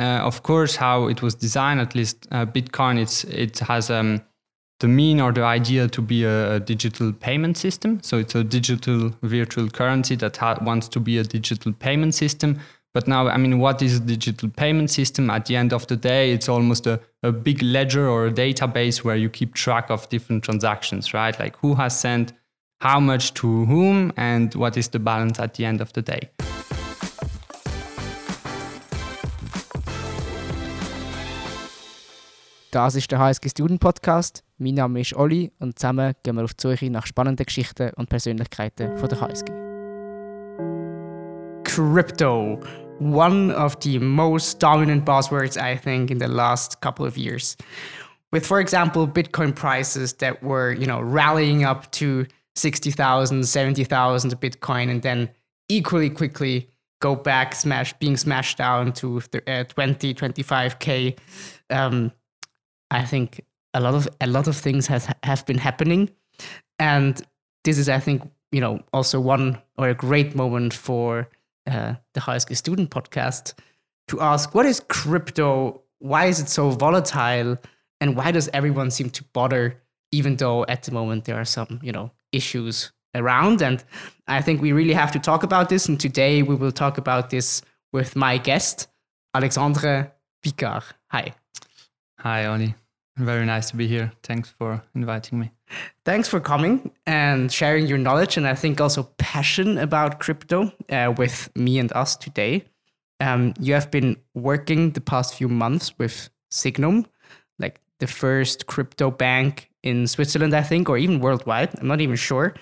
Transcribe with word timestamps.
uh, 0.00 0.24
of 0.24 0.42
course, 0.42 0.76
how 0.76 1.08
it 1.08 1.20
was 1.20 1.34
designed, 1.34 1.78
at 1.78 1.94
least 1.94 2.26
uh, 2.30 2.46
Bitcoin, 2.46 2.98
it's 2.98 3.24
it 3.24 3.58
has 3.58 3.90
um, 3.90 4.22
the 4.80 4.88
mean 4.88 5.20
or 5.20 5.30
the 5.30 5.42
idea 5.42 5.88
to 5.88 6.00
be 6.00 6.24
a, 6.24 6.54
a, 6.54 6.60
digital 6.60 7.12
payment 7.12 7.58
system. 7.58 8.00
So 8.02 8.16
it's 8.16 8.34
a 8.34 8.42
digital 8.42 9.12
virtual 9.22 9.68
currency 9.68 10.16
that 10.16 10.38
ha- 10.38 10.58
wants 10.62 10.88
to 10.88 11.00
be 11.00 11.18
a 11.18 11.22
digital 11.22 11.74
payment 11.74 12.14
system. 12.14 12.60
But 12.94 13.06
now, 13.06 13.28
I 13.28 13.36
mean, 13.36 13.58
what 13.58 13.82
is 13.82 13.98
a 13.98 14.00
digital 14.00 14.48
payment 14.48 14.90
system? 14.90 15.28
At 15.28 15.46
the 15.46 15.56
end 15.56 15.74
of 15.74 15.86
the 15.86 15.96
day, 15.96 16.32
it's 16.32 16.48
almost 16.48 16.86
a, 16.86 16.98
a 17.22 17.30
big 17.30 17.62
ledger 17.62 18.08
or 18.08 18.26
a 18.26 18.32
database 18.32 19.04
where 19.04 19.16
you 19.16 19.28
keep 19.28 19.54
track 19.54 19.90
of 19.90 20.08
different 20.08 20.42
transactions, 20.44 21.12
right? 21.12 21.38
Like 21.38 21.56
who 21.58 21.74
has 21.74 21.98
sent 22.00 22.32
how 22.80 22.98
much 23.00 23.34
to 23.34 23.66
whom 23.66 24.12
and 24.16 24.54
what 24.54 24.78
is 24.78 24.88
the 24.88 24.98
balance 24.98 25.38
at 25.38 25.54
the 25.54 25.66
end 25.66 25.82
of 25.82 25.92
the 25.92 26.00
day. 26.00 26.30
Das 32.72 32.94
ist 32.94 33.10
der 33.10 33.18
HSG 33.18 33.48
Student 33.48 33.80
Podcast. 33.80 34.44
Mein 34.58 34.74
Name 34.74 35.00
ist 35.00 35.16
Olli 35.16 35.50
und 35.58 35.76
zusammen 35.76 36.14
gehen 36.22 36.36
wir 36.36 36.44
auf 36.44 36.54
die 36.54 36.68
Suche 36.68 36.88
nach 36.88 37.04
spannenden 37.04 37.44
Geschichten 37.44 37.90
und 37.96 38.08
Persönlichkeiten 38.08 38.96
von 38.96 39.08
der 39.08 39.20
HSG. 39.20 39.50
Crypto, 41.64 42.60
one 43.00 43.52
of 43.56 43.76
the 43.82 43.98
most 43.98 44.62
dominant 44.62 45.04
buzzwords 45.04 45.56
I 45.56 45.76
think 45.76 46.12
in 46.12 46.20
the 46.20 46.28
last 46.28 46.80
couple 46.80 47.04
of 47.04 47.16
years. 47.16 47.56
With 48.30 48.46
for 48.46 48.60
example 48.60 49.08
Bitcoin 49.08 49.52
prices 49.52 50.14
that 50.18 50.40
were, 50.40 50.72
you 50.72 50.86
know, 50.86 51.00
rallying 51.00 51.64
up 51.64 51.90
to 51.98 52.26
60,000, 52.54 53.48
70,000 53.48 54.40
Bitcoin 54.40 54.90
and 54.90 55.02
then 55.02 55.28
equally 55.68 56.08
quickly 56.08 56.70
go 57.00 57.16
back 57.16 57.56
smash 57.56 57.92
being 57.98 58.16
smashed 58.16 58.58
down 58.58 58.92
to 58.92 59.20
uh, 59.48 59.64
20 59.64 60.14
25k 60.14 61.18
um, 61.70 62.12
I 62.90 63.04
think 63.04 63.44
a 63.74 63.80
lot 63.80 63.94
of 63.94 64.08
a 64.20 64.26
lot 64.26 64.48
of 64.48 64.56
things 64.56 64.86
has 64.86 65.08
have 65.22 65.46
been 65.46 65.58
happening, 65.58 66.10
and 66.78 67.20
this 67.64 67.78
is 67.78 67.88
I 67.88 68.00
think 68.00 68.22
you 68.52 68.60
know 68.60 68.80
also 68.92 69.20
one 69.20 69.60
or 69.76 69.88
a 69.88 69.94
great 69.94 70.34
moment 70.34 70.74
for 70.74 71.28
uh, 71.70 71.94
the 72.14 72.38
school 72.38 72.56
Student 72.56 72.90
Podcast 72.90 73.54
to 74.08 74.20
ask 74.20 74.54
what 74.54 74.66
is 74.66 74.80
crypto, 74.80 75.82
why 75.98 76.26
is 76.26 76.40
it 76.40 76.48
so 76.48 76.70
volatile, 76.70 77.58
and 78.00 78.16
why 78.16 78.32
does 78.32 78.48
everyone 78.52 78.90
seem 78.90 79.10
to 79.10 79.24
bother, 79.32 79.80
even 80.10 80.36
though 80.36 80.64
at 80.66 80.82
the 80.82 80.92
moment 80.92 81.24
there 81.24 81.36
are 81.36 81.44
some 81.44 81.80
you 81.82 81.92
know 81.92 82.10
issues 82.32 82.92
around, 83.14 83.62
and 83.62 83.84
I 84.26 84.42
think 84.42 84.60
we 84.60 84.72
really 84.72 84.94
have 84.94 85.12
to 85.12 85.18
talk 85.18 85.42
about 85.42 85.68
this, 85.68 85.88
and 85.88 85.98
today 85.98 86.42
we 86.42 86.54
will 86.54 86.72
talk 86.72 86.98
about 86.98 87.30
this 87.30 87.62
with 87.92 88.16
my 88.16 88.38
guest 88.38 88.88
Alexandre 89.34 90.12
Picard. 90.42 90.84
Hi. 91.10 91.34
Hi, 92.18 92.46
Oli. 92.46 92.74
Very 93.16 93.44
nice 93.44 93.70
to 93.70 93.76
be 93.76 93.86
here. 93.86 94.12
Thanks 94.22 94.50
for 94.50 94.82
inviting 94.94 95.38
me. 95.40 95.50
Thanks 96.04 96.28
for 96.28 96.40
coming 96.40 96.90
and 97.06 97.52
sharing 97.52 97.86
your 97.86 97.98
knowledge 97.98 98.36
and 98.36 98.46
I 98.46 98.54
think 98.54 98.80
also 98.80 99.04
passion 99.18 99.78
about 99.78 100.20
crypto 100.20 100.72
uh, 100.90 101.12
with 101.16 101.50
me 101.54 101.78
and 101.78 101.92
us 101.92 102.16
today. 102.16 102.64
Um, 103.20 103.52
you 103.60 103.74
have 103.74 103.90
been 103.90 104.16
working 104.34 104.92
the 104.92 105.00
past 105.00 105.34
few 105.34 105.48
months 105.48 105.92
with 105.98 106.30
Sygnum, 106.50 107.04
like 107.58 107.80
the 107.98 108.06
first 108.06 108.66
crypto 108.66 109.10
bank 109.10 109.70
in 109.82 110.06
Switzerland, 110.06 110.54
I 110.54 110.62
think, 110.62 110.88
or 110.88 110.96
even 110.98 111.20
worldwide. 111.20 111.78
I'm 111.78 111.86
not 111.86 112.00
even 112.00 112.16
sure. 112.16 112.54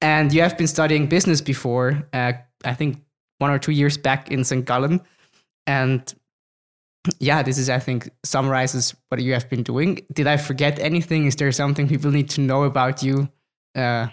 And 0.00 0.32
you 0.32 0.42
have 0.42 0.58
been 0.58 0.66
studying 0.66 1.06
business 1.06 1.40
before, 1.40 2.06
uh, 2.12 2.32
I 2.64 2.74
think 2.74 3.02
one 3.38 3.50
or 3.50 3.58
two 3.58 3.72
years 3.72 3.96
back 3.96 4.30
in 4.30 4.44
St. 4.44 4.64
Gallen. 4.64 5.00
And 5.66 6.12
yeah, 7.18 7.42
this 7.42 7.58
is, 7.58 7.70
I 7.70 7.78
think, 7.78 8.10
summarizes 8.24 8.94
what 9.08 9.22
you 9.22 9.32
have 9.32 9.48
been 9.48 9.62
doing. 9.62 10.00
Did 10.12 10.26
I 10.26 10.36
forget 10.36 10.78
anything? 10.78 11.26
Is 11.26 11.36
there 11.36 11.50
something 11.52 11.88
people 11.88 12.10
need 12.10 12.30
to 12.30 12.40
know 12.40 12.64
about 12.64 13.02
you? 13.02 13.28
Uh, 13.74 14.08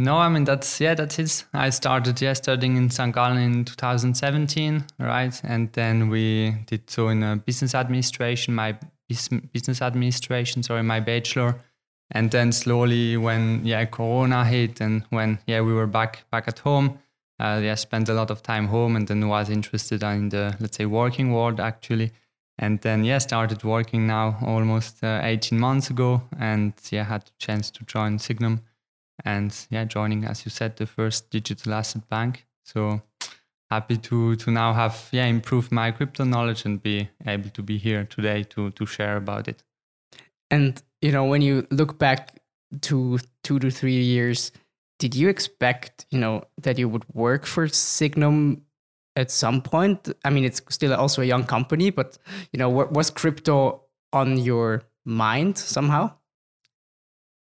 no, 0.00 0.16
I 0.16 0.28
mean 0.28 0.44
that's 0.44 0.80
yeah, 0.80 0.94
that's. 0.94 1.44
I 1.52 1.70
started 1.70 2.20
yeah 2.20 2.32
studying 2.34 2.76
in 2.76 2.88
St. 2.88 3.12
Gallen 3.12 3.36
in 3.38 3.64
2017, 3.64 4.84
right? 5.00 5.40
And 5.42 5.72
then 5.72 6.08
we 6.08 6.54
did 6.66 6.88
so 6.88 7.08
in 7.08 7.24
a 7.24 7.36
business 7.36 7.74
administration, 7.74 8.54
my 8.54 8.78
business 9.08 9.82
administration, 9.82 10.62
sorry, 10.62 10.84
my 10.84 11.00
bachelor. 11.00 11.60
And 12.12 12.30
then 12.30 12.52
slowly, 12.52 13.16
when 13.16 13.66
yeah 13.66 13.84
Corona 13.86 14.44
hit, 14.44 14.80
and 14.80 15.04
when 15.10 15.40
yeah 15.48 15.62
we 15.62 15.72
were 15.72 15.88
back 15.88 16.24
back 16.30 16.46
at 16.46 16.60
home, 16.60 17.00
uh, 17.40 17.60
yeah, 17.62 17.74
spent 17.74 18.08
a 18.08 18.14
lot 18.14 18.30
of 18.30 18.42
time 18.42 18.66
home 18.68 18.96
and 18.96 19.06
then 19.08 19.28
was 19.28 19.50
interested 19.50 20.02
in 20.02 20.28
the, 20.30 20.56
let's 20.60 20.76
say, 20.76 20.86
working 20.86 21.32
world 21.32 21.60
actually. 21.60 22.12
And 22.60 22.80
then, 22.80 23.04
yeah, 23.04 23.18
started 23.18 23.62
working 23.62 24.06
now 24.06 24.38
almost 24.42 25.04
uh, 25.04 25.20
18 25.22 25.58
months 25.58 25.90
ago 25.90 26.22
and 26.38 26.72
yeah, 26.90 27.04
had 27.04 27.22
the 27.22 27.32
chance 27.38 27.70
to 27.70 27.84
join 27.84 28.18
Sygnum 28.18 28.60
and 29.24 29.54
yeah, 29.70 29.84
joining, 29.84 30.24
as 30.24 30.44
you 30.44 30.50
said, 30.50 30.76
the 30.76 30.86
first 30.86 31.30
digital 31.30 31.74
asset 31.74 32.08
bank. 32.08 32.46
So 32.64 33.02
happy 33.70 33.96
to 33.96 34.34
to 34.36 34.50
now 34.50 34.72
have 34.72 35.08
yeah 35.12 35.26
improved 35.26 35.70
my 35.70 35.90
crypto 35.90 36.24
knowledge 36.24 36.64
and 36.64 36.82
be 36.82 37.08
able 37.26 37.50
to 37.50 37.62
be 37.62 37.78
here 37.78 38.04
today 38.04 38.42
to 38.42 38.70
to 38.70 38.86
share 38.86 39.16
about 39.16 39.48
it. 39.48 39.62
And 40.50 40.82
you 41.02 41.12
know, 41.12 41.24
when 41.24 41.42
you 41.42 41.66
look 41.70 41.98
back 41.98 42.40
to 42.82 43.18
two 43.42 43.58
to 43.58 43.70
three 43.70 44.02
years, 44.02 44.52
did 44.98 45.14
you 45.14 45.28
expect, 45.28 46.06
you 46.10 46.18
know, 46.18 46.44
that 46.62 46.78
you 46.78 46.88
would 46.88 47.04
work 47.14 47.46
for 47.46 47.66
Sygnum 47.68 48.60
at 49.16 49.30
some 49.30 49.62
point? 49.62 50.08
I 50.24 50.30
mean, 50.30 50.44
it's 50.44 50.60
still 50.68 50.94
also 50.94 51.22
a 51.22 51.24
young 51.24 51.44
company, 51.44 51.90
but 51.90 52.18
you 52.52 52.58
know, 52.58 52.68
what 52.68 52.92
was 52.92 53.10
crypto 53.10 53.82
on 54.12 54.38
your 54.38 54.82
mind 55.04 55.58
somehow? 55.58 56.12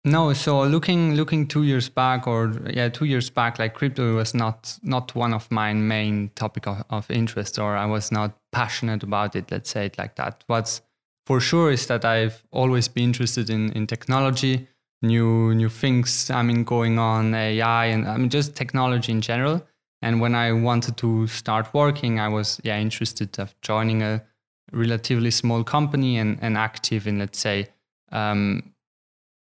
No, 0.06 0.34
so 0.34 0.64
looking 0.64 1.16
looking 1.16 1.48
two 1.48 1.64
years 1.64 1.88
back, 1.88 2.28
or 2.28 2.54
yeah, 2.70 2.90
two 2.90 3.06
years 3.06 3.30
back, 3.30 3.58
like 3.58 3.74
crypto 3.74 4.16
was 4.16 4.34
not 4.34 4.78
not 4.84 5.16
one 5.16 5.34
of 5.34 5.50
my 5.50 5.74
main 5.74 6.30
topic 6.36 6.68
of, 6.68 6.84
of 6.90 7.10
interest, 7.10 7.58
or 7.58 7.78
I 7.78 7.86
was 7.86 8.12
not 8.12 8.38
passionate 8.52 9.04
about 9.04 9.34
it. 9.36 9.50
Let's 9.50 9.70
say 9.70 9.86
it 9.86 9.98
like 9.98 10.16
that. 10.16 10.44
What's 10.48 10.82
for 11.26 11.40
sure 11.40 11.72
is 11.72 11.88
that 11.88 12.04
I've 12.04 12.44
always 12.52 12.90
been 12.90 13.06
interested 13.06 13.50
in 13.50 13.72
in 13.72 13.88
technology 13.88 14.68
new 15.04 15.54
new 15.54 15.70
things 15.70 16.30
I 16.32 16.42
mean 16.42 16.64
going 16.64 16.98
on 16.98 17.36
AI 17.36 17.86
and 17.86 18.08
I 18.08 18.18
mean 18.18 18.30
just 18.30 18.56
technology 18.56 19.12
in 19.12 19.22
general. 19.22 19.62
And 20.02 20.20
when 20.20 20.36
I 20.36 20.52
wanted 20.52 20.98
to 20.98 21.28
start 21.28 21.74
working, 21.74 22.20
I 22.20 22.30
was 22.30 22.60
yeah 22.64 22.80
interested 22.80 23.38
of 23.40 23.54
joining 23.62 24.02
a 24.02 24.24
relatively 24.72 25.30
small 25.32 25.64
company 25.64 26.18
and, 26.18 26.40
and 26.42 26.58
active 26.58 27.06
in 27.06 27.20
let's 27.20 27.40
say 27.40 27.68
um, 28.12 28.74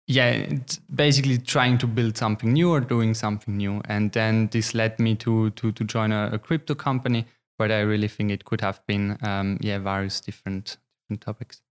yeah 0.07 0.47
basically 0.94 1.38
trying 1.38 1.77
to 1.77 1.88
build 1.88 2.17
something 2.17 2.51
new 2.51 2.71
or 2.71 2.81
doing 2.81 3.13
something 3.13 3.55
new. 3.55 3.81
And 3.85 4.11
then 4.11 4.47
this 4.47 4.73
led 4.73 5.00
me 5.00 5.16
to 5.16 5.51
to 5.51 5.71
to 5.71 5.83
join 5.83 6.11
a, 6.11 6.31
a 6.33 6.39
crypto 6.39 6.75
company, 6.75 7.27
but 7.57 7.71
I 7.71 7.81
really 7.81 8.07
think 8.07 8.31
it 8.31 8.45
could 8.45 8.61
have 8.61 8.85
been 8.88 9.17
um, 9.21 9.57
yeah 9.61 9.77
various 9.77 10.21
different 10.21 10.77
different 11.03 11.21
topics. 11.21 11.61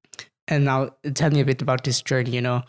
And 0.46 0.64
now 0.64 0.90
tell 1.14 1.30
me 1.30 1.40
a 1.40 1.44
bit 1.44 1.62
about 1.62 1.84
this 1.84 2.02
journey. 2.02 2.30
You 2.30 2.40
know, 2.40 2.62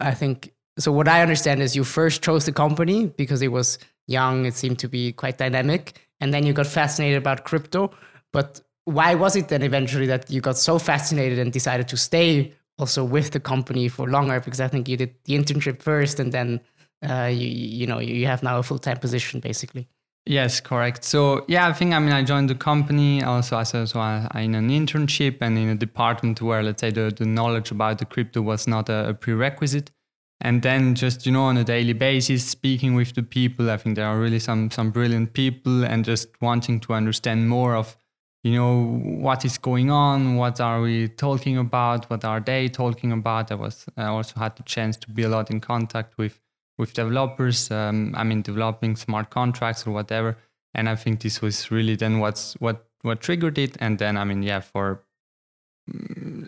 I 0.00 0.14
think 0.14 0.52
so 0.78 0.92
what 0.92 1.08
I 1.08 1.22
understand 1.22 1.60
is 1.60 1.74
you 1.74 1.84
first 1.84 2.22
chose 2.22 2.46
the 2.46 2.52
company 2.52 3.06
because 3.06 3.42
it 3.42 3.48
was 3.48 3.78
young, 4.06 4.46
it 4.46 4.54
seemed 4.54 4.78
to 4.80 4.88
be 4.88 5.12
quite 5.12 5.38
dynamic, 5.38 6.00
and 6.20 6.32
then 6.32 6.46
you 6.46 6.52
got 6.52 6.66
fascinated 6.66 7.18
about 7.18 7.44
crypto. 7.44 7.90
But 8.32 8.60
why 8.84 9.14
was 9.14 9.36
it 9.36 9.48
then 9.48 9.62
eventually 9.62 10.06
that 10.06 10.30
you 10.30 10.40
got 10.40 10.56
so 10.56 10.78
fascinated 10.78 11.38
and 11.38 11.52
decided 11.52 11.88
to 11.88 11.96
stay 11.96 12.54
also 12.78 13.04
with 13.04 13.32
the 13.32 13.40
company 13.40 13.88
for 13.88 14.08
longer? 14.08 14.40
Because 14.40 14.60
I 14.60 14.68
think 14.68 14.88
you 14.88 14.96
did 14.96 15.14
the 15.24 15.34
internship 15.34 15.82
first, 15.82 16.20
and 16.20 16.32
then 16.32 16.60
uh, 17.08 17.24
you 17.24 17.48
you 17.48 17.86
know 17.86 17.98
you 17.98 18.26
have 18.26 18.42
now 18.42 18.58
a 18.58 18.62
full 18.62 18.78
time 18.78 18.98
position 18.98 19.40
basically. 19.40 19.88
Yes, 20.26 20.60
correct. 20.60 21.04
So 21.04 21.44
yeah, 21.48 21.68
I 21.68 21.72
think 21.72 21.92
I 21.92 21.98
mean 21.98 22.12
I 22.12 22.22
joined 22.22 22.50
the 22.50 22.54
company 22.54 23.22
also 23.24 23.58
as 23.58 23.74
a, 23.74 23.86
so 23.86 23.98
I, 23.98 24.28
in 24.34 24.54
an 24.54 24.68
internship 24.68 25.38
and 25.40 25.56
in 25.58 25.70
a 25.70 25.74
department 25.74 26.42
where 26.42 26.62
let's 26.62 26.82
say 26.82 26.90
the, 26.90 27.10
the 27.16 27.24
knowledge 27.24 27.70
about 27.70 27.98
the 27.98 28.04
crypto 28.04 28.42
was 28.42 28.66
not 28.66 28.90
a, 28.90 29.08
a 29.08 29.14
prerequisite 29.14 29.90
and 30.40 30.62
then 30.62 30.94
just 30.94 31.26
you 31.26 31.32
know 31.32 31.44
on 31.44 31.56
a 31.56 31.64
daily 31.64 31.92
basis 31.92 32.44
speaking 32.44 32.94
with 32.94 33.14
the 33.14 33.22
people 33.22 33.70
i 33.70 33.76
think 33.76 33.96
there 33.96 34.06
are 34.06 34.18
really 34.18 34.38
some 34.38 34.70
some 34.70 34.90
brilliant 34.90 35.32
people 35.32 35.84
and 35.84 36.04
just 36.04 36.28
wanting 36.40 36.78
to 36.80 36.92
understand 36.92 37.48
more 37.48 37.74
of 37.74 37.96
you 38.44 38.54
know 38.54 38.84
what 39.20 39.44
is 39.44 39.58
going 39.58 39.90
on 39.90 40.36
what 40.36 40.60
are 40.60 40.80
we 40.80 41.08
talking 41.08 41.58
about 41.58 42.08
what 42.08 42.24
are 42.24 42.40
they 42.40 42.68
talking 42.68 43.12
about? 43.12 43.50
I 43.50 43.56
was 43.56 43.86
i 43.96 44.04
also 44.04 44.38
had 44.38 44.56
the 44.56 44.62
chance 44.62 44.96
to 44.98 45.10
be 45.10 45.24
a 45.24 45.28
lot 45.28 45.50
in 45.50 45.60
contact 45.60 46.16
with 46.18 46.40
with 46.76 46.94
developers 46.94 47.70
um, 47.70 48.14
i 48.16 48.22
mean 48.22 48.42
developing 48.42 48.96
smart 48.96 49.30
contracts 49.30 49.86
or 49.86 49.90
whatever. 49.90 50.36
And 50.74 50.88
i 50.88 50.94
think 50.94 51.20
this 51.20 51.42
was 51.42 51.70
really 51.70 51.96
then 51.96 52.20
what's 52.20 52.54
what 52.60 52.86
what 53.02 53.20
triggered 53.20 53.58
it. 53.58 53.76
And 53.80 53.98
then 53.98 54.16
i 54.16 54.24
mean 54.24 54.42
yeah 54.44 54.60
for 54.60 55.02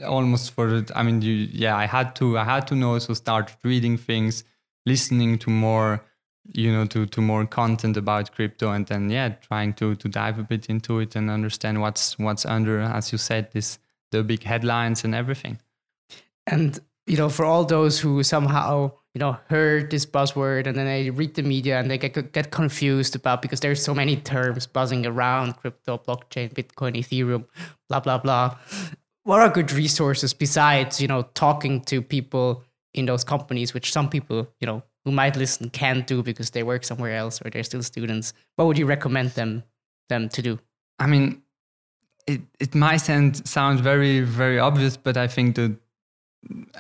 almost 0.07 0.53
for 0.53 0.75
it. 0.75 0.91
i 0.95 1.03
mean 1.03 1.23
you, 1.23 1.33
yeah 1.53 1.77
i 1.77 1.87
had 1.87 2.15
to 2.17 2.39
i 2.39 2.45
had 2.45 2.67
to 2.67 2.75
know 2.75 2.99
so 2.99 3.15
started 3.15 3.55
reading 3.65 3.97
things 3.97 4.45
listening 4.87 5.39
to 5.39 5.51
more 5.51 6.03
you 6.53 6.73
know 6.73 6.87
to 6.87 7.07
to 7.07 7.21
more 7.21 7.47
content 7.47 7.97
about 7.97 8.33
crypto 8.33 8.71
and 8.71 8.87
then 8.87 9.11
yeah 9.11 9.29
trying 9.29 9.73
to 9.73 9.95
to 9.97 10.09
dive 10.09 10.39
a 10.39 10.43
bit 10.43 10.67
into 10.67 10.99
it 10.99 11.15
and 11.17 11.31
understand 11.31 11.81
what's 11.81 12.19
what's 12.19 12.47
under 12.47 12.81
as 12.81 13.13
you 13.13 13.19
said 13.19 13.51
this 13.53 13.79
the 14.11 14.23
big 14.23 14.43
headlines 14.43 15.05
and 15.05 15.15
everything 15.15 15.59
and 16.47 16.81
you 17.07 17.17
know 17.17 17.29
for 17.29 17.45
all 17.45 17.65
those 17.65 18.01
who 18.01 18.23
somehow 18.23 18.91
you 19.15 19.19
know 19.19 19.37
heard 19.49 19.91
this 19.91 20.07
buzzword 20.07 20.67
and 20.67 20.77
then 20.77 20.87
they 20.87 21.11
read 21.11 21.35
the 21.35 21.43
media 21.43 21.79
and 21.79 21.91
they 21.91 21.99
get 21.99 22.33
get 22.33 22.51
confused 22.51 23.15
about 23.15 23.43
because 23.43 23.61
there's 23.61 23.83
so 23.83 23.95
many 23.95 24.17
terms 24.17 24.67
buzzing 24.67 25.07
around 25.07 25.57
crypto 25.57 25.99
blockchain 25.99 26.53
bitcoin 26.53 26.97
ethereum 26.97 27.45
blah 27.89 28.01
blah 28.01 28.19
blah 28.19 28.57
what 29.31 29.41
are 29.41 29.49
good 29.49 29.71
resources 29.71 30.35
besides 30.35 31.01
you 31.01 31.07
know 31.07 31.23
talking 31.35 31.81
to 31.83 32.03
people 32.03 32.65
in 32.95 33.07
those 33.07 33.23
companies 33.23 33.73
which 33.73 33.93
some 33.93 34.09
people 34.11 34.49
you 34.61 34.67
know 34.67 34.83
who 35.05 35.13
might 35.13 35.37
listen 35.37 35.71
can't 35.71 36.09
do 36.09 36.21
because 36.21 36.51
they 36.51 36.65
work 36.65 36.83
somewhere 36.85 37.15
else 37.15 37.41
or 37.41 37.49
they're 37.49 37.63
still 37.63 37.83
students? 37.83 38.35
What 38.57 38.67
would 38.67 38.77
you 38.77 38.87
recommend 38.87 39.31
them 39.31 39.63
them 40.09 40.29
to 40.31 40.43
do? 40.43 40.59
I 40.99 41.07
mean 41.07 41.43
it, 42.27 42.41
it 42.59 42.75
might 42.75 42.99
sound, 42.99 43.47
sound 43.49 43.81
very 43.81 44.21
very 44.21 44.59
obvious 44.59 44.97
but 44.97 45.17
i 45.17 45.27
think 45.27 45.57
that 45.57 45.75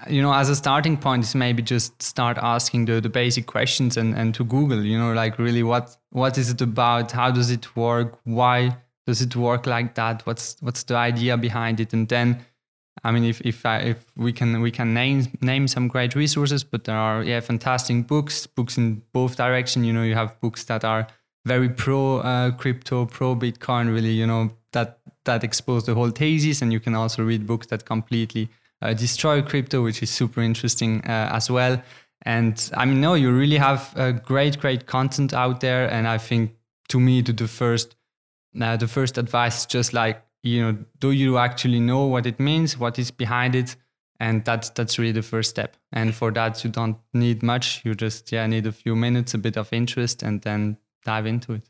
you 0.08 0.20
know 0.20 0.32
as 0.34 0.48
a 0.50 0.56
starting 0.56 0.96
point 0.96 1.24
is 1.24 1.34
maybe 1.34 1.62
just 1.62 2.02
start 2.02 2.36
asking 2.38 2.84
the, 2.84 3.00
the 3.00 3.08
basic 3.08 3.46
questions 3.46 3.96
and, 3.96 4.14
and 4.14 4.34
to 4.34 4.44
google 4.44 4.84
you 4.84 4.98
know 4.98 5.12
like 5.12 5.38
really 5.38 5.62
what 5.62 5.96
what 6.10 6.36
is 6.36 6.50
it 6.50 6.60
about? 6.60 7.12
How 7.12 7.30
does 7.30 7.50
it 7.50 7.76
work? 7.76 8.18
Why 8.24 8.76
does 9.06 9.22
it 9.22 9.34
work 9.36 9.66
like 9.66 9.94
that 9.94 10.24
what's 10.26 10.56
what's 10.60 10.82
the 10.84 10.94
idea 10.94 11.36
behind 11.36 11.80
it 11.80 11.92
and 11.92 12.08
then 12.08 12.44
I 13.02 13.12
mean, 13.12 13.24
if 13.24 13.40
if 13.42 13.64
I, 13.64 13.78
if 13.78 14.04
we 14.16 14.32
can 14.32 14.60
we 14.60 14.70
can 14.70 14.92
name 14.92 15.26
name 15.40 15.68
some 15.68 15.88
great 15.88 16.14
resources, 16.14 16.64
but 16.64 16.84
there 16.84 16.96
are 16.96 17.22
yeah 17.22 17.40
fantastic 17.40 18.06
books 18.06 18.46
books 18.46 18.76
in 18.76 19.02
both 19.12 19.36
direction. 19.36 19.84
You 19.84 19.92
know, 19.92 20.02
you 20.02 20.14
have 20.14 20.38
books 20.40 20.64
that 20.64 20.84
are 20.84 21.06
very 21.46 21.68
pro 21.68 22.18
uh, 22.18 22.50
crypto, 22.52 23.06
pro 23.06 23.34
Bitcoin, 23.34 23.92
really. 23.92 24.12
You 24.12 24.26
know 24.26 24.50
that 24.72 24.98
that 25.24 25.44
expose 25.44 25.86
the 25.86 25.94
whole 25.94 26.10
thesis, 26.10 26.62
and 26.62 26.72
you 26.72 26.80
can 26.80 26.94
also 26.94 27.22
read 27.22 27.46
books 27.46 27.68
that 27.68 27.84
completely 27.84 28.50
uh, 28.82 28.92
destroy 28.92 29.40
crypto, 29.40 29.82
which 29.82 30.02
is 30.02 30.10
super 30.10 30.42
interesting 30.42 31.02
uh, 31.04 31.30
as 31.32 31.50
well. 31.50 31.82
And 32.22 32.70
I 32.76 32.84
mean, 32.84 33.00
no, 33.00 33.14
you 33.14 33.32
really 33.32 33.56
have 33.56 33.94
uh, 33.96 34.12
great 34.12 34.58
great 34.58 34.86
content 34.86 35.32
out 35.32 35.60
there, 35.60 35.90
and 35.90 36.06
I 36.06 36.18
think 36.18 36.54
to 36.88 37.00
me, 37.00 37.22
to 37.22 37.32
the 37.32 37.48
first 37.48 37.96
uh, 38.60 38.76
the 38.76 38.88
first 38.88 39.18
advice 39.18 39.60
is 39.60 39.66
just 39.66 39.92
like 39.92 40.22
you 40.42 40.62
know 40.62 40.78
do 40.98 41.12
you 41.12 41.38
actually 41.38 41.80
know 41.80 42.06
what 42.06 42.26
it 42.26 42.40
means 42.40 42.78
what 42.78 42.98
is 42.98 43.10
behind 43.10 43.54
it 43.54 43.76
and 44.18 44.44
that's 44.44 44.70
that's 44.70 44.98
really 44.98 45.12
the 45.12 45.22
first 45.22 45.50
step 45.50 45.76
and 45.92 46.14
for 46.14 46.30
that 46.30 46.62
you 46.64 46.70
don't 46.70 46.96
need 47.12 47.42
much 47.42 47.82
you 47.84 47.94
just 47.94 48.32
yeah 48.32 48.46
need 48.46 48.66
a 48.66 48.72
few 48.72 48.96
minutes 48.96 49.34
a 49.34 49.38
bit 49.38 49.56
of 49.56 49.72
interest 49.72 50.22
and 50.22 50.42
then 50.42 50.76
dive 51.04 51.26
into 51.26 51.52
it 51.52 51.68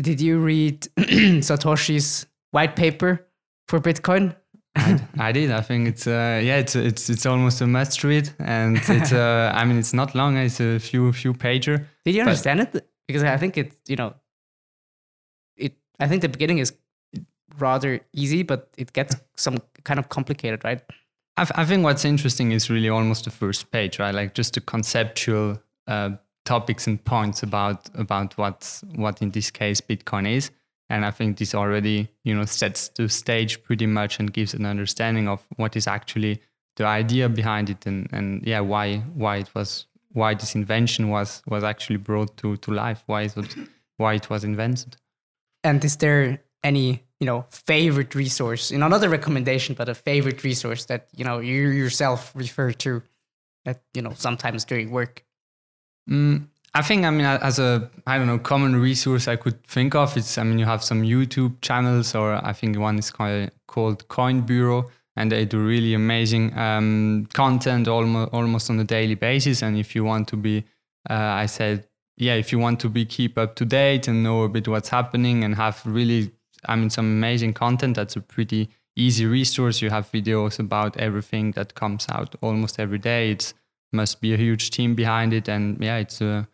did 0.00 0.20
you 0.20 0.38
read 0.38 0.80
satoshi's 0.98 2.26
white 2.50 2.76
paper 2.76 3.26
for 3.68 3.80
bitcoin 3.80 4.34
I, 4.76 5.00
I, 5.18 5.32
did. 5.32 5.50
I 5.50 5.62
think 5.62 5.88
it's 5.88 6.06
uh, 6.06 6.40
yeah, 6.42 6.58
it's 6.58 6.76
it's 6.76 7.10
it's 7.10 7.26
almost 7.26 7.60
a 7.60 7.66
must 7.66 8.04
read, 8.04 8.30
and 8.38 8.76
it's 8.88 9.12
uh, 9.12 9.50
I 9.52 9.64
mean 9.64 9.78
it's 9.78 9.92
not 9.92 10.14
long. 10.14 10.36
It's 10.36 10.60
a 10.60 10.78
few 10.78 11.12
few 11.12 11.34
pager. 11.34 11.86
Did 12.04 12.14
you 12.14 12.22
understand 12.22 12.60
it? 12.60 12.88
Because 13.06 13.24
I 13.24 13.36
think 13.36 13.58
it's 13.58 13.76
you 13.88 13.96
know. 13.96 14.14
I 16.00 16.08
think 16.08 16.22
the 16.22 16.28
beginning 16.28 16.58
is 16.58 16.72
rather 17.58 18.00
easy, 18.12 18.42
but 18.42 18.68
it 18.76 18.92
gets 18.92 19.14
some 19.36 19.58
kind 19.84 19.98
of 19.98 20.08
complicated, 20.08 20.64
right? 20.64 20.82
I, 21.36 21.46
I 21.54 21.64
think 21.64 21.84
what's 21.84 22.04
interesting 22.04 22.52
is 22.52 22.70
really 22.70 22.88
almost 22.88 23.24
the 23.24 23.30
first 23.30 23.70
page, 23.70 23.98
right? 23.98 24.14
Like 24.14 24.34
just 24.34 24.54
the 24.54 24.60
conceptual 24.60 25.62
uh, 25.86 26.10
topics 26.44 26.86
and 26.86 27.02
points 27.04 27.42
about 27.42 27.88
about 27.94 28.36
what 28.36 28.82
what 28.94 29.22
in 29.22 29.30
this 29.30 29.50
case 29.50 29.80
Bitcoin 29.80 30.28
is. 30.28 30.50
And 30.88 31.04
I 31.04 31.12
think 31.12 31.38
this 31.38 31.54
already, 31.54 32.08
you 32.24 32.34
know, 32.34 32.44
sets 32.44 32.88
the 32.88 33.08
stage 33.08 33.62
pretty 33.62 33.86
much 33.86 34.18
and 34.18 34.32
gives 34.32 34.54
an 34.54 34.66
understanding 34.66 35.28
of 35.28 35.46
what 35.56 35.76
is 35.76 35.86
actually 35.86 36.40
the 36.76 36.84
idea 36.84 37.28
behind 37.28 37.70
it 37.70 37.86
and, 37.86 38.08
and 38.12 38.44
yeah, 38.44 38.60
why 38.60 38.98
why 39.14 39.36
it 39.36 39.54
was 39.54 39.86
why 40.12 40.34
this 40.34 40.54
invention 40.54 41.08
was 41.08 41.42
was 41.46 41.62
actually 41.62 41.98
brought 41.98 42.36
to, 42.38 42.56
to 42.56 42.72
life, 42.72 43.04
why 43.06 43.22
it 43.22 43.36
was, 43.36 43.56
why 43.98 44.14
it 44.14 44.28
was 44.28 44.42
invented. 44.42 44.96
And 45.64 45.84
is 45.84 45.96
there 45.96 46.42
any 46.62 47.04
you 47.20 47.26
know 47.26 47.44
favorite 47.50 48.14
resource 48.14 48.70
you 48.70 48.78
know 48.78 48.88
not 48.88 49.04
a 49.04 49.08
recommendation 49.08 49.74
but 49.74 49.88
a 49.88 49.94
favorite 49.94 50.42
resource 50.42 50.86
that 50.86 51.08
you 51.14 51.24
know 51.24 51.38
you 51.38 51.68
yourself 51.68 52.32
refer 52.34 52.72
to 52.72 53.02
that 53.64 53.82
you 53.94 54.02
know 54.02 54.12
sometimes 54.14 54.64
during 54.64 54.90
work? 54.90 55.24
Mm, 56.08 56.46
i 56.74 56.82
think 56.82 57.04
i 57.04 57.10
mean 57.10 57.26
as 57.26 57.58
a 57.58 57.90
i 58.06 58.16
don't 58.16 58.26
know 58.26 58.38
common 58.38 58.74
resource 58.76 59.28
i 59.28 59.36
could 59.36 59.62
think 59.64 59.94
of 59.94 60.16
it's 60.16 60.38
i 60.38 60.42
mean 60.42 60.58
you 60.58 60.64
have 60.64 60.82
some 60.82 61.02
youtube 61.02 61.60
channels 61.60 62.14
or 62.14 62.34
i 62.44 62.52
think 62.52 62.78
one 62.78 62.98
is 62.98 63.10
called, 63.10 63.50
called 63.66 64.08
coin 64.08 64.40
bureau 64.40 64.90
and 65.16 65.30
they 65.30 65.44
do 65.44 65.58
really 65.58 65.94
amazing 65.94 66.56
um, 66.58 67.28
content 67.34 67.88
almost 67.88 68.32
almost 68.32 68.70
on 68.70 68.80
a 68.80 68.84
daily 68.84 69.14
basis. 69.14 69.62
And 69.62 69.76
if 69.76 69.94
you 69.94 70.04
want 70.04 70.28
to 70.28 70.36
be 70.36 70.64
uh, 71.08 71.42
i 71.42 71.46
said 71.46 71.86
yeah 72.20 72.34
if 72.34 72.52
you 72.52 72.58
want 72.58 72.78
to 72.80 72.88
be 72.88 73.04
keep 73.04 73.36
up 73.36 73.54
to 73.56 73.64
date 73.64 74.06
and 74.06 74.22
know 74.22 74.42
a 74.42 74.48
bit 74.48 74.68
what's 74.68 74.90
happening 74.90 75.42
and 75.44 75.56
have 75.56 75.82
really 75.84 76.32
I 76.64 76.76
mean, 76.76 76.90
some 76.90 77.06
amazing 77.06 77.54
content. 77.54 77.96
That's 77.96 78.16
a 78.16 78.20
pretty 78.20 78.70
easy 78.96 79.26
resource. 79.26 79.80
You 79.80 79.90
have 79.90 80.10
videos 80.10 80.58
about 80.58 80.96
everything 80.96 81.52
that 81.52 81.74
comes 81.74 82.06
out 82.10 82.34
almost 82.40 82.78
every 82.78 82.98
day. 82.98 83.32
It 83.32 83.54
must 83.92 84.20
be 84.20 84.34
a 84.34 84.36
huge 84.36 84.70
team 84.70 84.94
behind 84.94 85.32
it, 85.32 85.48
and 85.48 85.82
yeah, 85.82 85.96
it's 85.96 86.20
a, 86.20 86.48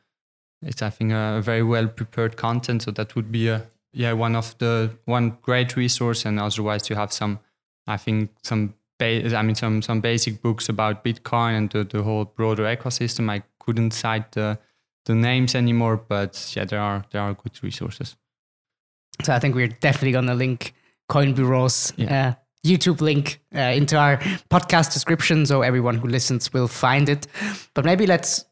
it's 0.63 0.83
I 0.83 0.91
think 0.91 1.13
a 1.13 1.41
very 1.43 1.63
well 1.63 1.89
prepared 1.89 2.37
content. 2.37 2.83
So 2.83 2.91
that 2.93 3.17
would 3.17 3.33
be 3.33 3.49
a 3.49 3.67
yeah 3.93 4.13
one 4.13 4.37
of 4.37 4.57
the 4.59 4.91
one 5.05 5.39
great 5.43 5.77
resource. 5.77 6.25
And 6.25 6.39
otherwise, 6.39 6.89
you 6.89 6.97
have 6.97 7.13
some, 7.13 7.41
I 7.87 7.97
think 7.97 8.31
some. 8.43 8.75
I 8.99 9.43
mean, 9.43 9.55
some 9.55 9.83
some 9.83 10.01
basic 10.01 10.41
books 10.41 10.71
about 10.71 11.05
Bitcoin 11.05 11.59
and 11.59 11.71
the, 11.71 11.85
the 11.85 12.03
whole 12.03 12.25
broader 12.25 12.65
ecosystem. 12.65 13.29
I 13.31 13.43
couldn't 13.59 13.91
cite 13.91 14.33
the 14.33 14.59
the 15.07 15.15
names 15.15 15.55
anymore, 15.55 15.97
but 15.97 16.53
yeah, 16.55 16.67
there 16.67 16.81
are 16.81 17.05
there 17.11 17.23
are 17.23 17.35
good 17.35 17.63
resources. 17.63 18.17
So 19.25 19.33
I 19.33 19.39
think 19.39 19.55
we're 19.55 19.69
definitely 19.69 20.13
going 20.13 20.27
to 20.27 20.35
link 20.35 20.75
Coin 21.09 21.33
Bureau's 21.33 21.93
yeah. 21.97 22.29
uh, 22.29 22.35
YouTube 22.67 23.01
link 23.01 23.41
uh, 23.55 23.61
into 23.61 23.97
our 23.97 24.19
podcast 24.51 24.93
description, 24.93 25.47
so 25.47 25.63
everyone 25.63 25.97
who 25.97 26.09
listens 26.09 26.53
will 26.53 26.69
find 26.69 27.09
it. 27.09 27.27
But 27.75 27.85
maybe 27.85 28.07
let's, 28.07 28.45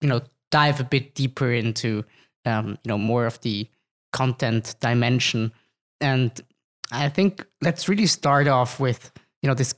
you 0.00 0.08
know, 0.08 0.20
dive 0.50 0.80
a 0.80 0.84
bit 0.84 1.14
deeper 1.14 1.50
into, 1.50 2.04
um, 2.44 2.78
you 2.84 2.88
know, 2.88 2.98
more 2.98 3.26
of 3.26 3.40
the 3.40 3.68
content 4.12 4.74
dimension. 4.80 5.52
And 6.00 6.38
I 6.90 7.08
think 7.08 7.46
let's 7.62 7.88
really 7.88 8.06
start 8.06 8.48
off 8.48 8.80
with, 8.80 9.10
you 9.42 9.46
know, 9.46 9.54
this 9.54 9.74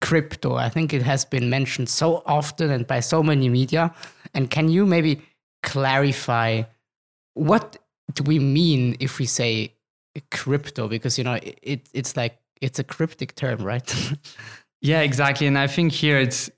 crypto. 0.00 0.56
I 0.56 0.68
think 0.68 0.92
it 0.92 1.02
has 1.02 1.24
been 1.24 1.48
mentioned 1.48 1.88
so 1.88 2.22
often 2.26 2.70
and 2.70 2.86
by 2.86 3.00
so 3.00 3.22
many 3.22 3.48
media. 3.48 3.94
And 4.34 4.50
can 4.50 4.68
you 4.68 4.84
maybe 4.84 5.22
clarify 5.64 6.62
what 7.34 7.76
do 8.12 8.22
we 8.22 8.38
mean 8.38 8.96
if 9.00 9.18
we 9.18 9.26
say 9.26 9.74
crypto? 10.30 10.88
Because 10.88 11.18
you 11.18 11.24
know 11.24 11.38
it, 11.42 11.88
it's 11.92 12.16
like 12.16 12.38
it's 12.60 12.78
a 12.78 12.84
cryptic 12.84 13.34
term, 13.34 13.62
right? 13.62 14.12
yeah, 14.80 15.00
exactly. 15.00 15.46
And 15.46 15.58
I 15.58 15.66
think 15.66 15.92
here 15.92 16.18
it's 16.18 16.50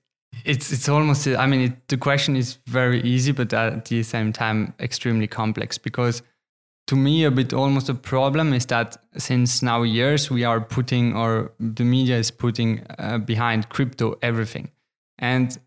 it's 0.44 0.72
it's 0.72 0.88
almost. 0.88 1.26
I 1.26 1.46
mean, 1.46 1.60
it, 1.60 1.88
the 1.88 1.96
question 1.96 2.36
is 2.36 2.58
very 2.66 3.00
easy, 3.02 3.32
but 3.32 3.52
at 3.52 3.86
the 3.86 4.02
same 4.02 4.32
time 4.32 4.74
extremely 4.78 5.26
complex 5.26 5.78
because 5.78 6.22
to 6.86 6.96
me 6.96 7.24
a 7.24 7.30
bit 7.30 7.52
almost 7.52 7.88
a 7.88 7.94
problem 7.94 8.52
is 8.52 8.66
that 8.66 8.96
since 9.16 9.62
now 9.62 9.82
years 9.82 10.30
we 10.30 10.44
are 10.44 10.60
putting 10.60 11.16
or 11.16 11.52
the 11.58 11.84
media 11.84 12.16
is 12.16 12.30
putting 12.30 12.86
uh, 12.98 13.18
behind 13.18 13.68
crypto 13.68 14.16
everything 14.22 14.70
and 15.18 15.58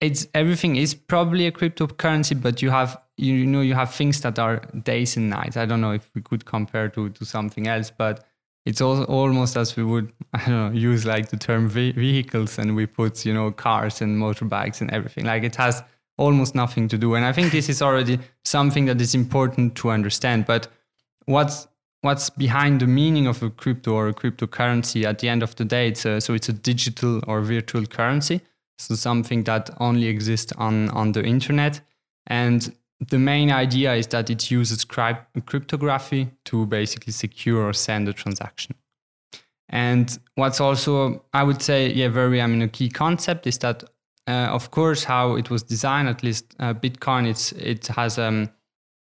it's 0.00 0.26
everything 0.34 0.76
is 0.76 0.94
probably 0.94 1.46
a 1.46 1.52
cryptocurrency 1.52 2.40
but 2.40 2.62
you 2.62 2.70
have 2.70 3.00
you 3.16 3.46
know 3.46 3.60
you 3.60 3.74
have 3.74 3.92
things 3.94 4.20
that 4.22 4.38
are 4.38 4.56
days 4.82 5.16
and 5.16 5.28
nights. 5.28 5.56
I 5.56 5.66
don't 5.66 5.80
know 5.80 5.92
if 5.92 6.10
we 6.14 6.22
could 6.22 6.44
compare 6.44 6.88
to 6.90 7.10
to 7.10 7.24
something 7.24 7.66
else 7.66 7.90
but 7.90 8.24
it's 8.64 8.80
also 8.80 9.04
almost 9.04 9.56
as 9.56 9.76
we 9.76 9.84
would 9.84 10.12
i 10.34 10.38
don't 10.38 10.72
know 10.72 10.78
use 10.78 11.06
like 11.06 11.28
the 11.28 11.36
term 11.36 11.68
vehicles 11.68 12.58
and 12.58 12.76
we 12.76 12.86
put 12.86 13.24
you 13.24 13.34
know 13.34 13.50
cars 13.50 14.00
and 14.00 14.18
motorbikes 14.18 14.80
and 14.80 14.90
everything. 14.90 15.24
Like 15.26 15.44
it 15.44 15.56
has 15.56 15.82
almost 16.16 16.54
nothing 16.54 16.88
to 16.88 16.98
do. 16.98 17.14
And 17.14 17.24
i 17.24 17.32
think 17.32 17.52
this 17.52 17.68
is 17.68 17.82
already 17.82 18.18
something 18.44 18.86
that 18.86 19.00
is 19.00 19.14
important 19.14 19.74
to 19.76 19.90
understand. 19.90 20.46
But 20.46 20.68
what's 21.26 21.68
what's 22.02 22.30
behind 22.30 22.80
the 22.80 22.86
meaning 22.86 23.26
of 23.26 23.42
a 23.42 23.50
crypto 23.50 23.92
or 23.92 24.08
a 24.08 24.14
cryptocurrency 24.14 25.04
at 25.04 25.18
the 25.18 25.28
end 25.28 25.42
of 25.42 25.54
the 25.56 25.64
day 25.64 25.88
it's 25.88 26.06
a, 26.06 26.20
so 26.20 26.32
it's 26.32 26.48
a 26.48 26.52
digital 26.52 27.20
or 27.26 27.42
virtual 27.42 27.84
currency 27.84 28.40
so 28.80 28.94
something 28.94 29.44
that 29.44 29.70
only 29.78 30.06
exists 30.06 30.52
on 30.58 30.88
on 30.90 31.12
the 31.12 31.22
internet 31.22 31.80
and 32.26 32.72
the 33.08 33.18
main 33.18 33.50
idea 33.50 33.94
is 33.94 34.06
that 34.08 34.28
it 34.28 34.50
uses 34.50 34.84
cryptography 34.84 36.30
to 36.44 36.66
basically 36.66 37.12
secure 37.12 37.62
or 37.62 37.72
send 37.72 38.08
a 38.08 38.12
transaction. 38.12 38.74
And 39.70 40.18
what's 40.34 40.60
also, 40.60 41.24
I 41.32 41.44
would 41.44 41.62
say, 41.62 41.90
yeah, 41.92 42.08
very, 42.08 42.42
I 42.42 42.46
mean, 42.46 42.60
a 42.60 42.68
key 42.68 42.90
concept 42.90 43.46
is 43.46 43.58
that, 43.58 43.84
uh, 44.26 44.48
of 44.50 44.70
course, 44.70 45.04
how 45.04 45.36
it 45.36 45.48
was 45.48 45.62
designed, 45.62 46.08
at 46.08 46.22
least 46.22 46.54
uh, 46.58 46.74
Bitcoin, 46.74 47.26
it's, 47.26 47.52
it 47.52 47.86
has 47.86 48.18
um, 48.18 48.50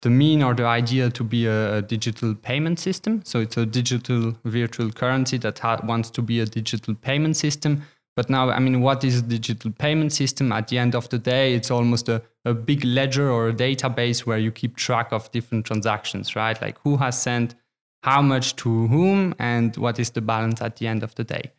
the 0.03 0.11
mean 0.11 0.43
or 0.43 0.55
the 0.55 0.65
idea 0.65 1.11
to 1.11 1.23
be 1.23 1.47
a, 1.47 1.77
a 1.77 1.83
digital 1.83 2.35
payment 2.35 2.81
system. 2.81 3.23
So 3.25 3.41
it's 3.41 3.57
a 3.57 3.67
digital 3.67 4.37
virtual 4.45 4.91
currency 4.91 5.39
that 5.39 5.59
ha- 5.61 5.81
wants 5.85 6.11
to 6.11 6.23
be 6.23 6.41
a 6.41 6.47
digital 6.47 6.95
payment 6.95 7.37
system. 7.37 7.83
But 8.17 8.31
now, 8.31 8.51
I 8.51 8.61
mean, 8.61 8.81
what 8.81 9.03
is 9.03 9.19
a 9.19 9.23
digital 9.23 9.73
payment 9.73 10.13
system? 10.13 10.53
At 10.53 10.69
the 10.69 10.79
end 10.79 10.95
of 10.95 11.09
the 11.09 11.19
day, 11.19 11.55
it's 11.55 11.71
almost 11.71 12.09
a, 12.09 12.23
a 12.45 12.55
big 12.55 12.85
ledger 12.85 13.29
or 13.29 13.49
a 13.49 13.53
database 13.53 14.21
where 14.21 14.39
you 14.39 14.53
keep 14.53 14.77
track 14.77 15.13
of 15.13 15.31
different 15.33 15.67
transactions, 15.67 16.37
right? 16.37 16.61
Like 16.61 16.79
who 16.85 16.97
has 16.99 17.21
sent 17.21 17.57
how 18.05 18.23
much 18.23 18.55
to 18.57 18.87
whom 18.89 19.35
and 19.39 19.77
what 19.77 19.99
is 19.99 20.11
the 20.11 20.21
balance 20.21 20.61
at 20.61 20.77
the 20.77 20.87
end 20.87 21.03
of 21.03 21.15
the 21.17 21.25
day. 21.25 21.53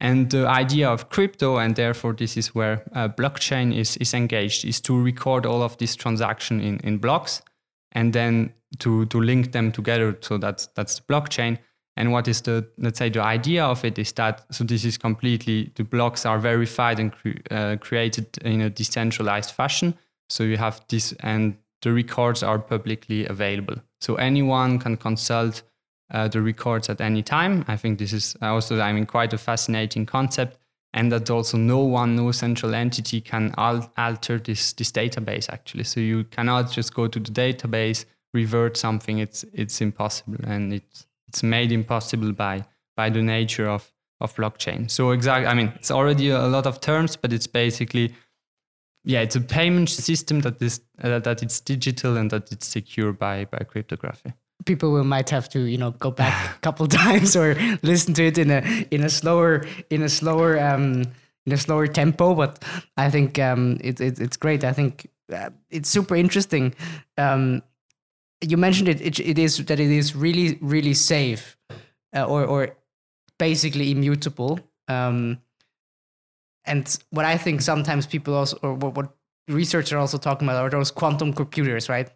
And 0.00 0.30
the 0.30 0.48
idea 0.48 0.90
of 0.90 1.08
crypto, 1.10 1.58
and 1.58 1.76
therefore 1.76 2.12
this 2.12 2.36
is 2.36 2.54
where 2.54 2.82
uh, 2.92 3.08
blockchain 3.08 3.72
is, 3.74 3.96
is 3.98 4.12
engaged, 4.12 4.64
is 4.64 4.80
to 4.80 5.00
record 5.00 5.46
all 5.46 5.62
of 5.62 5.78
this 5.78 5.94
transaction 5.94 6.60
in, 6.60 6.78
in 6.78 6.98
blocks 6.98 7.40
and 7.92 8.12
then 8.12 8.52
to, 8.80 9.06
to 9.06 9.20
link 9.20 9.52
them 9.52 9.70
together. 9.70 10.18
So 10.20 10.38
that's, 10.38 10.66
that's 10.74 10.96
the 10.96 11.02
blockchain. 11.02 11.58
And 11.96 12.10
what 12.10 12.26
is 12.26 12.40
the, 12.40 12.66
let's 12.78 12.98
say, 12.98 13.10
the 13.10 13.22
idea 13.22 13.64
of 13.64 13.84
it 13.84 13.98
is 13.98 14.12
that, 14.12 14.44
so 14.50 14.64
this 14.64 14.84
is 14.84 14.96
completely, 14.96 15.72
the 15.74 15.84
blocks 15.84 16.24
are 16.24 16.38
verified 16.38 16.98
and 16.98 17.12
cre- 17.12 17.40
uh, 17.50 17.76
created 17.76 18.38
in 18.38 18.62
a 18.62 18.70
decentralized 18.70 19.50
fashion. 19.50 19.94
So 20.30 20.44
you 20.44 20.56
have 20.56 20.80
this, 20.88 21.12
and 21.20 21.56
the 21.82 21.92
records 21.92 22.42
are 22.42 22.58
publicly 22.58 23.26
available. 23.26 23.76
So 24.00 24.14
anyone 24.14 24.78
can 24.78 24.96
consult 24.96 25.62
uh, 26.10 26.28
the 26.28 26.40
records 26.40 26.88
at 26.88 27.00
any 27.00 27.22
time. 27.22 27.64
I 27.68 27.76
think 27.76 27.98
this 27.98 28.12
is 28.12 28.36
also, 28.40 28.80
I 28.80 28.92
mean, 28.92 29.06
quite 29.06 29.34
a 29.34 29.38
fascinating 29.38 30.06
concept, 30.06 30.58
and 30.94 31.12
that 31.12 31.30
also 31.30 31.58
no 31.58 31.78
one, 31.78 32.16
no 32.16 32.32
central 32.32 32.74
entity 32.74 33.20
can 33.20 33.54
al- 33.56 33.92
alter 33.96 34.38
this 34.38 34.72
this 34.74 34.92
database 34.92 35.50
actually. 35.50 35.84
So 35.84 36.00
you 36.00 36.24
cannot 36.24 36.70
just 36.70 36.94
go 36.94 37.08
to 37.08 37.18
the 37.18 37.30
database, 37.30 38.04
revert 38.34 38.76
something. 38.76 39.18
It's 39.18 39.44
it's 39.52 39.80
impossible, 39.80 40.44
and 40.46 40.72
it's 40.72 41.06
it's 41.32 41.42
made 41.42 41.72
impossible 41.72 42.32
by 42.32 42.64
by 42.94 43.08
the 43.10 43.22
nature 43.22 43.68
of 43.68 43.90
of 44.20 44.34
blockchain. 44.36 44.90
So 44.90 45.10
exactly, 45.10 45.46
I 45.46 45.54
mean, 45.54 45.72
it's 45.76 45.90
already 45.90 46.28
a 46.28 46.46
lot 46.46 46.66
of 46.66 46.80
terms, 46.80 47.16
but 47.16 47.32
it's 47.32 47.46
basically 47.46 48.14
yeah, 49.04 49.20
it's 49.20 49.34
a 49.34 49.40
payment 49.40 49.88
system 49.88 50.40
that 50.40 50.62
is 50.62 50.80
uh, 51.02 51.18
that 51.18 51.42
it's 51.42 51.60
digital 51.60 52.16
and 52.16 52.30
that 52.30 52.52
it's 52.52 52.66
secure 52.66 53.12
by 53.12 53.46
by 53.46 53.64
cryptography. 53.64 54.32
People 54.66 54.92
will 54.92 55.04
might 55.04 55.30
have 55.30 55.48
to 55.48 55.60
you 55.60 55.78
know 55.78 55.92
go 55.92 56.10
back 56.10 56.56
a 56.56 56.58
couple 56.66 56.86
times 56.86 57.34
or 57.34 57.54
listen 57.82 58.14
to 58.14 58.24
it 58.26 58.38
in 58.38 58.50
a 58.50 58.86
in 58.90 59.02
a 59.02 59.08
slower 59.08 59.64
in 59.90 60.02
a 60.02 60.08
slower 60.08 60.60
um 60.60 61.02
in 61.46 61.52
a 61.52 61.56
slower 61.56 61.88
tempo 61.88 62.34
but 62.36 62.64
i 62.96 63.10
think 63.10 63.38
um 63.38 63.78
it, 63.80 64.00
it 64.00 64.20
it's 64.20 64.36
great. 64.36 64.62
I 64.64 64.72
think 64.72 65.08
uh, 65.32 65.50
it's 65.70 65.88
super 65.88 66.14
interesting. 66.14 66.74
Um 67.16 67.62
you 68.42 68.56
mentioned 68.56 68.88
it, 68.88 69.00
it 69.00 69.20
it 69.20 69.38
is 69.38 69.56
that 69.66 69.80
it 69.80 69.90
is 69.90 70.14
really 70.14 70.58
really 70.60 70.94
safe 70.94 71.56
uh, 72.14 72.24
or 72.24 72.44
or 72.44 72.76
basically 73.38 73.90
immutable 73.90 74.60
um 74.88 75.38
and 76.64 76.98
what 77.10 77.24
i 77.24 77.36
think 77.36 77.60
sometimes 77.60 78.06
people 78.06 78.34
also 78.34 78.58
or 78.62 78.74
what, 78.74 78.94
what 78.94 79.16
researchers 79.48 79.92
are 79.92 79.98
also 79.98 80.18
talking 80.18 80.48
about 80.48 80.62
are 80.62 80.70
those 80.70 80.90
quantum 80.90 81.32
computers 81.32 81.88
right? 81.88 82.10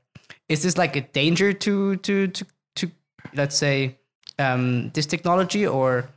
Is 0.49 0.63
this 0.63 0.77
like 0.77 0.97
a 0.97 1.01
danger 1.01 1.53
to 1.53 1.97
to 1.97 2.29
to 2.29 2.47
to 2.77 2.91
let's 3.35 3.57
say 3.57 3.99
um, 4.39 4.91
this 4.91 5.07
technology 5.07 5.67
or 5.67 6.09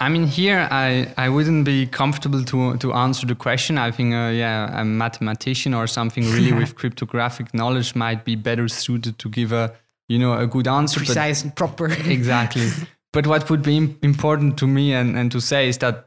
I 0.00 0.08
mean, 0.08 0.26
here 0.26 0.66
I, 0.70 1.12
I 1.18 1.28
wouldn't 1.28 1.66
be 1.66 1.86
comfortable 1.86 2.42
to 2.44 2.76
to 2.78 2.92
answer 2.94 3.26
the 3.26 3.34
question. 3.34 3.76
I 3.76 3.90
think, 3.90 4.14
uh, 4.14 4.30
yeah, 4.32 4.80
a 4.80 4.84
mathematician 4.84 5.74
or 5.74 5.86
something 5.86 6.24
really 6.32 6.52
with 6.60 6.74
cryptographic 6.74 7.52
knowledge 7.52 7.94
might 7.94 8.24
be 8.24 8.34
better 8.34 8.66
suited 8.66 9.18
to 9.18 9.28
give 9.28 9.52
a 9.52 9.72
you 10.08 10.18
know 10.18 10.32
a 10.32 10.46
good 10.46 10.66
answer. 10.66 11.00
Precise 11.00 11.42
and 11.42 11.54
proper. 11.54 11.86
exactly. 12.06 12.68
But 13.12 13.26
what 13.26 13.50
would 13.50 13.62
be 13.62 13.76
important 14.02 14.56
to 14.58 14.66
me 14.66 14.94
and, 14.94 15.18
and 15.18 15.30
to 15.32 15.40
say 15.40 15.68
is 15.68 15.78
that, 15.78 16.06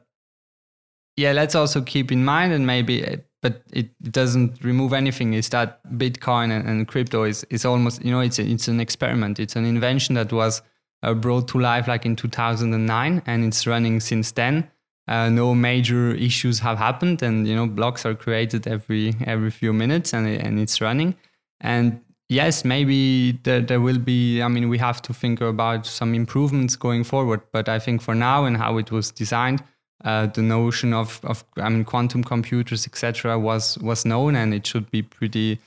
yeah, 1.18 1.34
let's 1.34 1.54
also 1.54 1.82
keep 1.82 2.12
in 2.12 2.24
mind 2.26 2.54
and 2.54 2.66
maybe 2.66 3.06
uh, 3.06 3.18
but 3.44 3.62
it 3.74 3.90
doesn't 4.10 4.64
remove 4.64 4.94
anything 4.94 5.34
is 5.34 5.50
that 5.50 5.84
bitcoin 5.98 6.50
and, 6.50 6.68
and, 6.68 6.88
crypto 6.88 7.24
is, 7.26 7.44
is 7.50 7.66
almost 7.66 8.04
you 8.04 8.10
know 8.10 8.22
it's 8.22 8.40
a, 8.40 8.44
it's 8.44 8.70
an 8.70 8.80
experiment 8.80 9.38
it's 9.38 9.58
an 9.58 9.66
invention 9.66 10.16
that 10.16 10.32
was 10.32 10.62
uh, 11.04 11.14
brought 11.14 11.48
to 11.50 11.60
life 11.60 11.88
like 11.88 12.06
in 12.06 12.16
2009 12.16 13.22
and 13.26 13.46
it's 13.46 13.68
running 13.68 14.00
since 14.00 14.32
then. 14.32 14.70
Uh, 15.08 15.30
no 15.30 15.54
major 15.54 16.16
issues 16.16 16.60
have 16.60 16.78
happened 16.78 17.22
and 17.22 17.46
you 17.48 17.56
know 17.56 17.68
blocks 17.68 18.06
are 18.06 18.16
created 18.16 18.66
every 18.66 19.14
every 19.26 19.52
few 19.52 19.74
minutes 19.74 20.14
and, 20.14 20.28
and 20.28 20.60
it's 20.60 20.82
running. 20.82 21.16
And 21.62 22.02
yes 22.30 22.66
maybe 22.66 23.34
there, 23.44 23.62
there 23.62 23.82
will 23.82 24.00
be 24.00 24.42
i 24.42 24.48
mean 24.48 24.70
we 24.70 24.78
have 24.78 25.02
to 25.02 25.14
think 25.14 25.42
about 25.42 25.86
some 25.86 26.16
improvements 26.16 26.76
going 26.76 27.04
forward 27.04 27.42
but 27.52 27.68
i 27.68 27.78
think 27.78 28.02
for 28.02 28.16
now 28.16 28.46
and 28.46 28.58
how 28.58 28.78
it 28.78 28.92
was 28.92 29.12
designed 29.12 29.62
uh, 30.04 30.28
the 30.28 30.42
notion 30.42 30.94
of, 30.94 31.22
of 31.24 31.46
I 31.58 31.70
mean 31.70 31.86
quantum 31.86 32.24
computers 32.24 32.86
etc 32.86 33.40
was 33.40 33.78
was 33.80 34.06
known 34.06 34.36
and 34.36 34.54
it 34.54 34.68
should 34.68 34.92
be 34.92 35.02
pretty 35.02 35.60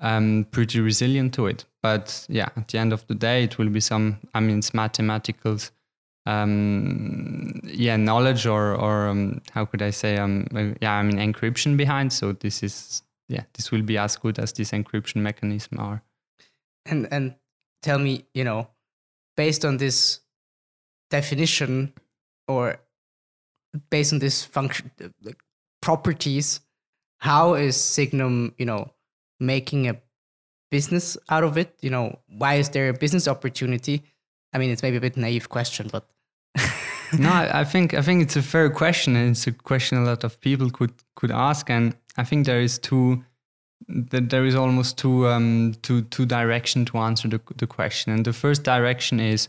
um, 0.00 0.46
pretty 0.50 0.80
resilient 0.80 1.34
to 1.34 1.46
it. 1.46 1.64
But 1.82 2.26
yeah, 2.28 2.48
at 2.56 2.68
the 2.68 2.78
end 2.78 2.92
of 2.92 3.06
the 3.06 3.14
day, 3.14 3.44
it 3.44 3.58
will 3.58 3.68
be 3.68 3.80
some 3.80 4.18
I 4.34 4.40
mean 4.40 4.58
it's 4.58 4.74
mathematical 4.74 5.58
um, 6.26 7.60
yeah 7.64 7.96
knowledge 7.96 8.46
or 8.46 8.74
or 8.74 9.08
um, 9.08 9.42
how 9.52 9.64
could 9.64 9.82
I 9.82 9.90
say 9.90 10.16
um, 10.16 10.46
uh, 10.54 10.74
yeah 10.80 10.94
I 10.94 11.02
mean 11.02 11.18
encryption 11.18 11.76
behind. 11.76 12.12
So 12.12 12.32
this 12.32 12.62
is 12.62 13.02
yeah 13.28 13.44
this 13.54 13.70
will 13.70 13.82
be 13.82 13.98
as 13.98 14.16
good 14.16 14.38
as 14.38 14.52
this 14.52 14.70
encryption 14.72 15.16
mechanism 15.16 15.78
are. 15.78 16.02
And 16.86 17.08
and 17.10 17.34
tell 17.82 17.98
me 17.98 18.24
you 18.34 18.44
know 18.44 18.68
based 19.36 19.64
on 19.64 19.76
this 19.76 20.20
definition 21.10 21.92
or 22.48 22.80
based 23.90 24.12
on 24.12 24.18
this 24.18 24.44
function 24.44 24.90
like 25.22 25.40
properties 25.82 26.60
how 27.18 27.54
is 27.54 27.76
Sygnum 27.76 28.54
you 28.58 28.66
know 28.66 28.90
making 29.40 29.88
a 29.88 29.96
business 30.70 31.16
out 31.28 31.44
of 31.44 31.56
it 31.56 31.76
you 31.80 31.90
know 31.90 32.18
why 32.28 32.54
is 32.54 32.68
there 32.70 32.88
a 32.88 32.92
business 32.92 33.28
opportunity 33.28 34.02
i 34.52 34.58
mean 34.58 34.70
it's 34.70 34.82
maybe 34.82 34.96
a 34.96 35.00
bit 35.00 35.16
naive 35.16 35.48
question 35.48 35.88
but 35.92 36.08
no 37.18 37.30
i 37.30 37.64
think 37.64 37.94
i 37.94 38.02
think 38.02 38.22
it's 38.22 38.36
a 38.36 38.42
fair 38.42 38.68
question 38.70 39.14
and 39.16 39.30
it's 39.30 39.46
a 39.46 39.52
question 39.52 39.98
a 39.98 40.04
lot 40.04 40.24
of 40.24 40.40
people 40.40 40.70
could 40.70 40.92
could 41.14 41.30
ask 41.30 41.70
and 41.70 41.94
i 42.16 42.24
think 42.24 42.46
there 42.46 42.60
is 42.60 42.78
two 42.78 43.22
that 43.88 44.30
there 44.30 44.44
is 44.44 44.54
almost 44.54 44.98
two 44.98 45.28
um 45.28 45.74
two 45.82 46.02
two 46.02 46.26
direction 46.26 46.84
to 46.84 46.98
answer 46.98 47.28
the, 47.28 47.40
the 47.56 47.66
question 47.66 48.12
and 48.12 48.24
the 48.24 48.32
first 48.32 48.64
direction 48.64 49.20
is 49.20 49.48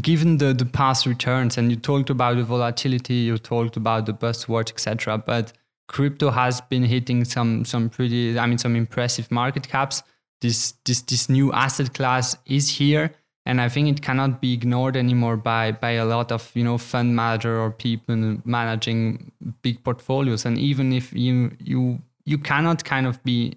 given 0.00 0.38
the, 0.38 0.52
the 0.52 0.66
past 0.66 1.06
returns, 1.06 1.56
and 1.56 1.70
you 1.70 1.76
talked 1.76 2.10
about 2.10 2.36
the 2.36 2.44
volatility, 2.44 3.14
you 3.14 3.38
talked 3.38 3.76
about 3.76 4.06
the 4.06 4.12
buzzword, 4.12 4.70
etc., 4.70 5.18
but 5.18 5.52
crypto 5.86 6.30
has 6.30 6.60
been 6.60 6.84
hitting 6.84 7.24
some 7.24 7.64
some 7.64 7.88
pretty, 7.88 8.38
I 8.38 8.46
mean, 8.46 8.58
some 8.58 8.76
impressive 8.76 9.30
market 9.30 9.68
caps. 9.68 10.02
This 10.40 10.74
this 10.84 11.02
this 11.02 11.28
new 11.28 11.52
asset 11.52 11.94
class 11.94 12.36
is 12.46 12.68
here, 12.68 13.12
and 13.46 13.60
I 13.60 13.68
think 13.68 13.88
it 13.88 14.02
cannot 14.02 14.40
be 14.40 14.52
ignored 14.52 14.96
anymore 14.96 15.36
by 15.36 15.72
by 15.72 15.92
a 15.92 16.04
lot 16.04 16.32
of 16.32 16.50
you 16.54 16.64
know 16.64 16.78
fund 16.78 17.14
manager 17.16 17.58
or 17.58 17.70
people 17.70 18.38
managing 18.44 19.32
big 19.62 19.82
portfolios. 19.84 20.44
And 20.44 20.58
even 20.58 20.92
if 20.92 21.12
you 21.12 21.52
you 21.60 22.02
you 22.24 22.38
cannot 22.38 22.84
kind 22.84 23.06
of 23.06 23.22
be 23.22 23.54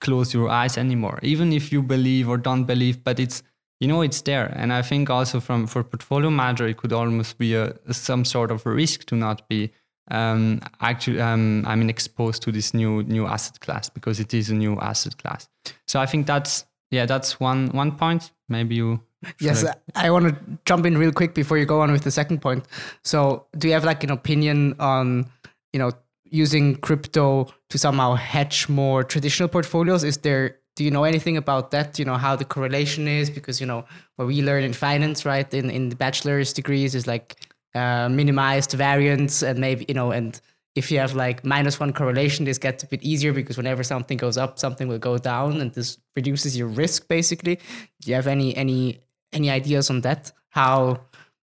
close 0.00 0.32
your 0.32 0.48
eyes 0.48 0.78
anymore, 0.78 1.18
even 1.22 1.52
if 1.52 1.72
you 1.72 1.82
believe 1.82 2.28
or 2.28 2.38
don't 2.38 2.64
believe, 2.64 3.04
but 3.04 3.18
it's 3.20 3.42
you 3.80 3.88
know 3.88 4.02
it's 4.02 4.20
there 4.22 4.52
and 4.56 4.72
i 4.74 4.82
think 4.82 5.08
also 5.08 5.40
from 5.40 5.66
for 5.66 5.82
portfolio 5.82 6.28
manager 6.28 6.66
it 6.68 6.76
could 6.76 6.92
almost 6.92 7.38
be 7.38 7.54
a, 7.54 7.74
some 7.90 8.26
sort 8.26 8.50
of 8.50 8.66
risk 8.66 9.06
to 9.06 9.16
not 9.16 9.48
be 9.48 9.72
um, 10.10 10.60
actually 10.80 11.20
um, 11.20 11.64
i 11.66 11.74
mean 11.74 11.88
exposed 11.88 12.42
to 12.42 12.52
this 12.52 12.74
new 12.74 13.02
new 13.04 13.26
asset 13.26 13.60
class 13.60 13.88
because 13.88 14.20
it 14.20 14.34
is 14.34 14.50
a 14.50 14.54
new 14.54 14.76
asset 14.80 15.16
class. 15.18 15.48
So 15.86 16.00
i 16.00 16.06
think 16.06 16.26
that's 16.26 16.64
yeah 16.90 17.06
that's 17.06 17.40
one 17.40 17.68
one 17.68 17.92
point. 17.92 18.32
Maybe 18.48 18.74
you 18.74 19.00
yes 19.40 19.64
I, 19.64 20.06
I 20.06 20.10
want 20.10 20.28
to 20.28 20.58
jump 20.64 20.86
in 20.86 20.96
real 20.98 21.12
quick 21.12 21.34
before 21.34 21.58
you 21.58 21.66
go 21.66 21.80
on 21.80 21.92
with 21.92 22.02
the 22.02 22.10
second 22.10 22.40
point. 22.40 22.66
So 23.04 23.46
do 23.56 23.68
you 23.68 23.74
have 23.74 23.84
like 23.84 24.02
an 24.04 24.10
opinion 24.10 24.74
on 24.78 25.30
you 25.72 25.78
know 25.78 25.92
using 26.24 26.76
crypto 26.76 27.52
to 27.68 27.78
somehow 27.78 28.14
hedge 28.14 28.68
more 28.68 29.04
traditional 29.04 29.48
portfolios? 29.48 30.04
Is 30.04 30.18
there 30.18 30.56
do 30.76 30.84
you 30.84 30.90
know 30.90 31.04
anything 31.04 31.36
about 31.36 31.72
that? 31.72 31.98
You 31.98 32.04
know 32.04 32.16
how 32.16 32.36
the 32.36 32.44
correlation 32.44 33.06
is? 33.08 33.28
Because 33.28 33.60
you 33.60 33.66
know 33.66 33.84
what 34.16 34.26
we 34.26 34.42
learn 34.42 34.64
in 34.64 34.72
finance 34.72 35.24
right 35.24 35.52
in 35.52 35.70
in 35.70 35.90
the 35.90 35.96
bachelor's 35.96 36.52
degrees 36.52 36.94
is 36.94 37.06
like 37.06 37.36
uh, 37.74 38.08
minimized 38.08 38.72
variance 38.72 39.42
and 39.42 39.58
maybe 39.58 39.84
you 39.88 39.94
know 39.94 40.10
and 40.10 40.40
if 40.74 40.90
you 40.90 40.98
have 40.98 41.14
like 41.14 41.44
minus 41.44 41.80
one 41.80 41.92
correlation 41.92 42.44
this 42.44 42.58
gets 42.58 42.82
a 42.82 42.86
bit 42.86 43.02
easier 43.02 43.32
because 43.32 43.56
whenever 43.56 43.82
something 43.82 44.16
goes 44.16 44.38
up 44.38 44.58
something 44.58 44.88
will 44.88 44.98
go 44.98 45.18
down 45.18 45.60
and 45.60 45.72
this 45.74 45.98
reduces 46.16 46.56
your 46.56 46.68
risk 46.68 47.08
basically. 47.08 47.56
Do 48.00 48.10
you 48.10 48.14
have 48.14 48.26
any 48.26 48.56
any 48.56 49.00
any 49.32 49.50
ideas 49.50 49.90
on 49.90 50.00
that? 50.02 50.32
How 50.50 51.00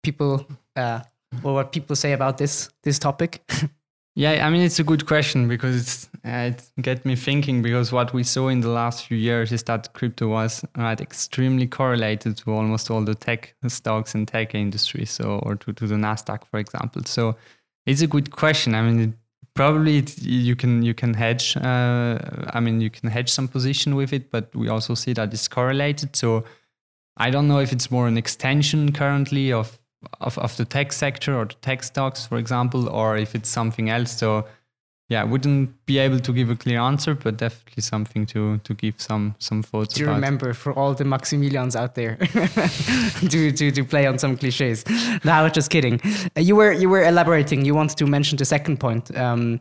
people 0.03 0.45
uh 0.75 1.01
or 1.43 1.53
what 1.53 1.71
people 1.71 1.95
say 1.95 2.13
about 2.13 2.37
this 2.37 2.69
this 2.83 2.99
topic 2.99 3.41
Yeah, 4.15 4.45
I 4.45 4.49
mean 4.49 4.61
it's 4.61 4.79
a 4.79 4.83
good 4.83 5.05
question 5.05 5.47
because 5.47 5.75
it's, 5.75 6.09
uh, 6.25 6.51
it 6.51 6.69
get 6.81 7.05
me 7.05 7.15
thinking 7.15 7.61
because 7.61 7.93
what 7.93 8.13
we 8.13 8.23
saw 8.23 8.49
in 8.49 8.59
the 8.59 8.67
last 8.69 9.05
few 9.05 9.17
years 9.17 9.53
is 9.53 9.63
that 9.63 9.93
crypto 9.93 10.27
was 10.27 10.65
right 10.77 10.99
extremely 10.99 11.65
correlated 11.65 12.35
to 12.37 12.51
almost 12.51 12.91
all 12.91 13.05
the 13.05 13.15
tech 13.15 13.55
stocks 13.67 14.13
and 14.13 14.27
tech 14.27 14.53
industry, 14.53 15.05
so 15.05 15.39
or 15.43 15.55
to, 15.55 15.71
to 15.73 15.87
the 15.87 15.95
Nasdaq, 15.95 16.43
for 16.51 16.59
example. 16.59 17.03
So 17.05 17.37
it's 17.85 18.01
a 18.01 18.07
good 18.07 18.31
question. 18.31 18.75
I 18.75 18.81
mean, 18.81 18.99
it, 18.99 19.13
probably 19.53 19.99
it, 19.99 20.21
you 20.21 20.57
can 20.57 20.83
you 20.83 20.93
can 20.93 21.13
hedge. 21.13 21.55
Uh, 21.55 22.19
I 22.53 22.59
mean, 22.59 22.81
you 22.81 22.89
can 22.89 23.09
hedge 23.09 23.29
some 23.31 23.47
position 23.47 23.95
with 23.95 24.11
it, 24.11 24.29
but 24.29 24.53
we 24.53 24.67
also 24.67 24.93
see 24.93 25.13
that 25.13 25.33
it's 25.33 25.47
correlated. 25.47 26.17
So 26.17 26.43
I 27.15 27.29
don't 27.29 27.47
know 27.47 27.59
if 27.59 27.71
it's 27.71 27.89
more 27.89 28.07
an 28.09 28.17
extension 28.17 28.91
currently 28.91 29.53
of 29.53 29.79
of, 30.19 30.37
of 30.37 30.55
the 30.57 30.65
tech 30.65 30.91
sector 30.93 31.35
or 31.37 31.45
the 31.45 31.55
tech 31.61 31.83
stocks, 31.83 32.25
for 32.25 32.37
example, 32.37 32.89
or 32.89 33.17
if 33.17 33.35
it's 33.35 33.49
something 33.49 33.89
else. 33.89 34.17
So 34.17 34.45
yeah, 35.09 35.21
I 35.21 35.25
wouldn't 35.25 35.85
be 35.85 35.97
able 35.99 36.19
to 36.19 36.31
give 36.31 36.49
a 36.49 36.55
clear 36.55 36.79
answer, 36.79 37.13
but 37.15 37.35
definitely 37.37 37.81
something 37.81 38.25
to 38.27 38.59
to 38.59 38.73
give 38.73 38.95
some 39.01 39.35
some 39.39 39.61
thoughts. 39.61 39.95
To 39.95 40.03
about. 40.03 40.15
remember 40.15 40.53
for 40.53 40.71
all 40.73 40.93
the 40.93 41.03
maximalists 41.03 41.75
out 41.75 41.95
there, 41.95 42.15
to, 43.29 43.51
to 43.51 43.71
to 43.71 43.83
play 43.83 44.07
on 44.07 44.17
some 44.17 44.37
cliches. 44.37 44.85
No, 45.25 45.33
I 45.33 45.43
was 45.43 45.51
just 45.51 45.69
kidding. 45.69 45.99
Uh, 46.37 46.39
you 46.41 46.55
were 46.55 46.71
you 46.71 46.89
were 46.89 47.03
elaborating. 47.03 47.65
You 47.65 47.75
wanted 47.75 47.97
to 47.97 48.07
mention 48.07 48.37
the 48.37 48.45
second 48.45 48.79
point. 48.79 49.15
Um, 49.17 49.59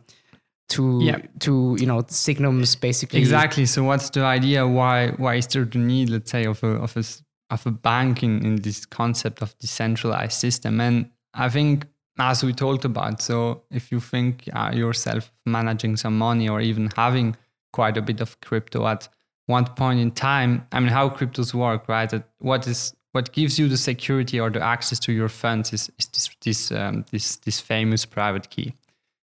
to 0.69 0.99
Yeah. 1.03 1.17
to 1.39 1.75
you 1.77 1.85
know 1.85 2.03
Sygnum's 2.03 2.77
basically 2.77 3.19
Exactly. 3.19 3.65
So 3.65 3.83
what's 3.83 4.09
the 4.09 4.23
idea? 4.23 4.65
Why 4.65 5.09
why 5.17 5.35
is 5.35 5.47
there 5.47 5.65
the 5.65 5.79
need, 5.79 6.09
let's 6.09 6.31
say, 6.31 6.45
of 6.45 6.63
a 6.63 6.67
of 6.81 6.95
a 6.95 7.03
of 7.51 7.65
a 7.65 7.71
bank 7.71 8.23
in, 8.23 8.43
in 8.45 8.55
this 8.57 8.85
concept 8.85 9.41
of 9.41 9.57
decentralized 9.59 10.33
system? 10.33 10.81
And 10.81 11.09
I 11.33 11.49
think 11.49 11.85
as 12.19 12.43
we 12.43 12.53
talked 12.53 12.85
about, 12.85 13.21
so 13.21 13.63
if 13.71 13.91
you 13.91 13.99
think 13.99 14.49
uh, 14.53 14.71
yourself 14.73 15.31
managing 15.45 15.97
some 15.97 16.17
money 16.17 16.49
or 16.49 16.61
even 16.61 16.89
having 16.95 17.35
quite 17.73 17.97
a 17.97 18.01
bit 18.01 18.21
of 18.21 18.39
crypto 18.41 18.87
at 18.87 19.07
one 19.47 19.65
point 19.65 19.99
in 19.99 20.11
time, 20.11 20.67
I 20.71 20.79
mean, 20.79 20.89
how 20.89 21.09
cryptos 21.09 21.53
work, 21.53 21.87
right? 21.87 22.09
That 22.09 22.23
what 22.39 22.67
is 22.67 22.93
what 23.13 23.33
gives 23.33 23.59
you 23.59 23.67
the 23.67 23.77
security 23.77 24.39
or 24.39 24.49
the 24.49 24.61
access 24.61 24.99
to 24.99 25.11
your 25.11 25.27
funds 25.29 25.73
is, 25.73 25.91
is 25.99 26.07
this 26.07 26.29
this 26.43 26.71
um, 26.71 27.05
this 27.11 27.37
this 27.37 27.59
famous 27.59 28.05
private 28.05 28.49
key. 28.49 28.73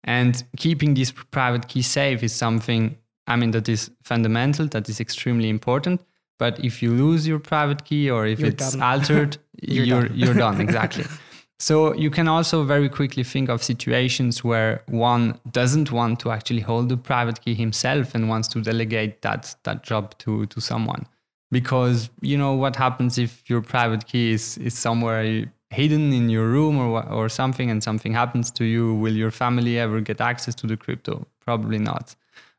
And 0.05 0.43
keeping 0.57 0.95
this 0.95 1.13
private 1.13 1.69
key 1.69 1.83
safe 1.83 2.23
is 2.23 2.35
something, 2.35 2.97
I 3.27 3.37
mean, 3.37 3.51
that 3.51 3.69
is 3.69 3.91
fundamental, 4.03 4.67
that 4.69 4.89
is 4.89 5.01
extremely 5.01 5.49
important. 5.49 6.01
But 6.39 6.65
if 6.65 6.83
you 6.83 6.93
lose 6.93 7.27
your 7.27 7.39
private 7.41 7.85
key 7.85 8.11
or 8.11 8.27
if 8.27 8.39
You're 8.39 8.51
it's 8.51 8.73
done. 8.73 8.83
altered, 8.83 9.39
You're 9.63 9.85
you're, 9.85 10.03
done. 10.03 10.13
you're 10.19 10.35
done. 10.35 10.61
Exactly. 10.61 11.05
So 11.61 11.93
you 11.95 12.09
can 12.09 12.29
also 12.29 12.63
very 12.63 12.89
quickly 12.89 13.25
think 13.25 13.49
of 13.49 13.65
situations 13.65 14.45
where 14.45 14.83
one 14.87 15.41
doesn't 15.51 15.91
want 15.91 16.21
to 16.21 16.31
actually 16.31 16.61
hold 16.61 16.89
the 16.89 16.97
private 16.97 17.41
key 17.41 17.55
himself 17.55 18.15
and 18.15 18.29
wants 18.29 18.47
to 18.49 18.61
delegate 18.61 19.23
that, 19.23 19.57
that 19.65 19.83
job 19.83 20.17
to, 20.19 20.47
to 20.47 20.61
someone. 20.61 21.05
Because 21.51 22.11
you 22.21 22.39
know 22.39 22.53
what 22.53 22.77
happens 22.77 23.19
if 23.19 23.43
your 23.51 23.61
private 23.61 24.07
key 24.07 24.31
is, 24.31 24.57
is 24.59 24.79
somewhere 24.79 25.51
hidden 25.71 26.13
in 26.13 26.31
your 26.31 26.47
room 26.47 26.79
or, 26.79 27.05
or 27.09 27.29
something 27.29 27.71
and 27.73 27.83
something 27.83 28.13
happens 28.13 28.53
to 28.53 28.65
you, 28.65 28.95
will 28.95 29.15
your 29.15 29.33
family 29.33 29.81
ever 29.81 30.01
get 30.01 30.21
access 30.21 30.55
to 30.55 30.69
the 30.69 30.77
crypto? 30.77 31.27
Probably 31.41 31.79
not. 31.79 32.15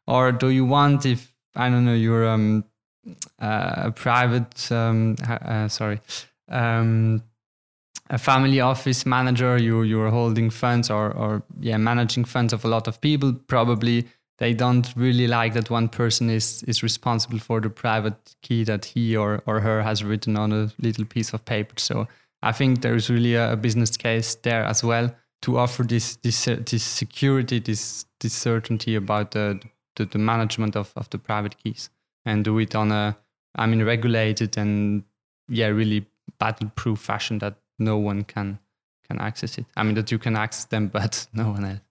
Or 0.08 0.34
do 0.34 0.50
you 0.50 0.66
want 0.66 1.06
if, 1.06 1.34
I 1.56 1.70
don't 1.70 1.86
know, 1.86 1.94
you're 1.94 2.28
um, 2.28 2.66
a 3.40 3.92
private, 3.92 4.72
um, 4.72 5.16
uh, 5.28 5.68
sorry, 5.68 6.02
um, 6.50 7.24
a 8.10 8.18
family 8.18 8.60
office 8.60 9.06
manager, 9.06 9.58
you 9.58 9.84
you're 9.84 10.10
holding 10.10 10.50
funds 10.50 10.90
or 10.90 11.12
or 11.12 11.44
yeah, 11.60 11.78
managing 11.78 12.26
funds 12.26 12.54
of 12.54 12.66
a 12.66 12.68
lot 12.68 12.88
of 12.88 13.00
people. 13.02 13.34
Probably 13.34 14.08
they 14.40 14.54
don't 14.54 14.94
really 14.96 15.28
like 15.28 15.54
that 15.54 15.70
one 15.70 15.90
person 15.90 16.30
is 16.30 16.64
is 16.64 16.82
responsible 16.84 17.40
for 17.40 17.62
the 17.62 17.70
private 17.70 18.36
key 18.42 18.64
that 18.64 18.86
he 18.86 19.16
or 19.16 19.44
or 19.46 19.60
her 19.60 19.84
has 19.84 20.04
written 20.04 20.38
on 20.38 20.52
a 20.52 20.72
little 20.80 21.06
piece 21.06 21.34
of 21.34 21.46
paper. 21.46 21.76
So 21.78 22.08
I 22.42 22.52
think 22.52 22.82
there 22.82 22.96
is 22.96 23.10
really 23.10 23.36
a, 23.36 23.54
a 23.54 23.56
business 23.56 23.96
case 23.98 24.36
there 24.36 24.64
as 24.64 24.84
well 24.84 25.16
to 25.42 25.58
offer 25.58 25.84
this 25.84 26.16
this 26.18 26.48
uh, 26.48 26.58
this 26.66 26.84
security, 26.84 27.60
this 27.60 28.06
this 28.20 28.34
certainty 28.34 28.96
about 28.96 29.32
the 29.32 29.60
the, 29.96 30.06
the 30.06 30.20
management 30.20 30.76
of, 30.76 30.94
of 30.96 31.10
the 31.10 31.18
private 31.18 31.58
keys 31.64 31.90
and 32.30 32.46
do 32.46 32.60
it 32.60 32.76
on 32.76 32.92
a 32.92 33.18
I 33.56 33.66
mean 33.66 33.84
regulated 33.84 34.58
and 34.58 35.04
yeah 35.48 35.68
really 35.68 36.06
battle 36.38 36.72
proof 36.76 37.00
fashion 37.00 37.40
that 37.40 37.56
no 37.80 37.98
one 37.98 38.24
can 38.24 38.60
can 39.08 39.20
access 39.20 39.58
it. 39.58 39.66
I 39.76 39.84
mean 39.84 39.96
that 39.96 40.12
you 40.12 40.20
can 40.20 40.36
access 40.36 40.66
them 40.66 40.88
but 40.98 41.28
no 41.34 41.50
one 41.50 41.66
else. 41.66 41.82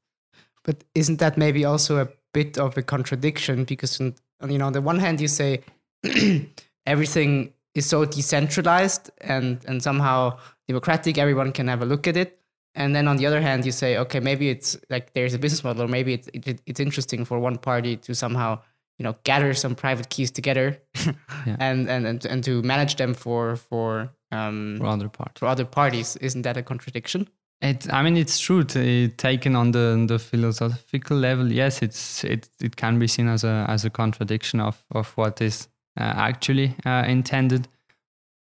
But 0.65 0.85
isn't 0.95 1.19
that 1.19 1.37
maybe 1.37 1.65
also 1.65 1.99
a 1.99 2.09
bit 2.33 2.59
of 2.59 2.77
a 2.77 2.83
contradiction? 2.83 3.65
Because 3.65 4.01
you 4.01 4.59
know, 4.59 4.67
on 4.67 4.73
the 4.73 4.83
one 4.83 4.99
hand, 4.99 5.21
you 5.21 5.29
say 5.29 5.63
everything 6.87 7.53
is 7.75 7.87
so 7.87 8.05
decentralized 8.05 9.11
and 9.21 9.65
and 9.67 9.83
somehow 9.83 10.39
democratic, 10.69 11.19
everyone 11.19 11.53
can 11.53 11.69
have 11.69 11.83
a 11.83 11.87
look 11.87 12.07
at 12.07 12.17
it. 12.17 12.39
And 12.75 12.95
then 12.95 13.09
on 13.09 13.17
the 13.17 13.27
other 13.27 13.41
hand, 13.41 13.65
you 13.65 13.73
say, 13.73 13.97
okay, 13.97 14.21
maybe 14.21 14.51
it's 14.51 14.77
like 14.89 15.13
there's 15.15 15.35
a 15.35 15.39
business 15.39 15.65
model, 15.65 15.83
or 15.83 15.89
maybe 15.89 16.13
it's 16.13 16.29
it, 16.33 16.61
it's 16.67 16.81
interesting 16.81 17.25
for 17.25 17.41
one 17.41 17.57
party 17.57 17.97
to 17.97 18.15
somehow 18.15 18.61
you 18.99 19.05
know 19.05 19.15
gather 19.25 19.55
some 19.55 19.75
private 19.75 20.09
keys 20.09 20.31
together 20.31 20.79
Yeah. 21.47 21.57
and, 21.61 21.89
and 21.89 22.07
and 22.07 22.27
and 22.27 22.45
to 22.45 22.63
manage 22.63 22.97
them 22.97 23.15
for 23.15 23.57
for 23.57 24.11
um 24.33 24.77
For 24.79 24.87
other 24.87 25.09
parts. 25.09 25.39
for 25.41 25.47
other 25.49 25.65
parties. 25.65 26.17
Isn't 26.17 26.43
that 26.43 26.57
a 26.57 26.63
contradiction? 26.63 27.29
It, 27.61 27.93
I 27.93 28.03
mean, 28.03 28.17
it's 28.17 28.39
true. 28.39 28.63
To, 28.65 29.09
taken 29.09 29.57
on 29.57 29.73
the 29.73 30.05
the 30.09 30.19
philosophical 30.19 31.17
level, 31.17 31.53
yes, 31.53 31.83
it's 31.83 32.23
it 32.25 32.49
it 32.63 32.77
can 32.77 32.99
be 32.99 33.09
seen 33.09 33.29
as 33.29 33.45
a 33.45 33.65
as 33.69 33.85
a 33.85 33.91
contradiction 33.91 34.61
of 34.61 34.85
of 34.95 35.13
what 35.17 35.41
is 35.41 35.69
uh, 36.01 36.05
actually 36.29 36.75
uh, 36.87 37.05
intended. 37.09 37.67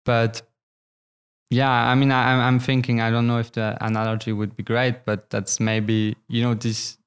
But 0.05 0.41
yeah, 1.51 1.91
I 1.91 1.95
mean, 1.95 2.11
I, 2.11 2.33
I'm 2.33 2.39
I'm 2.55 2.59
thinking. 2.59 3.01
I 3.01 3.11
don't 3.11 3.27
know 3.27 3.39
if 3.39 3.51
the 3.51 3.77
analogy 3.81 4.31
would 4.33 4.55
be 4.55 4.63
great, 4.63 5.05
but 5.05 5.29
that's 5.29 5.59
maybe 5.59 6.15
you 6.27 6.41
know 6.41 6.55
this. 6.55 6.97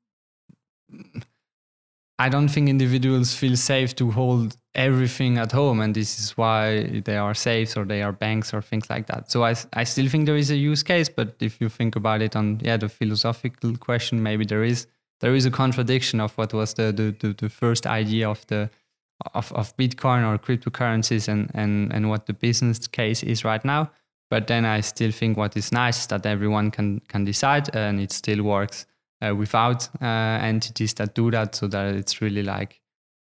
I 2.19 2.31
don't 2.31 2.49
think 2.49 2.69
individuals 2.69 3.35
feel 3.35 3.57
safe 3.57 3.95
to 3.97 4.11
hold 4.11 4.57
everything 4.75 5.37
at 5.37 5.53
home, 5.53 5.81
and 5.81 5.95
this 5.95 6.19
is 6.19 6.37
why 6.37 7.03
they 7.05 7.17
are 7.17 7.35
safes 7.35 7.77
or 7.77 7.85
they 7.85 8.03
are 8.03 8.13
banks 8.13 8.55
or 8.55 8.63
things 8.63 8.89
like 8.89 9.07
that. 9.09 9.31
So 9.31 9.45
I, 9.45 9.55
I 9.75 9.85
still 9.85 10.09
think 10.09 10.25
there 10.25 10.37
is 10.37 10.51
a 10.51 10.57
use 10.57 10.83
case, 10.83 11.11
but 11.11 11.37
if 11.41 11.61
you 11.61 11.69
think 11.69 11.95
about 11.95 12.23
it 12.23 12.35
on 12.35 12.61
yeah 12.63 12.79
the 12.79 12.89
philosophical 12.89 13.77
question, 13.77 14.23
maybe 14.23 14.47
there 14.47 14.65
is 14.65 14.87
there 15.21 15.35
is 15.35 15.45
a 15.45 15.51
contradiction 15.51 16.21
of 16.21 16.33
what 16.39 16.55
was 16.55 16.75
the 16.75 16.91
the, 16.93 17.15
the, 17.21 17.35
the 17.35 17.49
first 17.51 17.87
idea 17.87 18.29
of 18.29 18.47
the 18.47 18.71
of, 19.35 19.53
of 19.53 19.77
Bitcoin 19.77 20.27
or 20.27 20.39
cryptocurrencies 20.39 21.29
and, 21.29 21.51
and 21.53 21.93
and 21.93 22.09
what 22.09 22.25
the 22.27 22.33
business 22.33 22.87
case 22.87 23.23
is 23.23 23.45
right 23.45 23.65
now. 23.65 23.91
But 24.31 24.47
then 24.47 24.65
I 24.65 24.81
still 24.81 25.13
think 25.13 25.37
what 25.37 25.57
is 25.57 25.71
nice 25.71 26.01
is 26.01 26.07
that 26.07 26.25
everyone 26.25 26.71
can 26.71 27.01
can 27.09 27.27
decide 27.27 27.77
and 27.77 28.01
it 28.01 28.11
still 28.11 28.43
works 28.43 28.87
uh, 29.23 29.35
without 29.35 29.89
uh, 30.03 30.41
entities 30.43 30.95
that 30.95 31.15
do 31.15 31.31
that, 31.31 31.55
so 31.55 31.67
that 31.69 31.95
it's 31.95 32.21
really 32.21 32.43
like 32.43 32.81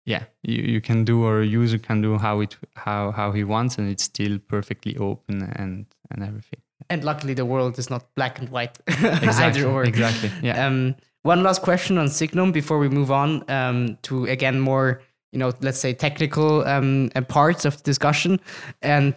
yeah 0.07 0.25
you, 0.43 0.63
you 0.63 0.81
can 0.81 1.05
do 1.05 1.23
or 1.25 1.41
a 1.43 1.47
user 1.47 1.79
can 1.79 2.01
do 2.01 2.17
how 2.19 2.41
it 2.41 2.57
how 2.77 3.11
how 3.13 3.31
he 3.33 3.45
wants 3.45 3.77
and 3.79 3.91
it's 3.91 4.05
still 4.05 4.39
perfectly 4.49 4.97
open 4.97 5.43
and 5.57 5.87
and 6.11 6.23
everything 6.23 6.61
And 6.91 7.05
luckily, 7.05 7.35
the 7.35 7.45
world 7.45 7.79
is 7.79 7.91
not 7.91 8.03
black 8.15 8.39
and 8.41 8.49
white. 8.49 8.79
exactly 8.87 9.61
Either 9.63 9.69
or. 9.69 9.85
exactly 9.85 10.31
yeah 10.43 10.67
Um, 10.67 10.95
one 11.25 11.43
last 11.43 11.63
question 11.63 11.99
on 11.99 12.07
Sygnum 12.09 12.53
before 12.53 12.79
we 12.79 12.89
move 12.89 13.11
on 13.11 13.43
um, 13.51 13.99
to 14.03 14.25
again 14.27 14.61
more, 14.61 15.03
you 15.33 15.39
know, 15.39 15.53
let's 15.61 15.81
say 15.81 15.93
technical 15.95 16.65
um, 16.67 17.11
uh, 17.17 17.21
parts 17.23 17.65
of 17.67 17.77
the 17.77 17.83
discussion. 17.83 18.41
And 18.81 19.13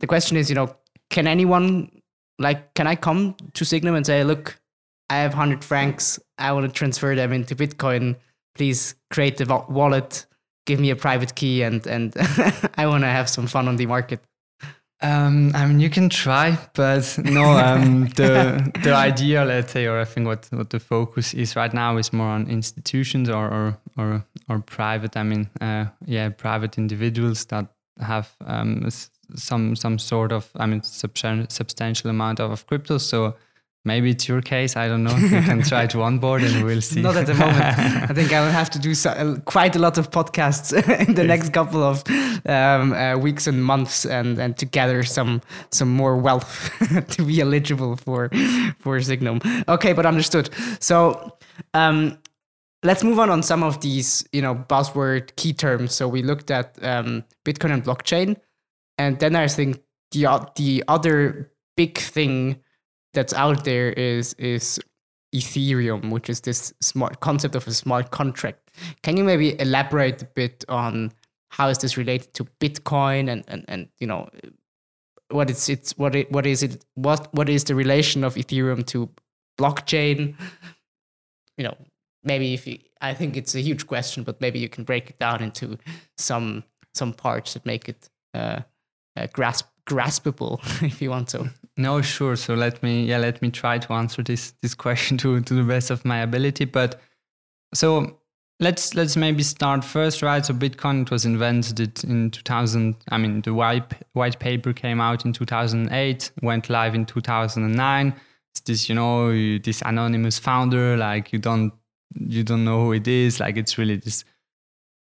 the 0.00 0.06
question 0.06 0.36
is, 0.36 0.48
you 0.50 0.56
know, 0.56 0.74
can 1.10 1.26
anyone 1.26 1.90
like, 2.38 2.74
can 2.74 2.86
I 2.86 2.96
come 2.96 3.34
to 3.52 3.64
Sygnum 3.64 3.94
and 3.96 4.06
say, 4.06 4.24
look, 4.24 4.57
I 5.10 5.16
have 5.18 5.34
hundred 5.34 5.64
francs, 5.64 6.18
I 6.38 6.52
want 6.52 6.66
to 6.66 6.72
transfer 6.72 7.14
them 7.14 7.32
into 7.32 7.54
Bitcoin. 7.56 8.16
Please 8.54 8.94
create 9.10 9.36
the 9.36 9.46
wa- 9.46 9.64
wallet, 9.68 10.26
give 10.66 10.80
me 10.80 10.90
a 10.90 10.96
private 10.96 11.34
key, 11.34 11.62
and 11.62 11.86
and 11.86 12.12
I 12.76 12.86
want 12.86 13.04
to 13.04 13.08
have 13.08 13.28
some 13.28 13.46
fun 13.46 13.68
on 13.68 13.76
the 13.76 13.86
market. 13.86 14.20
Um, 15.00 15.52
I 15.54 15.64
mean, 15.64 15.78
you 15.78 15.90
can 15.90 16.08
try, 16.08 16.58
but 16.74 17.18
no. 17.22 17.44
Um, 17.44 18.08
the 18.16 18.68
the 18.82 18.94
idea, 18.94 19.44
let's 19.44 19.72
say, 19.72 19.86
or 19.86 20.00
I 20.00 20.04
think 20.04 20.26
what, 20.26 20.48
what 20.50 20.70
the 20.70 20.80
focus 20.80 21.34
is 21.34 21.54
right 21.54 21.72
now 21.72 21.96
is 21.98 22.12
more 22.12 22.28
on 22.28 22.48
institutions 22.48 23.28
or 23.28 23.48
or 23.48 23.78
or, 23.96 24.24
or 24.48 24.58
private. 24.60 25.16
I 25.16 25.22
mean, 25.22 25.48
uh, 25.60 25.86
yeah, 26.04 26.30
private 26.30 26.78
individuals 26.78 27.44
that 27.46 27.66
have 28.00 28.34
um, 28.44 28.88
some 29.36 29.76
some 29.76 29.98
sort 29.98 30.32
of, 30.32 30.50
I 30.56 30.66
mean, 30.66 30.80
substan- 30.80 31.50
substantial 31.50 32.10
amount 32.10 32.40
of, 32.40 32.50
of 32.50 32.66
crypto. 32.66 32.98
So 32.98 33.36
Maybe 33.84 34.10
it's 34.10 34.28
your 34.28 34.42
case. 34.42 34.76
I 34.76 34.88
don't 34.88 35.04
know. 35.04 35.16
You 35.38 35.42
can 35.42 35.62
try 35.62 35.86
to 35.86 36.02
onboard 36.02 36.42
and 36.42 36.64
we'll 36.64 36.80
see. 36.80 37.00
Not 37.00 37.16
at 37.16 37.26
the 37.26 37.34
moment. 37.34 37.62
I 38.10 38.12
think 38.12 38.32
I 38.32 38.40
will 38.40 38.50
have 38.50 38.70
to 38.70 38.78
do 38.78 38.94
so, 38.94 39.10
uh, 39.10 39.38
quite 39.40 39.76
a 39.76 39.78
lot 39.78 39.98
of 39.98 40.10
podcasts 40.10 40.72
in 41.08 41.14
the 41.14 41.24
next 41.24 41.52
couple 41.52 41.82
of 41.82 42.02
um, 42.46 42.92
uh, 42.92 43.16
weeks 43.16 43.46
and 43.46 43.64
months, 43.64 44.04
and, 44.04 44.38
and 44.38 44.56
to 44.58 44.66
gather 44.66 45.02
some 45.04 45.40
some 45.70 45.88
more 45.88 46.16
wealth 46.16 46.70
to 47.10 47.22
be 47.22 47.40
eligible 47.40 47.96
for 47.96 48.28
for 48.78 48.98
Sygnum. 48.98 49.38
Okay, 49.68 49.92
but 49.92 50.06
understood. 50.06 50.50
So 50.80 51.36
um, 51.74 52.18
let's 52.82 53.04
move 53.04 53.18
on 53.18 53.30
on 53.30 53.42
some 53.42 53.62
of 53.62 53.80
these 53.80 54.26
you 54.32 54.42
know 54.42 54.54
buzzword 54.54 55.36
key 55.36 55.52
terms. 55.52 55.94
So 55.94 56.08
we 56.08 56.22
looked 56.22 56.50
at 56.50 56.76
um, 56.82 57.24
Bitcoin 57.44 57.72
and 57.72 57.84
blockchain, 57.84 58.36
and 58.98 59.18
then 59.18 59.36
I 59.36 59.46
think 59.48 59.80
the 60.10 60.48
the 60.56 60.84
other 60.88 61.52
big 61.76 61.98
thing 61.98 62.60
that's 63.14 63.32
out 63.32 63.64
there 63.64 63.90
is 63.90 64.34
is 64.34 64.80
Ethereum, 65.34 66.10
which 66.10 66.30
is 66.30 66.40
this 66.40 66.72
smart 66.80 67.20
concept 67.20 67.54
of 67.54 67.66
a 67.66 67.72
smart 67.72 68.10
contract. 68.10 68.70
Can 69.02 69.16
you 69.16 69.24
maybe 69.24 69.58
elaborate 69.60 70.22
a 70.22 70.24
bit 70.24 70.64
on 70.68 71.12
how 71.50 71.68
is 71.68 71.78
this 71.78 71.96
related 71.96 72.32
to 72.34 72.44
Bitcoin 72.60 73.28
and 73.30 73.44
and, 73.48 73.64
and 73.68 73.88
you 73.98 74.06
know 74.06 74.28
what 75.30 75.50
it's 75.50 75.68
it's 75.68 75.96
what 75.98 76.14
it 76.14 76.30
what 76.32 76.46
is 76.46 76.62
it 76.62 76.84
what 76.94 77.32
what 77.34 77.48
is 77.48 77.64
the 77.64 77.74
relation 77.74 78.24
of 78.24 78.34
Ethereum 78.34 78.84
to 78.86 79.10
blockchain? 79.58 80.34
You 81.56 81.64
know, 81.64 81.76
maybe 82.24 82.54
if 82.54 82.66
you 82.66 82.78
I 83.00 83.14
think 83.14 83.36
it's 83.36 83.54
a 83.54 83.60
huge 83.60 83.86
question, 83.86 84.24
but 84.24 84.40
maybe 84.40 84.58
you 84.58 84.68
can 84.68 84.84
break 84.84 85.10
it 85.10 85.18
down 85.18 85.42
into 85.42 85.78
some 86.16 86.64
some 86.94 87.12
parts 87.12 87.54
that 87.54 87.66
make 87.66 87.88
it 87.88 88.08
uh, 88.34 88.60
uh, 89.16 89.26
grasp 89.32 89.66
graspable 89.88 90.60
if 90.82 91.00
you 91.02 91.10
want 91.10 91.28
to. 91.28 91.50
No, 91.76 92.02
sure. 92.02 92.36
So 92.36 92.54
let 92.54 92.82
me 92.82 93.04
yeah, 93.04 93.18
let 93.18 93.40
me 93.40 93.50
try 93.50 93.78
to 93.78 93.92
answer 93.92 94.22
this 94.22 94.52
this 94.62 94.74
question 94.74 95.16
to 95.18 95.40
to 95.40 95.54
the 95.54 95.62
best 95.62 95.90
of 95.90 96.04
my 96.04 96.18
ability. 96.18 96.66
But 96.66 97.00
so 97.74 98.18
let's 98.60 98.94
let's 98.94 99.16
maybe 99.16 99.42
start 99.42 99.84
first, 99.84 100.22
right? 100.22 100.44
So 100.44 100.54
Bitcoin 100.54 101.02
it 101.02 101.10
was 101.10 101.24
invented 101.24 102.04
in 102.04 102.30
2000. 102.30 102.96
I 103.10 103.18
mean, 103.18 103.42
the 103.42 103.54
white 103.54 103.94
white 104.12 104.38
paper 104.38 104.72
came 104.72 105.00
out 105.00 105.24
in 105.24 105.32
2008, 105.32 106.30
went 106.42 106.68
live 106.70 106.94
in 106.94 107.06
2009. 107.06 108.14
It's 108.52 108.60
this, 108.60 108.88
you 108.88 108.94
know, 108.94 109.32
this 109.58 109.82
anonymous 109.82 110.38
founder, 110.38 110.96
like 110.96 111.32
you 111.32 111.38
don't 111.38 111.72
you 112.14 112.42
don't 112.42 112.64
know 112.64 112.84
who 112.84 112.92
it 112.92 113.06
is. 113.06 113.40
Like 113.40 113.56
it's 113.56 113.78
really 113.78 113.96
this, 113.96 114.24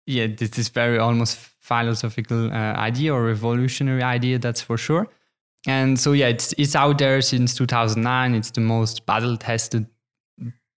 yeah, 0.06 0.26
this 0.26 0.50
this 0.50 0.68
very 0.68 0.98
almost 0.98 1.51
philosophical 1.62 2.52
uh, 2.52 2.74
idea 2.74 3.14
or 3.14 3.22
revolutionary 3.22 4.02
idea. 4.02 4.38
That's 4.38 4.60
for 4.60 4.76
sure. 4.76 5.08
And 5.66 5.98
so 5.98 6.12
yeah 6.12 6.26
it's 6.26 6.52
it's 6.58 6.74
out 6.74 6.98
there 6.98 7.22
since 7.22 7.54
2009 7.54 8.34
it's 8.34 8.50
the 8.50 8.60
most 8.60 9.06
battle 9.06 9.36
tested 9.36 9.86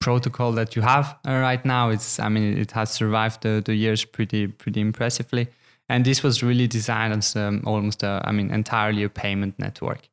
protocol 0.02 0.52
that 0.52 0.76
you 0.76 0.82
have 0.82 1.18
uh, 1.26 1.32
right 1.36 1.64
now. 1.64 1.90
It's 1.90 2.20
i 2.20 2.28
mean 2.28 2.58
it 2.58 2.72
has 2.72 2.92
survived 2.92 3.44
the, 3.44 3.62
the 3.66 3.76
years 3.76 4.04
pretty 4.04 4.48
pretty 4.48 4.82
impressively. 4.82 5.48
And 5.90 6.06
this 6.06 6.24
was 6.24 6.44
really 6.44 6.68
designed 6.68 7.14
as 7.14 7.36
um, 7.36 7.64
almost 7.66 8.04
a, 8.04 8.22
i 8.26 8.32
mean 8.34 8.52
entirely 8.52 9.04
a 9.04 9.10
payment 9.10 9.58
network. 9.58 10.10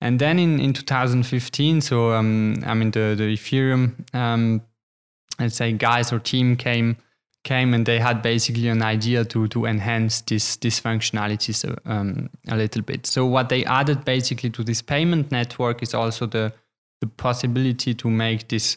And 0.00 0.18
then 0.18 0.38
in, 0.38 0.60
in 0.60 0.72
2015 0.72 1.80
so 1.80 2.12
um, 2.12 2.62
i 2.64 2.74
mean 2.74 2.92
the, 2.92 3.16
the 3.18 3.34
ethereum 3.34 3.94
um, 4.14 4.62
let's 5.40 5.56
say 5.56 5.72
guys 5.72 6.12
or 6.12 6.20
team 6.20 6.56
came 6.56 6.96
came 7.44 7.74
and 7.74 7.86
they 7.86 7.98
had 7.98 8.22
basically 8.22 8.68
an 8.68 8.82
idea 8.82 9.24
to 9.24 9.48
to 9.48 9.66
enhance 9.66 10.20
this 10.22 10.56
this 10.56 10.80
functionalities 10.80 11.64
um, 11.84 12.30
a 12.48 12.56
little 12.56 12.82
bit. 12.82 13.06
So 13.06 13.26
what 13.26 13.48
they 13.48 13.64
added 13.64 14.04
basically 14.04 14.50
to 14.50 14.62
this 14.62 14.82
payment 14.82 15.32
network 15.32 15.82
is 15.82 15.94
also 15.94 16.26
the 16.26 16.52
the 17.00 17.06
possibility 17.08 17.94
to 17.94 18.08
make 18.08 18.48
this 18.48 18.76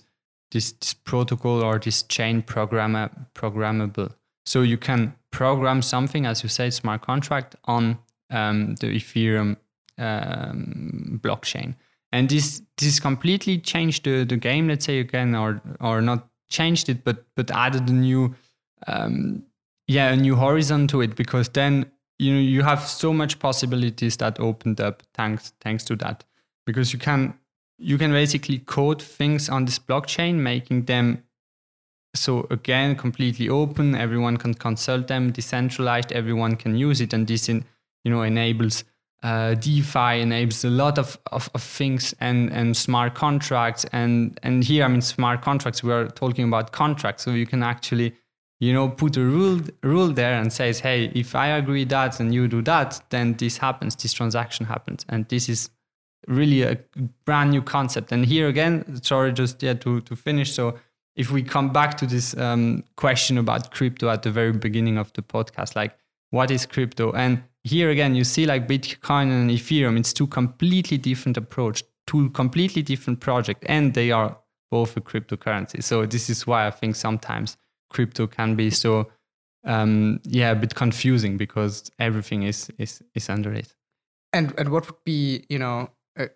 this, 0.51 0.71
this 0.73 0.93
protocol 0.93 1.63
or 1.63 1.79
this 1.79 2.03
chain 2.03 2.41
programmer 2.41 3.09
programmable. 3.33 4.13
So 4.45 4.61
you 4.61 4.77
can 4.77 5.15
program 5.31 5.81
something, 5.81 6.25
as 6.25 6.43
you 6.43 6.49
say, 6.49 6.69
smart 6.69 7.01
contract 7.01 7.55
on 7.65 7.97
um, 8.29 8.75
the 8.75 8.87
Ethereum 8.87 9.57
um, 9.97 11.19
blockchain, 11.23 11.75
and 12.11 12.29
this 12.29 12.61
this 12.77 12.99
completely 12.99 13.59
changed 13.59 14.05
the, 14.05 14.23
the 14.23 14.37
game. 14.37 14.67
Let's 14.67 14.85
say 14.85 14.99
again, 14.99 15.35
or 15.35 15.61
or 15.79 16.01
not 16.01 16.27
changed 16.49 16.89
it, 16.89 17.03
but 17.03 17.25
but 17.35 17.51
added 17.51 17.89
a 17.89 17.93
new 17.93 18.35
um, 18.87 19.43
yeah 19.87 20.11
a 20.11 20.15
new 20.15 20.35
horizon 20.35 20.87
to 20.87 21.01
it 21.01 21.15
because 21.15 21.49
then 21.49 21.85
you 22.19 22.33
know 22.33 22.39
you 22.39 22.63
have 22.63 22.81
so 22.81 23.13
much 23.13 23.39
possibilities 23.39 24.17
that 24.17 24.39
opened 24.39 24.79
up 24.79 25.03
thanks 25.13 25.53
thanks 25.61 25.83
to 25.83 25.95
that. 25.97 26.23
Because 26.65 26.93
you 26.93 26.99
can 26.99 27.37
you 27.77 27.97
can 27.97 28.11
basically 28.11 28.59
code 28.59 29.01
things 29.01 29.49
on 29.49 29.65
this 29.65 29.79
blockchain 29.79 30.35
making 30.35 30.85
them 30.85 31.23
so 32.15 32.47
again 32.49 32.95
completely 32.95 33.49
open. 33.49 33.95
Everyone 33.95 34.37
can 34.37 34.53
consult 34.53 35.07
them 35.07 35.31
decentralized. 35.31 36.11
Everyone 36.11 36.55
can 36.55 36.77
use 36.77 37.01
it. 37.01 37.13
And 37.13 37.27
this 37.27 37.49
in, 37.49 37.65
you 38.03 38.11
know 38.11 38.21
enables 38.21 38.83
uh, 39.23 39.55
DeFi 39.55 40.21
enables 40.21 40.63
a 40.63 40.69
lot 40.69 40.99
of, 40.99 41.17
of, 41.31 41.49
of, 41.55 41.63
things 41.63 42.13
and, 42.19 42.51
and 42.51 42.77
smart 42.77 43.15
contracts. 43.15 43.85
And 43.91 44.39
and 44.43 44.63
here 44.63 44.85
I 44.85 44.87
mean 44.87 45.01
smart 45.01 45.41
contracts 45.41 45.83
we 45.83 45.91
are 45.91 46.07
talking 46.07 46.47
about 46.47 46.71
contracts. 46.71 47.23
So 47.23 47.31
you 47.31 47.45
can 47.45 47.63
actually 47.63 48.15
you 48.59 48.71
know 48.73 48.87
put 48.87 49.17
a 49.17 49.21
rule 49.21 49.59
rule 49.83 50.07
there 50.07 50.39
and 50.39 50.51
says 50.53 50.79
hey 50.79 51.11
if 51.13 51.35
i 51.35 51.47
agree 51.47 51.83
that 51.83 52.19
and 52.19 52.33
you 52.33 52.47
do 52.47 52.61
that 52.61 53.01
then 53.09 53.33
this 53.33 53.57
happens 53.57 53.95
this 53.95 54.13
transaction 54.13 54.65
happens. 54.65 55.05
And 55.09 55.27
this 55.29 55.49
is 55.49 55.69
really 56.27 56.63
a 56.63 56.77
brand 57.25 57.51
new 57.51 57.61
concept. 57.61 58.11
And 58.11 58.25
here 58.25 58.47
again 58.47 59.01
sorry 59.01 59.31
just 59.33 59.61
yeah 59.61 59.73
to, 59.75 60.01
to 60.01 60.15
finish. 60.15 60.53
So 60.53 60.75
if 61.15 61.31
we 61.31 61.43
come 61.43 61.71
back 61.71 61.97
to 61.97 62.05
this 62.05 62.35
um, 62.37 62.83
question 62.97 63.37
about 63.37 63.71
crypto 63.71 64.09
at 64.09 64.23
the 64.23 64.31
very 64.31 64.51
beginning 64.51 64.97
of 64.97 65.11
the 65.13 65.21
podcast 65.21 65.75
like 65.75 65.97
what 66.31 66.51
is 66.51 66.65
crypto? 66.65 67.11
And 67.13 67.43
here 67.63 67.89
again 67.89 68.15
you 68.15 68.23
see 68.23 68.45
like 68.45 68.67
bitcoin 68.67 69.31
and 69.31 69.49
ethereum 69.49 69.97
it's 69.97 70.13
two 70.13 70.27
completely 70.27 70.97
different 70.97 71.37
approach 71.37 71.83
two 72.07 72.29
completely 72.31 72.81
different 72.81 73.19
project 73.19 73.63
and 73.67 73.93
they 73.93 74.11
are 74.11 74.37
both 74.71 74.97
a 74.97 75.01
cryptocurrency. 75.01 75.83
So 75.83 76.05
this 76.05 76.29
is 76.29 76.45
why 76.47 76.67
i 76.67 76.71
think 76.71 76.95
sometimes 76.95 77.57
crypto 77.95 78.27
can 78.27 78.55
be 78.55 78.69
so 78.69 79.07
um, 79.65 80.19
yeah 80.23 80.51
a 80.51 80.55
bit 80.55 80.75
confusing 80.75 81.37
because 81.37 81.91
everything 81.99 82.43
is 82.43 82.69
is 82.77 83.01
is 83.13 83.29
under 83.29 83.53
it. 83.53 83.75
And 84.33 84.53
and 84.57 84.69
what 84.69 84.85
would 84.85 85.03
be 85.05 85.45
you 85.49 85.59
know 85.59 85.89
a, 86.17 86.29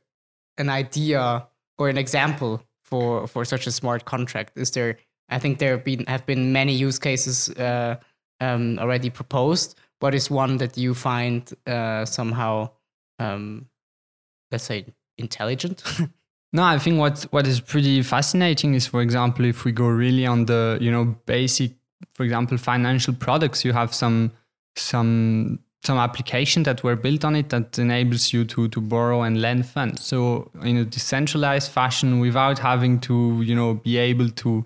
an 0.57 0.69
idea 0.69 1.47
or 1.77 1.89
an 1.89 1.97
example 1.97 2.61
for 2.83 3.27
for 3.27 3.45
such 3.45 3.67
a 3.67 3.71
smart 3.71 4.05
contract? 4.05 4.57
Is 4.57 4.71
there? 4.71 4.97
I 5.29 5.39
think 5.39 5.59
there 5.59 5.71
have 5.71 5.83
been 5.83 6.05
have 6.07 6.25
been 6.25 6.51
many 6.51 6.73
use 6.73 6.99
cases 6.99 7.49
uh, 7.49 7.95
um, 8.41 8.79
already 8.79 9.09
proposed. 9.09 9.79
What 9.99 10.15
is 10.15 10.31
one 10.31 10.57
that 10.57 10.77
you 10.77 10.93
find 10.95 11.53
uh, 11.67 12.05
somehow, 12.05 12.69
um, 13.19 13.67
let's 14.51 14.63
say, 14.63 14.85
intelligent? 15.17 15.83
No, 16.51 16.63
I 16.63 16.79
think 16.79 16.97
what 16.97 17.23
what 17.31 17.45
is 17.45 17.59
pretty 17.61 18.01
fascinating 18.01 18.73
is, 18.73 18.87
for 18.87 19.01
example, 19.01 19.45
if 19.45 19.65
we 19.65 19.71
go 19.71 19.87
really 19.87 20.25
on 20.25 20.45
the 20.45 20.77
you 20.81 20.91
know 20.91 21.05
basic, 21.25 21.73
for 22.13 22.23
example, 22.23 22.57
financial 22.57 23.13
products, 23.13 23.63
you 23.63 23.73
have 23.73 23.93
some 23.93 24.31
some 24.75 25.59
some 25.83 25.97
application 25.97 26.63
that 26.63 26.83
were 26.83 26.95
built 26.95 27.23
on 27.23 27.35
it 27.35 27.49
that 27.49 27.77
enables 27.77 28.33
you 28.33 28.45
to 28.45 28.67
to 28.69 28.81
borrow 28.81 29.21
and 29.21 29.39
lend 29.39 29.67
funds. 29.67 30.03
So 30.03 30.49
in 30.63 30.77
a 30.77 30.85
decentralized 30.85 31.71
fashion, 31.71 32.19
without 32.19 32.57
having 32.57 32.99
to 33.01 33.41
you 33.43 33.55
know 33.55 33.75
be 33.75 33.97
able 33.97 34.29
to. 34.29 34.65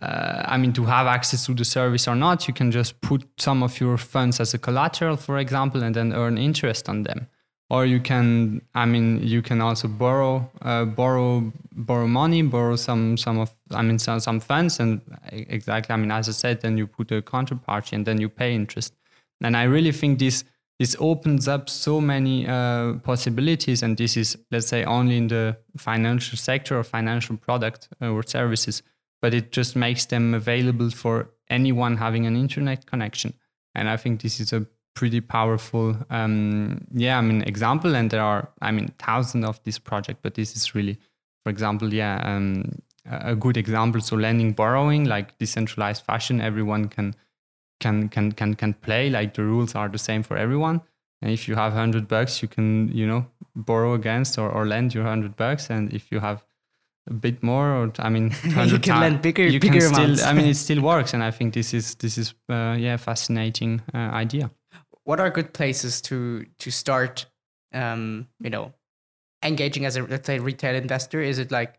Uh, 0.00 0.42
I 0.46 0.56
mean, 0.56 0.72
to 0.72 0.86
have 0.86 1.06
access 1.06 1.44
to 1.44 1.54
the 1.54 1.66
service 1.66 2.08
or 2.08 2.14
not, 2.14 2.48
you 2.48 2.54
can 2.54 2.70
just 2.70 2.98
put 3.02 3.28
some 3.36 3.62
of 3.62 3.78
your 3.78 3.98
funds 3.98 4.40
as 4.40 4.54
a 4.54 4.58
collateral, 4.58 5.18
for 5.18 5.36
example, 5.36 5.82
and 5.82 5.94
then 5.94 6.14
earn 6.14 6.38
interest 6.38 6.88
on 6.88 7.02
them 7.02 7.28
or 7.72 7.86
you 7.86 7.98
can 7.98 8.60
i 8.74 8.84
mean 8.84 9.26
you 9.26 9.42
can 9.42 9.60
also 9.60 9.88
borrow 9.88 10.48
uh, 10.60 10.84
borrow 10.84 11.52
borrow 11.72 12.06
money 12.06 12.42
borrow 12.42 12.76
some 12.76 13.16
some 13.16 13.38
of 13.38 13.50
i 13.72 13.82
mean 13.82 13.98
some, 13.98 14.20
some 14.20 14.38
funds 14.38 14.78
and 14.78 15.00
exactly 15.32 15.92
i 15.94 15.96
mean 15.96 16.10
as 16.10 16.28
i 16.28 16.32
said 16.32 16.60
then 16.60 16.76
you 16.76 16.86
put 16.86 17.10
a 17.10 17.22
counterparty 17.22 17.92
and 17.94 18.06
then 18.06 18.20
you 18.20 18.28
pay 18.28 18.54
interest. 18.54 18.94
And 19.44 19.56
i 19.56 19.64
really 19.64 19.92
think 19.92 20.18
this 20.18 20.44
this 20.78 20.96
opens 20.98 21.48
up 21.48 21.68
so 21.68 22.00
many 22.00 22.46
uh, 22.46 22.94
possibilities 23.04 23.82
and 23.82 23.96
this 23.96 24.16
is 24.16 24.38
let's 24.50 24.68
say 24.68 24.84
only 24.84 25.16
in 25.16 25.28
the 25.28 25.56
financial 25.76 26.36
sector 26.38 26.78
or 26.78 26.84
financial 26.84 27.36
product 27.36 27.88
uh, 28.00 28.10
or 28.10 28.22
services 28.22 28.82
but 29.20 29.34
it 29.34 29.50
just 29.50 29.76
makes 29.76 30.06
them 30.06 30.34
available 30.34 30.90
for 30.90 31.30
anyone 31.48 31.96
having 31.96 32.26
an 32.26 32.36
internet 32.36 32.86
connection. 32.86 33.32
And 33.74 33.88
i 33.88 33.96
think 33.96 34.20
this 34.20 34.38
is 34.40 34.52
a 34.52 34.66
pretty 34.94 35.20
powerful. 35.20 35.96
Um, 36.10 36.86
yeah 36.92 37.18
i 37.18 37.20
mean 37.20 37.42
example 37.42 37.94
and 37.94 38.10
there 38.10 38.22
are 38.22 38.50
i 38.60 38.70
mean 38.70 38.92
thousands 38.98 39.44
of 39.44 39.62
this 39.64 39.78
project 39.78 40.20
but 40.22 40.34
this 40.34 40.54
is 40.54 40.74
really 40.74 40.98
for 41.44 41.50
example 41.50 41.92
yeah 41.92 42.20
um, 42.24 42.82
a 43.04 43.34
good 43.34 43.56
example. 43.56 44.00
So 44.00 44.16
lending 44.16 44.52
borrowing 44.52 45.04
like 45.04 45.36
decentralized 45.38 46.04
fashion 46.04 46.40
everyone 46.40 46.88
can 46.88 47.14
can 47.80 48.08
can 48.08 48.32
can 48.32 48.54
can 48.54 48.74
play 48.74 49.10
like 49.10 49.34
the 49.34 49.42
rules 49.42 49.74
are 49.74 49.88
the 49.88 49.98
same 49.98 50.22
for 50.22 50.36
everyone. 50.36 50.80
And 51.20 51.30
if 51.30 51.46
you 51.48 51.54
have 51.54 51.72
100 51.72 52.08
bucks 52.08 52.42
you 52.42 52.48
can 52.48 52.90
you 52.92 53.06
know 53.06 53.26
borrow 53.54 53.94
against 53.94 54.38
or, 54.38 54.50
or 54.50 54.66
lend 54.66 54.94
your 54.94 55.04
100 55.04 55.36
bucks. 55.36 55.70
And 55.70 55.92
if 55.92 56.10
you 56.12 56.20
have 56.20 56.44
a 57.10 57.14
bit 57.14 57.42
more 57.42 57.72
or 57.74 57.92
i 57.98 58.08
mean 58.08 58.32
you 58.44 58.78
can 58.78 59.00
lend 59.00 59.22
bigger 59.22 59.44
you 59.44 59.58
bigger 59.58 59.80
can 59.80 59.94
amounts. 59.94 60.20
still 60.20 60.30
i 60.30 60.32
mean 60.32 60.46
it 60.46 60.56
still 60.66 60.80
works. 60.80 61.14
And 61.14 61.22
i 61.24 61.30
think 61.30 61.54
this 61.54 61.74
is 61.74 61.96
this 61.96 62.16
is 62.18 62.34
uh, 62.48 62.76
yeah 62.78 62.96
fascinating 62.96 63.82
uh, 63.92 63.98
idea 63.98 64.50
what 65.04 65.20
are 65.20 65.30
good 65.30 65.52
places 65.52 66.00
to 66.02 66.44
to 66.58 66.70
start 66.70 67.26
um 67.74 68.28
you 68.40 68.50
know 68.50 68.72
engaging 69.42 69.84
as 69.86 69.96
a 69.96 70.02
let's 70.02 70.26
say 70.26 70.38
retail 70.38 70.74
investor? 70.74 71.20
Is 71.20 71.38
it 71.38 71.50
like 71.50 71.74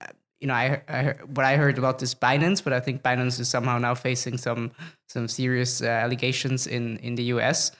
uh, 0.00 0.06
you 0.40 0.46
know 0.48 0.54
I, 0.54 0.82
I 0.88 1.14
what 1.34 1.44
i 1.44 1.56
heard 1.56 1.78
about 1.78 1.98
this 1.98 2.14
binance 2.14 2.64
but 2.64 2.72
i 2.72 2.80
think 2.80 3.02
binance 3.02 3.38
is 3.40 3.48
somehow 3.48 3.78
now 3.78 3.94
facing 3.94 4.38
some 4.38 4.70
some 5.08 5.28
serious 5.28 5.82
uh, 5.82 5.86
allegations 5.86 6.66
in 6.66 6.96
in 6.98 7.14
the 7.16 7.24
us 7.24 7.70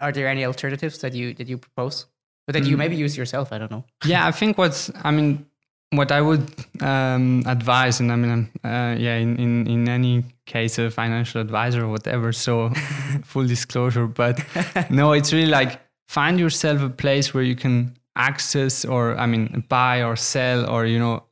are 0.00 0.12
there 0.12 0.28
any 0.28 0.44
alternatives 0.44 0.98
that 0.98 1.14
you 1.14 1.32
that 1.34 1.48
you 1.48 1.58
propose? 1.58 2.06
Or 2.48 2.52
that 2.52 2.64
you 2.64 2.74
Mm. 2.76 2.78
maybe 2.78 2.96
use 2.96 3.16
yourself? 3.16 3.52
I 3.52 3.58
don't 3.58 3.70
know. 3.70 3.84
Yeah 4.04 4.26
i 4.26 4.32
think 4.32 4.58
what's 4.58 4.90
i 5.04 5.10
mean 5.10 5.46
what 5.92 6.12
i 6.12 6.20
would 6.20 6.48
um, 6.80 7.42
advise 7.46 8.00
and 8.00 8.12
i 8.12 8.16
mean 8.16 8.50
uh, 8.64 8.94
yeah 8.98 9.16
in, 9.16 9.36
in 9.38 9.66
in 9.66 9.88
any 9.88 10.24
case 10.46 10.78
a 10.78 10.90
financial 10.90 11.40
advisor 11.40 11.84
or 11.84 11.88
whatever 11.88 12.32
so 12.32 12.70
full 13.24 13.46
disclosure 13.46 14.06
but 14.06 14.40
no 14.90 15.12
it's 15.12 15.32
really 15.32 15.50
like 15.50 15.80
find 16.08 16.38
yourself 16.38 16.80
a 16.82 16.88
place 16.88 17.34
where 17.34 17.42
you 17.42 17.56
can 17.56 17.96
access 18.16 18.84
or 18.84 19.16
i 19.16 19.26
mean 19.26 19.64
buy 19.68 20.02
or 20.02 20.16
sell 20.16 20.68
or 20.68 20.86
you 20.86 20.98
know 20.98 21.22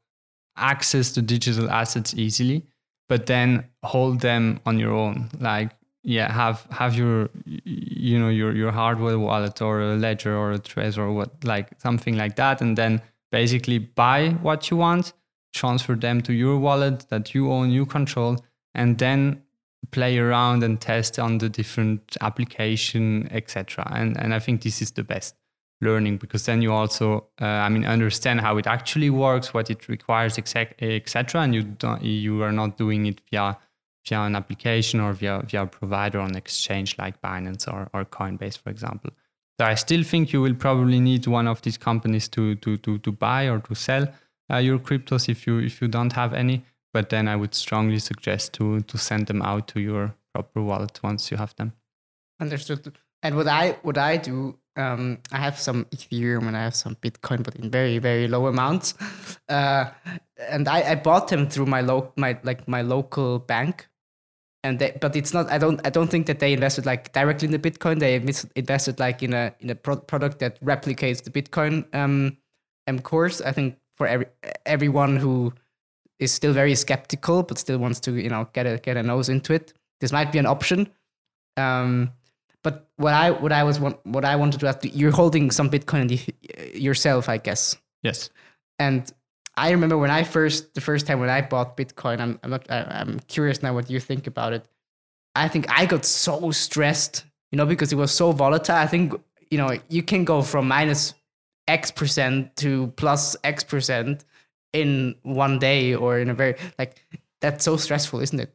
access 0.56 1.12
to 1.12 1.22
digital 1.22 1.70
assets 1.70 2.14
easily 2.14 2.64
but 3.08 3.26
then 3.26 3.64
hold 3.82 4.20
them 4.20 4.60
on 4.66 4.78
your 4.78 4.92
own. 4.92 5.30
Like 5.40 5.70
yeah 6.04 6.32
have 6.32 6.66
have 6.70 6.94
your 6.94 7.28
you 7.44 8.18
know 8.18 8.28
your 8.28 8.54
your 8.54 8.70
hardware 8.70 9.18
wallet 9.18 9.60
or 9.60 9.80
a 9.80 9.96
ledger 9.96 10.34
or 10.36 10.52
a 10.52 10.58
trezor 10.58 10.98
or 10.98 11.12
what 11.12 11.44
like 11.44 11.68
something 11.78 12.16
like 12.16 12.36
that 12.36 12.60
and 12.60 12.78
then 12.78 13.02
basically 13.30 13.78
buy 13.78 14.30
what 14.42 14.70
you 14.70 14.76
want 14.76 15.12
transfer 15.54 15.94
them 15.94 16.20
to 16.20 16.32
your 16.32 16.58
wallet 16.58 17.06
that 17.08 17.34
you 17.34 17.50
own 17.50 17.70
you 17.70 17.86
control 17.86 18.36
and 18.74 18.98
then 18.98 19.42
play 19.90 20.18
around 20.18 20.62
and 20.62 20.80
test 20.80 21.18
on 21.18 21.38
the 21.38 21.48
different 21.48 22.16
application 22.20 23.28
etc 23.30 23.86
and 23.94 24.16
and 24.18 24.34
i 24.34 24.38
think 24.38 24.62
this 24.62 24.82
is 24.82 24.90
the 24.92 25.02
best 25.02 25.34
learning 25.80 26.16
because 26.16 26.44
then 26.44 26.60
you 26.60 26.72
also 26.72 27.24
uh, 27.40 27.44
i 27.44 27.68
mean 27.68 27.84
understand 27.84 28.40
how 28.40 28.56
it 28.56 28.66
actually 28.66 29.10
works 29.10 29.54
what 29.54 29.70
it 29.70 29.88
requires 29.88 30.38
etc 30.38 31.40
and 31.40 31.54
you 31.54 31.62
don't 31.62 32.02
you 32.02 32.42
are 32.42 32.52
not 32.52 32.76
doing 32.76 33.06
it 33.06 33.20
via 33.30 33.56
via 34.06 34.22
an 34.22 34.34
application 34.34 35.00
or 35.00 35.12
via 35.12 35.40
via 35.46 35.62
a 35.62 35.66
provider 35.66 36.18
on 36.18 36.34
exchange 36.34 36.98
like 36.98 37.20
binance 37.22 37.72
or, 37.72 37.88
or 37.92 38.04
coinbase 38.04 38.58
for 38.58 38.70
example 38.70 39.10
so 39.58 39.66
i 39.66 39.74
still 39.74 40.02
think 40.02 40.32
you 40.32 40.40
will 40.40 40.54
probably 40.54 41.00
need 41.00 41.26
one 41.26 41.46
of 41.46 41.62
these 41.62 41.78
companies 41.78 42.28
to 42.28 42.54
to 42.56 42.76
to, 42.78 42.98
to 42.98 43.12
buy 43.12 43.44
or 43.48 43.58
to 43.60 43.74
sell 43.74 44.06
uh, 44.52 44.56
your 44.56 44.78
cryptos 44.78 45.28
if 45.28 45.46
you 45.46 45.58
if 45.58 45.80
you 45.82 45.88
don't 45.88 46.12
have 46.12 46.32
any 46.34 46.64
but 46.92 47.08
then 47.10 47.28
i 47.28 47.36
would 47.36 47.54
strongly 47.54 47.98
suggest 47.98 48.52
to 48.52 48.80
to 48.82 48.98
send 48.98 49.26
them 49.26 49.42
out 49.42 49.66
to 49.68 49.80
your 49.80 50.14
proper 50.32 50.62
wallet 50.62 51.00
once 51.02 51.30
you 51.30 51.36
have 51.36 51.54
them 51.56 51.72
Understood. 52.40 52.96
And 53.22 53.34
what 53.36 53.48
I 53.48 53.76
what 53.82 53.98
I 53.98 54.16
do, 54.16 54.56
um, 54.76 55.18
I 55.32 55.38
have 55.38 55.58
some 55.58 55.86
Ethereum 55.86 56.46
and 56.46 56.56
I 56.56 56.62
have 56.62 56.76
some 56.76 56.94
Bitcoin, 56.94 57.42
but 57.42 57.56
in 57.56 57.68
very 57.68 57.98
very 57.98 58.28
low 58.28 58.46
amounts. 58.46 58.94
Uh, 59.48 59.90
and 60.50 60.68
I, 60.68 60.90
I 60.90 60.94
bought 60.94 61.28
them 61.28 61.48
through 61.48 61.64
my 61.64 61.80
lo- 61.80 62.12
my 62.16 62.38
like 62.42 62.68
my 62.68 62.82
local 62.82 63.38
bank, 63.38 63.87
and 64.68 64.78
they, 64.78 64.96
but 65.00 65.16
it's 65.16 65.32
not. 65.32 65.50
I 65.50 65.58
don't 65.58 65.80
I 65.86 65.90
don't 65.90 66.10
think 66.10 66.26
that 66.26 66.38
they 66.40 66.52
invested 66.52 66.84
like 66.84 67.12
directly 67.12 67.46
in 67.46 67.52
the 67.52 67.58
Bitcoin. 67.58 67.98
They 67.98 68.14
invested 68.54 69.00
like 69.00 69.22
in 69.22 69.32
a 69.32 69.54
in 69.60 69.70
a 69.70 69.74
pro- 69.74 69.96
product 69.96 70.38
that 70.40 70.60
replicates 70.62 71.22
the 71.22 71.30
Bitcoin 71.30 71.92
um, 71.94 72.36
um 72.86 72.98
course. 72.98 73.40
I 73.40 73.52
think 73.52 73.78
for 73.96 74.06
every 74.06 74.26
everyone 74.66 75.16
who 75.16 75.54
is 76.18 76.32
still 76.32 76.52
very 76.52 76.74
skeptical 76.74 77.42
but 77.42 77.58
still 77.58 77.78
wants 77.78 78.00
to 78.00 78.12
you 78.12 78.28
know 78.28 78.48
get 78.52 78.66
a 78.66 78.78
get 78.78 78.96
a 78.96 79.02
nose 79.02 79.28
into 79.28 79.54
it, 79.54 79.72
this 80.00 80.12
might 80.12 80.30
be 80.30 80.38
an 80.38 80.46
option. 80.46 80.88
Um, 81.56 82.12
but 82.62 82.88
what 82.96 83.14
I 83.14 83.30
what 83.30 83.52
I 83.52 83.64
was 83.64 83.80
want, 83.80 84.04
what 84.04 84.24
I 84.24 84.36
wanted 84.36 84.60
to 84.60 84.68
ask 84.68 84.84
you, 84.84 84.90
you're 84.92 85.16
holding 85.16 85.50
some 85.50 85.70
Bitcoin 85.70 86.10
yourself, 86.74 87.28
I 87.28 87.38
guess. 87.38 87.76
yes 88.02 88.30
And 88.78 89.10
I 89.58 89.70
remember 89.70 89.98
when 89.98 90.10
I 90.10 90.22
first 90.22 90.74
the 90.74 90.80
first 90.80 91.06
time 91.06 91.20
when 91.20 91.30
I 91.30 91.40
bought 91.42 91.76
Bitcoin. 91.76 92.20
I'm 92.20 92.38
I'm 92.42 92.50
not 92.50 92.70
I'm 92.70 93.20
curious 93.28 93.62
now 93.62 93.74
what 93.74 93.90
you 93.90 94.00
think 94.00 94.26
about 94.26 94.52
it. 94.52 94.66
I 95.34 95.48
think 95.48 95.66
I 95.68 95.86
got 95.86 96.04
so 96.04 96.50
stressed, 96.50 97.24
you 97.52 97.56
know, 97.56 97.66
because 97.66 97.92
it 97.92 97.96
was 97.96 98.12
so 98.12 98.32
volatile. 98.32 98.76
I 98.76 98.86
think 98.86 99.14
you 99.50 99.58
know 99.58 99.76
you 99.88 100.02
can 100.02 100.24
go 100.24 100.42
from 100.42 100.68
minus 100.68 101.14
X 101.66 101.90
percent 101.90 102.56
to 102.56 102.88
plus 102.96 103.36
X 103.44 103.64
percent 103.64 104.24
in 104.72 105.16
one 105.22 105.58
day 105.58 105.94
or 105.94 106.18
in 106.18 106.30
a 106.30 106.34
very 106.34 106.54
like 106.78 107.04
that's 107.40 107.64
so 107.64 107.76
stressful, 107.76 108.20
isn't 108.20 108.40
it? 108.40 108.54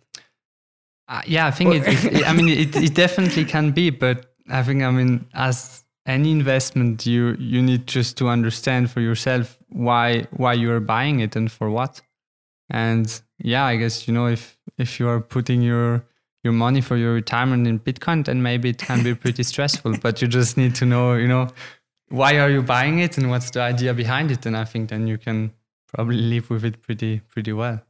Uh, 1.08 1.22
yeah, 1.28 1.46
I 1.48 1.52
think 1.52 1.76
it, 1.76 1.84
it, 2.06 2.28
I 2.28 2.34
mean, 2.34 2.50
it, 2.50 2.76
it 2.76 2.94
definitely 2.94 3.46
can 3.46 3.72
be, 3.72 3.90
but 3.90 4.34
I 4.50 4.64
think, 4.64 4.84
I 4.84 4.92
mean, 4.92 5.28
as 5.34 5.83
any 6.06 6.32
investment, 6.32 7.06
you 7.06 7.36
you 7.40 7.62
need 7.62 7.88
just 7.88 8.18
to 8.18 8.28
understand 8.28 8.92
for 8.92 9.02
yourself 9.02 9.58
why 9.70 10.28
why 10.32 10.54
you 10.54 10.72
are 10.72 10.80
buying 10.80 11.20
it 11.20 11.36
and 11.36 11.52
for 11.52 11.70
what. 11.70 12.02
And 12.70 13.22
yeah, 13.40 13.66
I 13.66 13.78
guess 13.78 14.08
you 14.08 14.14
know 14.14 14.28
if 14.28 14.58
if 14.78 15.00
you 15.00 15.08
are 15.08 15.20
putting 15.20 15.62
your 15.62 16.06
your 16.44 16.54
money 16.54 16.82
for 16.82 16.98
your 16.98 17.14
retirement 17.14 17.68
in 17.68 17.80
Bitcoin, 17.80 18.26
then 18.26 18.42
maybe 18.42 18.70
it 18.70 18.78
can 18.78 19.04
be 19.04 19.16
pretty 19.24 19.44
stressful. 19.44 19.98
But 20.02 20.22
you 20.22 20.28
just 20.28 20.58
need 20.58 20.76
to 20.76 20.86
know, 20.86 21.14
you 21.14 21.28
know, 21.28 21.48
why 22.10 22.38
are 22.40 22.50
you 22.50 22.62
buying 22.62 23.00
it 23.00 23.18
and 23.18 23.30
what's 23.30 23.50
the 23.52 23.62
idea 23.62 23.94
behind 23.94 24.30
it. 24.32 24.46
And 24.46 24.58
I 24.58 24.66
think 24.66 24.90
then 24.90 25.08
you 25.08 25.18
can 25.18 25.54
probably 25.94 26.18
live 26.18 26.50
with 26.50 26.66
it 26.66 26.82
pretty 26.82 27.22
pretty 27.30 27.54
well. 27.54 27.82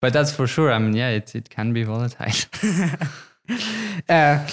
But 0.00 0.12
that's 0.12 0.32
for 0.32 0.46
sure. 0.46 0.70
I 0.72 0.78
mean, 0.78 0.94
yeah, 0.94 1.10
it 1.10 1.34
it 1.34 1.48
can 1.48 1.72
be 1.72 1.84
volatile. 1.84 2.26
uh, 4.08 4.46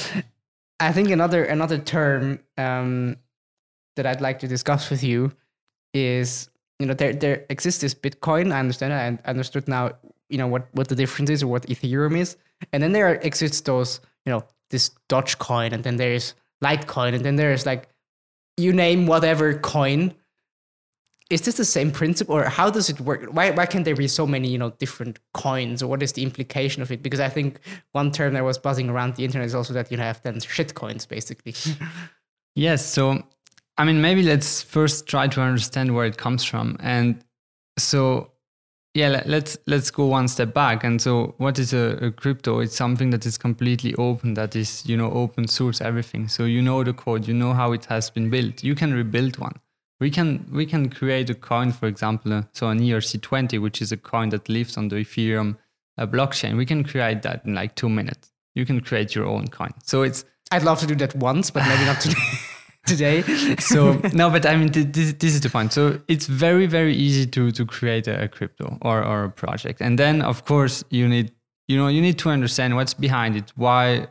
I 0.79 0.91
think 0.91 1.09
another 1.09 1.43
another 1.43 1.77
term 1.77 2.39
um, 2.57 3.17
that 3.95 4.05
I'd 4.05 4.21
like 4.21 4.39
to 4.39 4.47
discuss 4.47 4.89
with 4.89 5.03
you 5.03 5.31
is 5.93 6.49
you 6.79 6.85
know 6.85 6.93
there 6.93 7.13
there 7.13 7.45
exists 7.49 7.81
this 7.81 7.93
Bitcoin. 7.93 8.53
I 8.53 8.59
understand. 8.59 8.93
I 8.93 9.29
understood 9.29 9.67
now. 9.67 9.91
You 10.29 10.37
know 10.37 10.47
what 10.47 10.67
what 10.73 10.87
the 10.87 10.95
difference 10.95 11.29
is 11.29 11.43
or 11.43 11.47
what 11.47 11.63
Ethereum 11.63 12.17
is, 12.17 12.37
and 12.71 12.81
then 12.83 12.91
there 12.91 13.15
exists 13.15 13.61
those 13.61 13.99
you 14.25 14.31
know 14.31 14.43
this 14.69 14.91
Dogecoin, 15.09 15.73
and 15.73 15.83
then 15.83 15.97
there's 15.97 16.35
Litecoin, 16.63 17.15
and 17.15 17.25
then 17.25 17.35
there's 17.35 17.65
like 17.65 17.89
you 18.57 18.73
name 18.73 19.07
whatever 19.07 19.53
coin. 19.55 20.13
Is 21.29 21.41
this 21.41 21.57
the 21.57 21.65
same 21.65 21.91
principle, 21.91 22.35
or 22.35 22.43
how 22.45 22.71
does 22.71 22.89
it 22.89 22.99
work? 23.01 23.23
Why 23.31 23.51
why 23.51 23.67
can 23.67 23.83
there 23.83 23.95
be 23.95 24.07
so 24.07 24.25
many 24.25 24.47
you 24.47 24.57
know 24.57 24.71
different 24.79 25.19
coins, 25.33 25.83
or 25.83 25.87
what 25.87 26.01
is 26.01 26.13
the 26.13 26.23
implication 26.23 26.81
of 26.81 26.91
it? 26.91 27.03
Because 27.03 27.19
I 27.19 27.29
think 27.29 27.59
one 27.91 28.11
term 28.11 28.33
that 28.33 28.43
was 28.43 28.57
buzzing 28.57 28.89
around 28.89 29.15
the 29.15 29.23
internet 29.25 29.45
is 29.45 29.53
also 29.53 29.73
that 29.73 29.91
you 29.91 29.97
have 29.97 30.21
then 30.23 30.39
shit 30.39 30.73
coins, 30.73 31.05
basically. 31.05 31.53
Yes. 32.55 32.85
So, 32.85 33.23
I 33.77 33.85
mean, 33.85 34.01
maybe 34.01 34.21
let's 34.23 34.61
first 34.61 35.07
try 35.07 35.27
to 35.27 35.41
understand 35.41 35.95
where 35.95 36.05
it 36.05 36.17
comes 36.17 36.43
from. 36.43 36.75
And 36.81 37.23
so, 37.77 38.31
yeah, 38.93 39.07
let- 39.09 39.29
let's 39.29 39.57
let's 39.67 39.91
go 39.91 40.07
one 40.07 40.27
step 40.27 40.53
back. 40.53 40.83
And 40.83 41.01
so, 41.01 41.35
what 41.37 41.57
is 41.59 41.73
a, 41.73 41.97
a 42.07 42.11
crypto? 42.11 42.59
It's 42.59 42.75
something 42.75 43.11
that 43.11 43.25
is 43.25 43.37
completely 43.37 43.95
open. 43.95 44.33
That 44.33 44.55
is, 44.55 44.83
you 44.85 44.97
know, 44.97 45.11
open 45.11 45.47
source 45.47 45.79
everything. 45.79 46.27
So 46.27 46.43
you 46.45 46.61
know 46.61 46.83
the 46.83 46.91
code. 46.93 47.27
You 47.27 47.33
know 47.33 47.53
how 47.53 47.71
it 47.71 47.85
has 47.85 48.09
been 48.09 48.29
built. 48.29 48.63
You 48.63 48.75
can 48.75 48.93
rebuild 48.93 49.37
one. 49.37 49.55
We 49.99 50.09
can 50.09 50.47
we 50.51 50.65
can 50.65 50.89
create 50.89 51.29
a 51.29 51.35
coin, 51.35 51.71
for 51.71 51.87
example, 51.87 52.33
uh, 52.33 52.43
so 52.53 52.69
an 52.69 52.79
ERC20, 52.79 53.61
which 53.61 53.81
is 53.81 53.91
a 53.91 53.97
coin 53.97 54.29
that 54.29 54.47
lives 54.47 54.77
on 54.77 54.87
the 54.87 54.97
Ethereum 54.97 55.57
uh, 55.97 56.05
blockchain. 56.05 56.55
We 56.55 56.65
can 56.65 56.83
create 56.83 57.21
that 57.23 57.45
in 57.45 57.53
like 57.53 57.75
two 57.75 57.89
minutes. 57.89 58.31
You 58.55 58.65
can 58.65 58.79
create 58.79 59.13
your 59.13 59.25
own 59.25 59.49
coin. 59.49 59.73
So 59.83 60.03
it's 60.03 60.23
I'd 60.51 60.63
love 60.63 60.79
to 60.79 60.87
do 60.87 60.95
that 60.95 61.15
once, 61.15 61.51
but 61.51 61.67
maybe 61.67 61.85
not 61.85 61.99
today. 62.01 62.15
today. 62.85 63.21
so 63.59 64.01
no 64.13 64.29
but 64.29 64.45
i 64.45 64.55
mean 64.55 64.71
this, 64.71 65.13
this 65.13 65.35
is 65.35 65.41
the 65.41 65.49
point 65.49 65.71
so 65.71 65.99
it's 66.07 66.25
very 66.25 66.65
very 66.65 66.95
easy 66.95 67.25
to 67.27 67.51
to 67.51 67.65
create 67.65 68.07
a, 68.07 68.23
a 68.23 68.27
crypto 68.27 68.77
or, 68.81 69.03
or 69.03 69.25
a 69.25 69.29
project 69.29 69.79
and 69.81 69.99
then 69.99 70.21
of 70.21 70.45
course 70.45 70.83
you 70.89 71.07
need 71.07 71.31
you 71.67 71.77
know 71.77 71.87
you 71.87 72.01
need 72.01 72.17
to 72.17 72.29
understand 72.29 72.75
what's 72.75 72.95
behind 72.95 73.35
it 73.35 73.51
why 73.55 74.07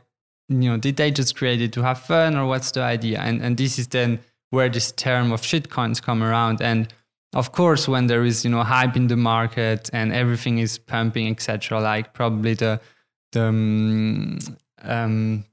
you 0.49 0.71
know 0.71 0.77
did 0.77 0.97
they 0.97 1.11
just 1.11 1.35
create 1.35 1.61
it 1.61 1.73
to 1.73 1.83
have 1.83 1.99
fun 1.99 2.37
or 2.37 2.47
what's 2.47 2.71
the 2.73 2.83
idea 2.83 3.19
and 3.19 3.43
and 3.43 3.57
this 3.57 3.79
is 3.79 3.89
then 3.89 4.21
where 4.51 4.69
this 4.69 4.93
term 4.93 5.33
of 5.33 5.41
shitcoins 5.43 6.01
come 6.03 6.23
around 6.23 6.61
and 6.63 6.89
of 7.35 7.53
course 7.53 7.87
when 7.89 8.07
there 8.07 8.25
is 8.25 8.45
you 8.45 8.51
know 8.51 8.63
hype 8.63 8.97
in 8.97 9.07
the 9.09 9.17
market 9.17 9.91
and 9.93 10.13
everything 10.13 10.59
is 10.59 10.79
pumping 10.79 11.29
etc 11.29 11.81
like 11.81 12.13
probably 12.15 12.55
the 12.55 12.81
the 13.33 13.43
um, 13.45 14.39
um, 14.83 15.45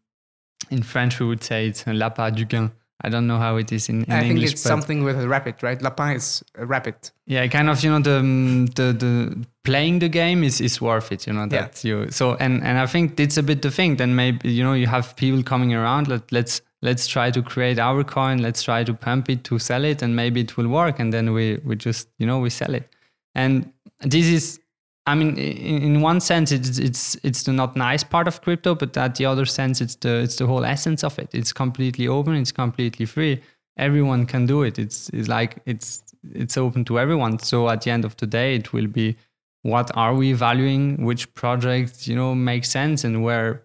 in 0.72 0.82
french 0.84 1.20
we 1.20 1.26
would 1.26 1.44
say 1.44 1.68
it's 1.68 1.86
lapin 1.88 2.34
du 2.34 2.46
gain 2.46 2.72
I 3.04 3.10
don't 3.10 3.28
know 3.28 3.38
how 3.38 3.58
it 3.58 3.72
is 3.74 3.90
in, 3.90 4.04
in 4.06 4.12
I 4.12 4.20
think 4.22 4.32
English. 4.32 4.54
it's 4.54 4.64
but 4.64 4.70
something 4.70 5.04
with 5.04 5.20
a 5.20 5.28
rabbit, 5.28 5.62
right? 5.62 5.80
Lapin 5.82 6.16
is 6.16 6.42
a 6.58 6.66
rabbit. 6.66 7.12
yeah, 7.28 7.46
kind 7.48 7.70
of, 7.70 7.84
you 7.84 7.90
know, 7.92 8.00
the, 8.00 8.20
um, 8.20 8.68
the 8.68 8.94
the 8.94 9.46
playing 9.66 10.00
the 10.00 10.08
game 10.08 10.46
is, 10.46 10.62
is 10.62 10.80
worth 10.82 11.12
it, 11.12 11.28
you 11.28 11.34
know, 11.34 11.42
Yeah. 11.42 11.64
that 11.68 11.84
you 11.84 12.10
so 12.10 12.36
and 12.36 12.64
and 12.64 12.80
I 12.80 12.86
think 12.88 13.20
it's 13.20 13.38
a 13.38 13.44
bit 13.44 13.62
the 13.62 13.70
thing. 13.70 13.98
Then 13.98 14.16
maybe 14.16 14.50
you 14.50 14.64
know 14.64 14.74
you 14.74 14.88
have 14.88 15.14
people 15.18 15.44
coming 15.44 15.74
around. 15.74 16.08
Let 16.08 16.32
let's 16.32 16.62
let's 16.86 17.08
try 17.08 17.32
to 17.32 17.42
create 17.42 17.80
our 17.80 18.04
coin. 18.04 18.38
Let's 18.42 18.64
try 18.64 18.84
to 18.84 18.94
pump 18.94 19.30
it 19.30 19.44
to 19.46 19.60
sell 19.60 19.84
it, 19.84 20.02
and 20.02 20.16
maybe 20.16 20.42
it 20.42 20.56
will 20.56 20.70
work. 20.70 21.00
And 21.00 21.12
then 21.12 21.34
we 21.34 21.60
we 21.66 21.76
just 21.76 22.08
you 22.20 22.28
know 22.28 22.40
we 22.40 22.50
sell 22.50 22.74
it. 22.74 22.88
And 23.34 23.74
this 24.00 24.28
is, 24.28 24.60
I 25.06 25.16
mean, 25.16 25.38
in, 25.38 25.82
in 25.84 26.02
one 26.02 26.22
sense, 26.22 26.52
it's 26.52 26.78
it's 26.78 27.18
it's 27.24 27.44
the 27.44 27.52
not 27.52 27.76
nice 27.76 28.04
part 28.04 28.28
of 28.28 28.42
crypto, 28.42 28.76
but 28.76 28.96
at 28.98 29.16
the 29.16 29.26
other 29.26 29.46
sense, 29.46 29.82
it's 29.82 29.96
the 29.96 30.22
it's 30.26 30.38
the 30.38 30.46
whole 30.46 30.64
essence 30.64 31.04
of 31.04 31.20
it. 31.20 31.30
It's 31.34 31.52
completely 31.52 32.08
open. 32.08 32.36
It's 32.36 32.54
completely 32.54 33.06
free. 33.06 33.42
Everyone 33.78 34.26
can 34.26 34.46
do 34.46 34.64
it. 34.64 34.80
It's 34.80 35.10
it's 35.10 35.28
like 35.28 35.58
it's 35.66 36.04
it's 36.34 36.58
open 36.58 36.86
to 36.86 37.00
everyone. 37.00 37.40
So 37.40 37.68
at 37.70 37.82
the 37.82 37.92
end 37.92 38.06
of 38.06 38.16
the 38.18 38.28
day, 38.28 38.56
it 38.56 38.74
will 38.74 38.88
be 38.88 39.18
what 39.64 39.92
are 39.96 40.14
we 40.14 40.34
valuing, 40.34 41.04
which 41.04 41.34
projects 41.34 42.08
you 42.08 42.16
know 42.16 42.36
make 42.36 42.66
sense, 42.66 43.04
and 43.04 43.24
where 43.24 43.65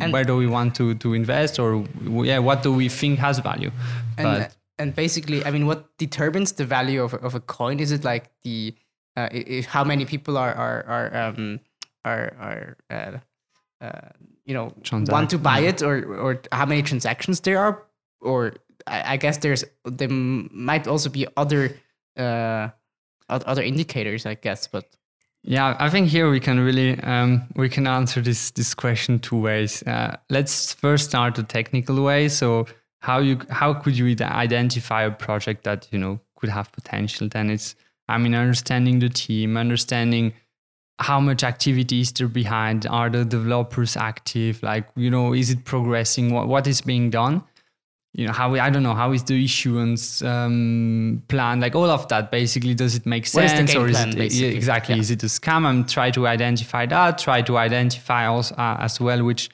and 0.00 0.12
where 0.12 0.24
do 0.24 0.36
we 0.36 0.46
want 0.46 0.74
to 0.76 0.94
to 0.94 1.14
invest, 1.14 1.58
or 1.58 1.84
yeah, 2.24 2.38
what 2.38 2.62
do 2.62 2.72
we 2.72 2.88
think 2.88 3.18
has 3.18 3.38
value. 3.38 3.70
And 4.18 4.26
but, 4.26 4.56
and 4.78 4.94
basically, 4.94 5.44
I 5.44 5.50
mean, 5.50 5.66
what 5.66 5.96
determines 5.98 6.52
the 6.52 6.64
value 6.64 7.02
of 7.02 7.14
of 7.14 7.34
a 7.34 7.40
coin? 7.40 7.80
Is 7.80 7.92
it 7.92 8.04
like 8.04 8.30
the 8.42 8.74
uh, 9.16 9.28
if 9.32 9.66
how 9.66 9.84
many 9.84 10.04
people 10.04 10.36
are 10.36 10.54
are 10.54 10.84
are 10.86 11.16
um, 11.16 11.60
are 12.04 12.32
are 12.38 12.76
uh, 12.90 13.18
uh, 13.84 14.08
you 14.44 14.54
know 14.54 14.72
Transact- 14.82 15.12
want 15.12 15.30
to 15.30 15.38
buy 15.38 15.60
it, 15.60 15.82
or 15.82 16.04
or 16.04 16.40
how 16.52 16.66
many 16.66 16.82
transactions 16.82 17.40
there 17.40 17.58
are, 17.58 17.82
or 18.20 18.54
I, 18.86 19.14
I 19.14 19.16
guess 19.16 19.38
there's 19.38 19.64
there 19.84 20.08
might 20.08 20.86
also 20.86 21.10
be 21.10 21.26
other 21.36 21.76
uh, 22.16 22.68
other 23.28 23.62
indicators, 23.62 24.26
I 24.26 24.34
guess, 24.34 24.66
but 24.66 24.84
yeah, 25.42 25.74
I 25.78 25.88
think 25.88 26.08
here 26.08 26.30
we 26.30 26.38
can 26.38 26.60
really 26.60 27.00
um, 27.00 27.42
we 27.56 27.68
can 27.68 27.86
answer 27.86 28.20
this 28.20 28.50
this 28.50 28.74
question 28.74 29.18
two 29.18 29.40
ways. 29.40 29.82
Uh, 29.84 30.16
let's 30.28 30.74
first 30.74 31.06
start 31.06 31.34
the 31.34 31.42
technical 31.42 32.02
way. 32.02 32.28
So 32.28 32.66
how 33.00 33.20
you 33.20 33.40
how 33.50 33.72
could 33.72 33.96
you 33.96 34.14
identify 34.20 35.02
a 35.02 35.10
project 35.10 35.64
that 35.64 35.88
you 35.90 35.98
know 35.98 36.20
could 36.36 36.50
have 36.50 36.70
potential? 36.72 37.28
Then 37.28 37.48
it's 37.50 37.74
I 38.08 38.18
mean 38.18 38.34
understanding 38.34 38.98
the 38.98 39.08
team, 39.08 39.56
understanding 39.56 40.34
how 40.98 41.18
much 41.18 41.42
activity 41.42 42.02
is 42.02 42.12
there 42.12 42.28
behind. 42.28 42.86
Are 42.86 43.08
the 43.08 43.24
developers 43.24 43.96
active? 43.96 44.62
Like 44.62 44.88
you 44.94 45.10
know, 45.10 45.32
is 45.32 45.48
it 45.48 45.64
progressing? 45.64 46.34
What 46.34 46.48
what 46.48 46.66
is 46.66 46.82
being 46.82 47.08
done? 47.08 47.42
You 48.12 48.26
know 48.26 48.32
how 48.32 48.50
we, 48.50 48.58
I 48.58 48.70
don't 48.70 48.82
know 48.82 48.94
how 48.94 49.12
is 49.12 49.22
the 49.24 49.42
issuance 49.42 50.22
um, 50.22 51.22
plan 51.28 51.60
like 51.60 51.74
all 51.74 51.88
of 51.88 52.08
that 52.08 52.30
basically 52.30 52.74
does 52.74 52.96
it 52.96 53.06
make 53.06 53.26
sense 53.26 53.74
or 53.74 53.88
is 53.88 53.96
plan, 53.96 54.10
it 54.10 54.16
basically? 54.16 54.56
exactly 54.56 54.94
yeah. 54.96 55.00
is 55.00 55.10
it 55.10 55.22
a 55.22 55.26
scam 55.26 55.68
and 55.68 55.88
try 55.88 56.10
to 56.10 56.26
identify 56.26 56.86
that 56.86 57.18
try 57.18 57.40
to 57.42 57.56
identify 57.56 58.26
also 58.26 58.54
uh, 58.56 58.76
as 58.80 59.00
well 59.00 59.22
which 59.22 59.48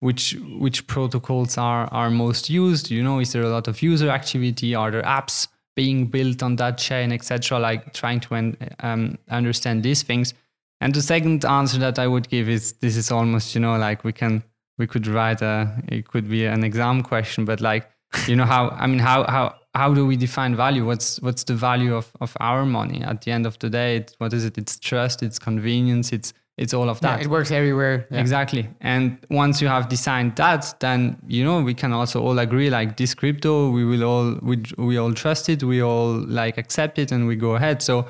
which 0.00 0.36
which 0.58 0.86
protocols 0.86 1.58
are 1.58 1.86
are 1.92 2.10
most 2.10 2.48
used 2.48 2.90
you 2.90 3.02
know 3.02 3.18
is 3.18 3.32
there 3.32 3.42
a 3.42 3.48
lot 3.48 3.68
of 3.68 3.82
user 3.82 4.08
activity 4.08 4.74
are 4.74 4.90
there 4.90 5.02
apps 5.02 5.48
being 5.76 6.06
built 6.06 6.42
on 6.42 6.56
that 6.56 6.78
chain 6.78 7.12
etc 7.12 7.58
like 7.58 7.92
trying 7.92 8.20
to 8.20 8.56
um, 8.80 9.18
understand 9.28 9.82
these 9.82 10.02
things 10.02 10.32
and 10.80 10.94
the 10.94 11.02
second 11.02 11.44
answer 11.44 11.78
that 11.78 11.98
I 11.98 12.06
would 12.06 12.28
give 12.28 12.48
is 12.48 12.72
this 12.74 12.96
is 12.96 13.10
almost 13.10 13.54
you 13.54 13.60
know 13.60 13.76
like 13.76 14.02
we 14.02 14.12
can 14.12 14.42
we 14.78 14.86
could 14.86 15.06
write 15.06 15.42
a 15.42 15.82
it 15.88 16.08
could 16.08 16.28
be 16.28 16.46
an 16.46 16.64
exam 16.64 17.02
question 17.02 17.44
but 17.44 17.60
like 17.60 17.90
you 18.26 18.34
know 18.34 18.44
how 18.44 18.68
i 18.70 18.86
mean 18.86 18.98
how 18.98 19.24
how 19.28 19.54
how 19.78 19.94
do 19.94 20.04
we 20.04 20.16
define 20.16 20.56
value? 20.56 20.84
What's 20.84 21.20
what's 21.20 21.44
the 21.44 21.54
value 21.54 21.94
of 21.94 22.10
of 22.20 22.36
our 22.40 22.66
money? 22.66 23.02
At 23.02 23.22
the 23.22 23.30
end 23.30 23.46
of 23.46 23.58
the 23.58 23.70
day 23.70 23.96
it's, 23.98 24.14
what 24.18 24.32
is 24.32 24.44
it? 24.44 24.58
It's 24.58 24.78
trust 24.78 25.22
it's 25.22 25.38
convenience 25.38 26.12
it's 26.12 26.32
it's 26.56 26.74
all 26.74 26.90
of 26.90 27.00
that. 27.00 27.18
yeah, 27.18 27.24
it 27.24 27.30
works 27.30 27.52
everywhere. 27.52 28.08
Yeah. 28.10 28.18
exactly. 28.18 28.68
And 28.80 29.18
once 29.30 29.62
you 29.62 29.68
have 29.68 29.88
designed 29.88 30.34
that 30.36 30.74
then 30.80 31.16
you 31.28 31.44
know 31.44 31.62
we 31.62 31.74
can 31.74 31.92
also 31.92 32.20
all 32.20 32.38
agree 32.38 32.70
like 32.70 32.96
this 32.96 33.14
crypto 33.14 33.70
we 33.70 33.84
will 33.84 34.04
all 34.04 34.36
we, 34.42 34.62
we 34.76 34.96
all 34.98 35.12
trust 35.12 35.48
it 35.48 35.62
we 35.62 35.80
all 35.82 36.10
like 36.40 36.58
accept 36.58 36.98
it 36.98 37.12
and 37.12 37.28
we 37.28 37.36
go 37.36 37.54
ahead. 37.54 37.80
So 37.82 38.06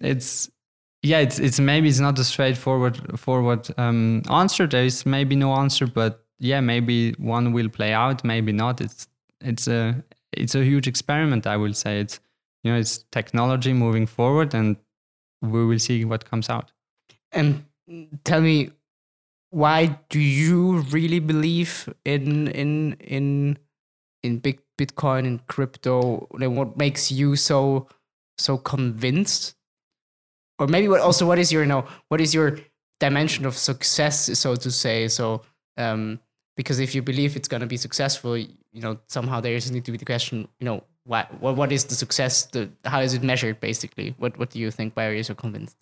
it's 0.00 0.50
yeah 1.02 1.18
it's 1.18 1.38
it's 1.38 1.60
maybe 1.60 1.88
it's 1.88 2.00
not 2.00 2.18
a 2.18 2.24
straightforward 2.24 3.20
forward 3.20 3.68
um, 3.78 4.22
answer. 4.28 4.66
There 4.66 4.84
is 4.84 5.06
maybe 5.06 5.36
no 5.36 5.54
answer 5.54 5.86
but 5.86 6.24
yeah 6.40 6.60
maybe 6.60 7.12
one 7.18 7.52
will 7.52 7.68
play 7.68 7.92
out 7.92 8.24
maybe 8.24 8.50
not. 8.50 8.80
It's 8.80 9.06
it's 9.44 9.68
a 9.68 10.02
it's 10.32 10.54
a 10.54 10.64
huge 10.64 10.86
experiment. 10.88 11.46
I 11.46 11.56
will 11.56 11.74
say 11.74 12.00
it's 12.00 12.20
you 12.62 12.72
know 12.72 12.78
it's 12.78 13.04
technology 13.12 13.72
moving 13.72 14.06
forward, 14.06 14.54
and 14.54 14.76
we 15.40 15.64
will 15.64 15.78
see 15.78 16.04
what 16.04 16.24
comes 16.24 16.48
out. 16.48 16.72
And 17.32 17.64
tell 18.24 18.40
me, 18.40 18.70
why 19.50 19.98
do 20.08 20.20
you 20.20 20.78
really 20.90 21.18
believe 21.18 21.92
in 22.04 22.48
in 22.48 22.94
in 23.00 23.58
in 24.22 24.38
big 24.38 24.60
Bitcoin 24.78 25.26
and 25.26 25.46
crypto? 25.46 26.28
And 26.38 26.56
what 26.56 26.76
makes 26.76 27.10
you 27.12 27.36
so 27.36 27.88
so 28.38 28.56
convinced? 28.56 29.54
Or 30.58 30.66
maybe 30.66 30.88
what 30.88 31.00
also 31.00 31.26
what 31.26 31.38
is 31.38 31.52
your 31.52 31.62
you 31.62 31.68
know 31.68 31.86
what 32.08 32.20
is 32.20 32.34
your 32.34 32.58
dimension 33.00 33.46
of 33.46 33.56
success, 33.56 34.38
so 34.38 34.54
to 34.54 34.70
say? 34.70 35.08
So 35.08 35.42
um, 35.76 36.20
because 36.56 36.78
if 36.80 36.94
you 36.94 37.02
believe 37.02 37.36
it's 37.36 37.48
going 37.48 37.60
to 37.60 37.66
be 37.66 37.76
successful 37.76 38.36
you 38.36 38.82
know 38.84 38.98
somehow 39.08 39.40
there 39.40 39.54
is 39.54 39.70
need 39.70 39.84
to 39.84 39.92
be 39.92 39.98
the 39.98 40.04
question 40.04 40.48
you 40.60 40.64
know 40.64 40.82
what 41.04 41.40
what, 41.40 41.56
what 41.56 41.72
is 41.72 41.84
the 41.84 41.94
success? 41.94 42.44
The, 42.46 42.70
how 42.84 43.00
is 43.00 43.14
it 43.14 43.22
measured 43.22 43.60
basically? 43.60 44.14
What 44.18 44.38
what 44.38 44.50
do 44.50 44.58
you 44.58 44.70
think 44.70 44.94
why 44.94 45.06
are 45.06 45.34
convinced? 45.34 45.76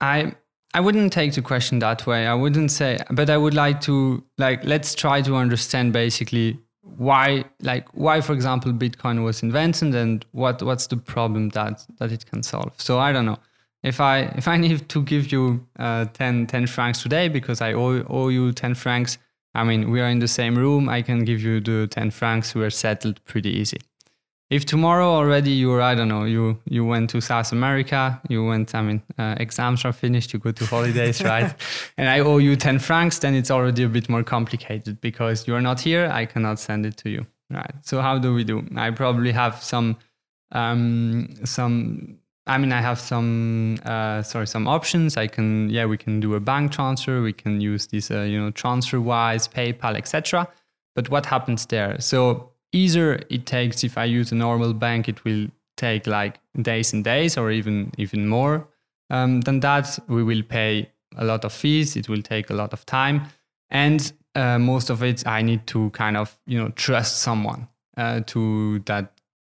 I 0.00 0.34
i 0.74 0.80
wouldn't 0.80 1.12
take 1.12 1.34
the 1.34 1.42
question 1.42 1.78
that 1.80 2.06
way. 2.06 2.26
I 2.26 2.34
wouldn't 2.34 2.70
say 2.70 2.98
but 3.10 3.28
i 3.28 3.36
would 3.36 3.54
like 3.54 3.80
to 3.82 4.22
like 4.38 4.64
let's 4.64 4.94
try 4.94 5.20
to 5.22 5.36
understand 5.36 5.92
basically 5.92 6.58
why 6.96 7.44
like 7.60 7.86
why 7.92 8.20
for 8.20 8.32
example 8.32 8.72
bitcoin 8.72 9.22
was 9.22 9.42
invented 9.42 9.94
and 9.94 10.24
what 10.32 10.62
what's 10.62 10.86
the 10.86 10.96
problem 10.96 11.50
that 11.50 11.84
that 11.98 12.10
it 12.12 12.26
can 12.26 12.42
solve. 12.42 12.72
So 12.76 12.98
i 12.98 13.12
don't 13.12 13.26
know. 13.26 13.38
If 13.82 14.00
i 14.00 14.20
if 14.36 14.48
i 14.48 14.56
need 14.56 14.88
to 14.88 15.02
give 15.02 15.32
you 15.32 15.66
uh, 15.78 16.06
10 16.06 16.46
10 16.46 16.66
francs 16.66 17.02
today 17.02 17.28
because 17.28 17.60
i 17.60 17.72
owe, 17.72 18.04
owe 18.08 18.28
you 18.28 18.52
10 18.52 18.74
francs 18.74 19.18
I 19.54 19.64
mean, 19.64 19.90
we 19.90 20.00
are 20.00 20.08
in 20.08 20.18
the 20.18 20.28
same 20.28 20.56
room. 20.56 20.88
I 20.88 21.02
can 21.02 21.24
give 21.24 21.40
you 21.40 21.60
the 21.60 21.86
10 21.86 22.10
francs. 22.10 22.54
We 22.54 22.64
are 22.64 22.70
settled 22.70 23.24
pretty 23.24 23.50
easy. 23.50 23.78
If 24.50 24.66
tomorrow 24.66 25.08
already 25.08 25.52
you're, 25.52 25.80
I 25.80 25.94
don't 25.94 26.08
know, 26.08 26.24
you 26.24 26.58
you 26.66 26.84
went 26.84 27.08
to 27.10 27.22
South 27.22 27.52
America, 27.52 28.20
you 28.28 28.44
went, 28.44 28.74
I 28.74 28.82
mean, 28.82 29.02
uh, 29.18 29.34
exams 29.40 29.82
are 29.86 29.94
finished, 29.94 30.34
you 30.34 30.38
go 30.38 30.52
to 30.52 30.66
holidays, 30.66 31.22
right? 31.34 31.54
And 31.96 32.06
I 32.06 32.20
owe 32.20 32.36
you 32.36 32.54
10 32.54 32.78
francs, 32.78 33.18
then 33.20 33.34
it's 33.34 33.50
already 33.50 33.82
a 33.84 33.88
bit 33.88 34.10
more 34.10 34.22
complicated 34.22 35.00
because 35.00 35.46
you're 35.46 35.62
not 35.62 35.80
here. 35.80 36.10
I 36.12 36.26
cannot 36.26 36.58
send 36.58 36.84
it 36.84 36.98
to 36.98 37.08
you, 37.08 37.26
right? 37.48 37.74
So 37.80 38.02
how 38.02 38.18
do 38.18 38.34
we 38.34 38.44
do? 38.44 38.62
I 38.76 38.90
probably 38.90 39.32
have 39.32 39.62
some 39.62 39.96
um, 40.52 41.28
some 41.44 42.18
I 42.46 42.58
mean, 42.58 42.72
I 42.72 42.80
have 42.80 42.98
some, 42.98 43.78
uh, 43.84 44.22
sorry, 44.22 44.46
some 44.48 44.66
options. 44.66 45.16
I 45.16 45.28
can, 45.28 45.70
yeah, 45.70 45.86
we 45.86 45.96
can 45.96 46.18
do 46.18 46.34
a 46.34 46.40
bank 46.40 46.72
transfer. 46.72 47.22
We 47.22 47.32
can 47.32 47.60
use 47.60 47.86
this, 47.86 48.10
uh, 48.10 48.22
you 48.22 48.40
know, 48.40 48.50
TransferWise, 48.50 49.48
PayPal, 49.52 49.96
etc. 49.96 50.48
But 50.96 51.08
what 51.08 51.26
happens 51.26 51.66
there? 51.66 52.00
So 52.00 52.50
either 52.72 53.20
it 53.30 53.46
takes, 53.46 53.84
if 53.84 53.96
I 53.96 54.04
use 54.04 54.32
a 54.32 54.34
normal 54.34 54.74
bank, 54.74 55.08
it 55.08 55.24
will 55.24 55.48
take 55.76 56.06
like 56.06 56.40
days 56.60 56.92
and 56.92 57.04
days, 57.04 57.38
or 57.38 57.50
even 57.50 57.92
even 57.96 58.26
more 58.26 58.68
um, 59.10 59.40
than 59.42 59.60
that. 59.60 59.98
We 60.08 60.22
will 60.22 60.42
pay 60.42 60.90
a 61.16 61.24
lot 61.24 61.44
of 61.44 61.52
fees. 61.52 61.96
It 61.96 62.08
will 62.08 62.22
take 62.22 62.50
a 62.50 62.54
lot 62.54 62.72
of 62.72 62.84
time, 62.86 63.28
and 63.70 64.12
uh, 64.34 64.58
most 64.58 64.90
of 64.90 65.02
it 65.02 65.26
I 65.26 65.42
need 65.42 65.66
to 65.68 65.90
kind 65.90 66.16
of, 66.16 66.38
you 66.46 66.58
know, 66.58 66.70
trust 66.70 67.18
someone 67.18 67.68
uh, 67.96 68.20
to 68.26 68.80
that 68.80 69.12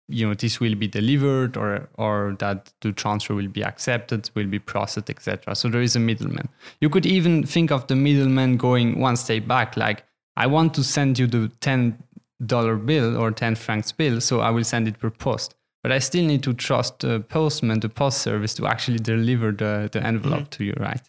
you 0.08 0.26
know 0.26 0.34
this 0.34 0.60
will 0.60 0.74
be 0.74 0.86
delivered 0.86 1.56
or 1.56 1.88
or 1.94 2.36
that 2.38 2.72
the 2.82 2.92
transfer 2.92 3.34
will 3.34 3.48
be 3.48 3.64
accepted 3.64 4.28
will 4.34 4.46
be 4.46 4.58
processed 4.58 5.08
etc 5.08 5.54
so 5.54 5.68
there 5.68 5.80
is 5.80 5.96
a 5.96 6.00
middleman. 6.00 6.48
You 6.80 6.90
could 6.90 7.06
even 7.06 7.44
think 7.46 7.70
of 7.70 7.86
the 7.86 7.96
middleman 7.96 8.56
going 8.56 9.00
one 9.00 9.16
step 9.16 9.46
back 9.46 9.76
like 9.76 10.04
i 10.36 10.46
want 10.46 10.74
to 10.74 10.84
send 10.84 11.18
you 11.18 11.26
the 11.26 11.50
10 11.60 11.98
dollar 12.44 12.76
bill 12.76 13.16
or 13.16 13.30
10 13.30 13.54
francs 13.54 13.92
bill 13.92 14.20
so 14.20 14.40
i 14.40 14.50
will 14.50 14.64
send 14.64 14.88
it 14.88 14.98
per 14.98 15.10
post. 15.10 15.54
But 15.82 15.92
i 15.92 15.98
still 15.98 16.24
need 16.24 16.42
to 16.42 16.52
trust 16.52 17.00
the 17.00 17.20
postman 17.20 17.80
the 17.80 17.88
post 17.88 18.18
service 18.18 18.54
to 18.54 18.66
actually 18.66 18.98
deliver 18.98 19.52
the, 19.52 19.88
the 19.90 20.02
envelope 20.02 20.40
mm-hmm. 20.40 20.50
to 20.50 20.64
you 20.64 20.74
right? 20.78 21.00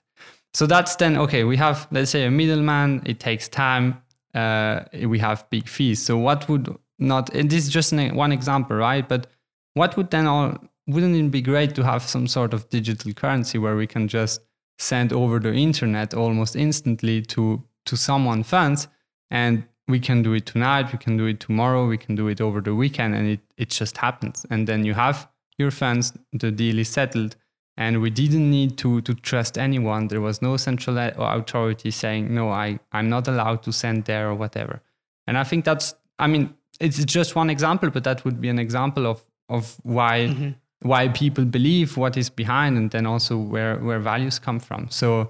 So 0.53 0.65
that's 0.65 0.95
then 0.95 1.17
okay 1.17 1.43
we 1.43 1.57
have 1.57 1.87
let's 1.91 2.11
say 2.11 2.25
a 2.25 2.31
middleman. 2.31 3.01
It 3.05 3.19
takes 3.19 3.49
time. 3.49 4.01
Uh, 4.33 4.83
we 5.07 5.19
have 5.19 5.49
big 5.49 5.69
fees. 5.69 6.03
So 6.03 6.17
what 6.17 6.49
would 6.49 6.77
not 6.99 7.31
this 7.33 7.65
is 7.65 7.69
just 7.69 7.91
an, 7.91 8.15
one 8.15 8.31
example 8.31 8.75
right? 8.75 9.07
But 9.07 9.27
what 9.73 9.95
would 9.97 10.09
then 10.09 10.27
all 10.27 10.57
wouldn't 10.87 11.15
it 11.15 11.31
be 11.31 11.41
great 11.41 11.75
to 11.75 11.83
have 11.83 12.03
some 12.03 12.27
sort 12.27 12.53
of 12.53 12.69
digital 12.69 13.13
currency 13.13 13.57
where 13.57 13.75
we 13.75 13.87
can 13.87 14.07
just 14.07 14.41
send 14.77 15.13
over 15.13 15.39
the 15.39 15.53
internet 15.53 16.13
almost 16.13 16.55
instantly 16.55 17.21
to 17.21 17.63
to 17.85 17.95
someone 17.95 18.43
funds 18.43 18.87
and 19.31 19.63
we 19.87 19.99
can 19.99 20.21
do 20.23 20.33
it 20.33 20.45
tonight 20.45 20.91
we 20.91 20.97
can 20.97 21.17
do 21.17 21.25
it 21.25 21.39
tomorrow 21.39 21.87
we 21.87 21.97
can 21.97 22.15
do 22.15 22.27
it 22.27 22.41
over 22.41 22.59
the 22.61 22.73
weekend 22.73 23.15
and 23.15 23.27
it, 23.27 23.39
it 23.57 23.69
just 23.69 23.97
happens. 23.97 24.45
And 24.49 24.67
then 24.67 24.85
you 24.85 24.93
have 24.93 25.29
your 25.57 25.71
funds 25.71 26.13
the 26.33 26.51
deal 26.51 26.79
is 26.79 26.89
settled 26.89 27.35
and 27.77 28.01
we 28.01 28.09
didn't 28.09 28.49
need 28.49 28.77
to 28.77 29.01
to 29.01 29.13
trust 29.13 29.57
anyone. 29.57 30.07
There 30.07 30.21
was 30.21 30.41
no 30.41 30.57
central 30.57 30.97
authority 30.97 31.91
saying 31.91 32.33
no 32.33 32.49
i 32.49 32.79
i'm 32.91 33.09
not 33.09 33.27
allowed 33.27 33.63
to 33.63 33.71
send 33.71 34.05
there 34.05 34.29
or 34.29 34.35
whatever. 34.35 34.81
And 35.27 35.37
i 35.37 35.43
think 35.43 35.65
that's 35.65 35.95
i 36.19 36.27
mean 36.27 36.53
it's 36.79 37.03
just 37.05 37.35
one 37.35 37.49
example, 37.49 37.89
but 37.89 38.03
that 38.03 38.25
would 38.25 38.41
be 38.41 38.49
an 38.49 38.59
example 38.59 39.05
of 39.05 39.23
of 39.49 39.77
why 39.83 40.27
mm-hmm. 40.27 40.49
why 40.81 41.07
people 41.09 41.45
believe 41.45 41.97
what 41.97 42.17
is 42.17 42.29
behind 42.29 42.77
and 42.77 42.91
then 42.91 43.05
also 43.05 43.37
where 43.37 43.77
where 43.77 43.99
values 43.99 44.39
come 44.39 44.59
from. 44.59 44.89
So 44.89 45.29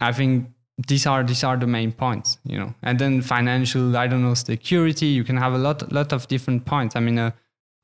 i 0.00 0.12
think 0.12 0.48
these 0.88 1.06
are 1.06 1.22
these 1.22 1.44
are 1.44 1.56
the 1.58 1.66
main 1.66 1.92
points 1.92 2.38
you 2.44 2.58
know. 2.58 2.74
And 2.82 2.98
then 2.98 3.22
financial 3.22 3.96
i 3.96 4.06
don't 4.06 4.22
know 4.22 4.34
security 4.34 5.06
you 5.06 5.24
can 5.24 5.36
have 5.36 5.52
a 5.52 5.58
lot 5.58 5.90
lot 5.92 6.12
of 6.12 6.28
different 6.28 6.64
points. 6.66 6.96
I 6.96 7.00
mean 7.00 7.18
uh, 7.18 7.30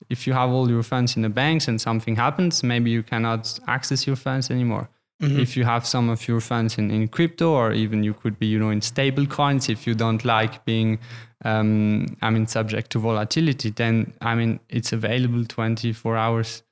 if 0.09 0.27
you 0.27 0.33
have 0.33 0.51
all 0.51 0.69
your 0.69 0.83
funds 0.83 1.15
in 1.15 1.23
the 1.23 1.29
banks 1.29 1.67
and 1.67 1.81
something 1.81 2.15
happens 2.15 2.63
maybe 2.63 2.91
you 2.91 3.03
cannot 3.03 3.59
access 3.67 4.05
your 4.05 4.15
funds 4.15 4.51
anymore 4.51 4.89
mm-hmm. 5.21 5.39
if 5.39 5.57
you 5.57 5.63
have 5.63 5.85
some 5.85 6.09
of 6.09 6.27
your 6.27 6.41
funds 6.41 6.77
in, 6.77 6.91
in 6.91 7.07
crypto 7.07 7.51
or 7.51 7.71
even 7.71 8.03
you 8.03 8.13
could 8.13 8.37
be 8.39 8.47
you 8.47 8.59
know 8.59 8.69
in 8.69 8.81
stable 8.81 9.25
coins 9.25 9.69
if 9.69 9.87
you 9.87 9.95
don't 9.95 10.23
like 10.25 10.63
being 10.65 10.99
um, 11.45 12.05
i 12.21 12.29
mean 12.29 12.47
subject 12.47 12.89
to 12.89 12.99
volatility 12.99 13.69
then 13.69 14.13
i 14.21 14.35
mean 14.35 14.59
it's 14.69 14.93
available 14.93 15.43
24 15.45 16.17
hours 16.17 16.63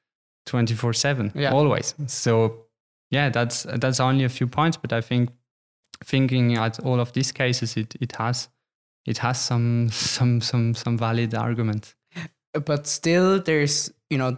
24 0.46 0.94
7 0.94 1.32
yeah. 1.36 1.52
always 1.52 1.96
so 2.08 2.66
yeah 3.12 3.30
that's 3.30 3.64
that's 3.64 4.00
only 4.00 4.24
a 4.24 4.30
few 4.30 4.48
points 4.48 4.78
but 4.78 4.94
i 4.94 5.02
think 5.02 5.30
thinking 6.04 6.58
at 6.58 6.80
all 6.80 7.00
of 7.00 7.14
these 7.14 7.32
cases 7.32 7.78
it 7.78 7.96
it 8.02 8.16
has 8.18 8.50
it 9.06 9.20
has 9.20 9.40
some 9.40 9.90
some 9.90 10.42
some 10.42 10.74
some 10.74 10.98
valid 10.98 11.34
arguments 11.34 11.96
but 12.66 12.88
still 12.88 13.42
there's 13.42 13.92
you 14.10 14.18
know 14.18 14.38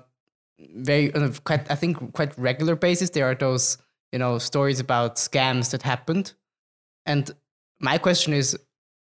very 0.76 1.14
on 1.14 1.24
a 1.24 1.32
quite 1.44 1.70
i 1.72 1.76
think 1.76 2.14
quite 2.14 2.38
regular 2.38 2.76
basis 2.76 3.12
there 3.12 3.26
are 3.26 3.36
those 3.36 3.78
you 4.12 4.20
know 4.20 4.38
stories 4.38 4.80
about 4.80 5.16
scams 5.16 5.72
that 5.72 5.84
happened. 5.84 6.34
And 7.06 7.32
my 7.80 7.98
question 7.98 8.34
is 8.34 8.58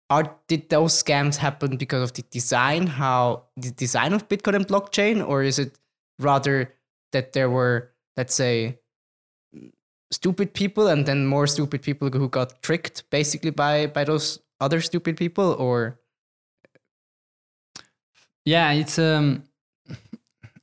are 0.10 0.36
did 0.48 0.70
those 0.70 1.02
scams 1.04 1.36
happen 1.36 1.78
because 1.78 2.04
of 2.04 2.14
the 2.14 2.24
design 2.30 2.86
how 2.88 3.46
the 3.58 3.72
design 3.72 4.14
of 4.14 4.28
bitcoin 4.30 4.56
and 4.56 4.68
blockchain? 4.68 5.28
Or 5.28 5.42
is 5.42 5.58
it 5.58 5.78
rather 6.20 6.74
that 7.12 7.34
there 7.34 7.50
were, 7.50 7.92
let's 8.18 8.36
say, 8.36 8.80
stupid 10.12 10.54
people 10.54 10.88
and 10.88 11.06
then 11.06 11.26
more 11.26 11.48
stupid 11.48 11.82
people 11.82 12.10
who 12.10 12.30
got 12.30 12.62
tricked 12.62 13.10
basically 13.10 13.50
by 13.50 13.88
by 13.88 14.04
those 14.04 14.40
other 14.62 14.82
stupid 14.82 15.18
people? 15.18 15.54
Or 15.54 16.00
yeah 18.46 18.72
it's 18.72 19.00
um 19.00 19.44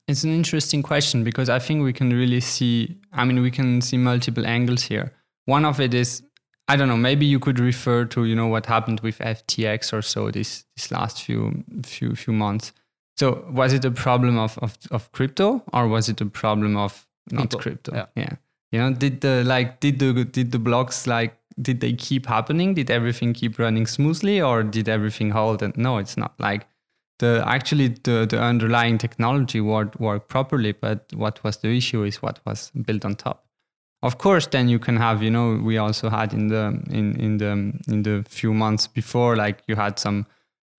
it's 0.07 0.23
an 0.23 0.31
interesting 0.31 0.83
question 0.83 1.23
because 1.23 1.49
i 1.49 1.59
think 1.59 1.83
we 1.83 1.93
can 1.93 2.11
really 2.11 2.39
see 2.39 2.97
i 3.13 3.23
mean 3.23 3.41
we 3.41 3.51
can 3.51 3.81
see 3.81 3.97
multiple 3.97 4.45
angles 4.45 4.83
here 4.83 5.11
one 5.45 5.65
of 5.65 5.79
it 5.79 5.93
is 5.93 6.23
i 6.67 6.75
don't 6.75 6.87
know 6.87 6.97
maybe 6.97 7.25
you 7.25 7.39
could 7.39 7.59
refer 7.59 8.05
to 8.05 8.25
you 8.25 8.35
know 8.35 8.47
what 8.47 8.65
happened 8.65 8.99
with 9.01 9.17
ftx 9.19 9.93
or 9.93 10.01
so 10.01 10.29
this 10.31 10.65
this 10.75 10.91
last 10.91 11.21
few 11.21 11.63
few 11.83 12.15
few 12.15 12.33
months 12.33 12.73
so 13.15 13.45
was 13.49 13.73
it 13.73 13.85
a 13.85 13.91
problem 13.91 14.37
of, 14.37 14.57
of, 14.59 14.77
of 14.91 15.11
crypto 15.11 15.63
or 15.71 15.87
was 15.87 16.09
it 16.09 16.19
a 16.19 16.25
problem 16.25 16.75
of 16.75 17.05
not 17.31 17.43
People. 17.43 17.59
crypto? 17.59 17.95
Yeah. 17.95 18.05
yeah. 18.15 18.35
You 18.71 18.79
know, 18.79 18.93
did 18.93 19.21
the 19.21 19.43
like 19.45 19.79
did 19.79 19.99
the 19.99 20.25
did 20.25 20.51
the 20.51 20.59
blocks 20.59 21.05
like 21.05 21.37
did 21.61 21.79
they 21.79 21.93
keep 21.93 22.25
happening? 22.25 22.73
Did 22.73 22.89
everything 22.89 23.33
keep 23.33 23.59
running 23.59 23.85
smoothly 23.85 24.41
or 24.41 24.63
did 24.63 24.89
everything 24.89 25.29
hold? 25.29 25.61
And 25.61 25.77
no, 25.77 25.99
it's 25.99 26.17
not 26.17 26.33
like 26.39 26.65
the 27.23 27.43
actually 27.45 27.89
the, 28.03 28.25
the 28.29 28.41
underlying 28.41 28.97
technology 28.97 29.61
worked 29.61 29.99
worked 29.99 30.27
properly, 30.27 30.73
but 30.73 31.11
what 31.13 31.43
was 31.43 31.57
the 31.57 31.69
issue 31.69 32.03
is 32.03 32.21
what 32.21 32.39
was 32.45 32.71
built 32.85 33.05
on 33.05 33.15
top. 33.15 33.45
Of 34.01 34.17
course, 34.17 34.47
then 34.47 34.67
you 34.67 34.79
can 34.79 34.97
have, 34.97 35.23
you 35.23 35.31
know, 35.31 35.61
we 35.63 35.77
also 35.77 36.09
had 36.09 36.33
in 36.33 36.49
the 36.49 36.65
in, 36.89 37.15
in 37.19 37.37
the 37.37 37.51
in 37.87 38.03
the 38.03 38.25
few 38.27 38.53
months 38.53 38.87
before, 38.87 39.37
like 39.37 39.63
you 39.67 39.77
had 39.77 39.97
some 39.99 40.25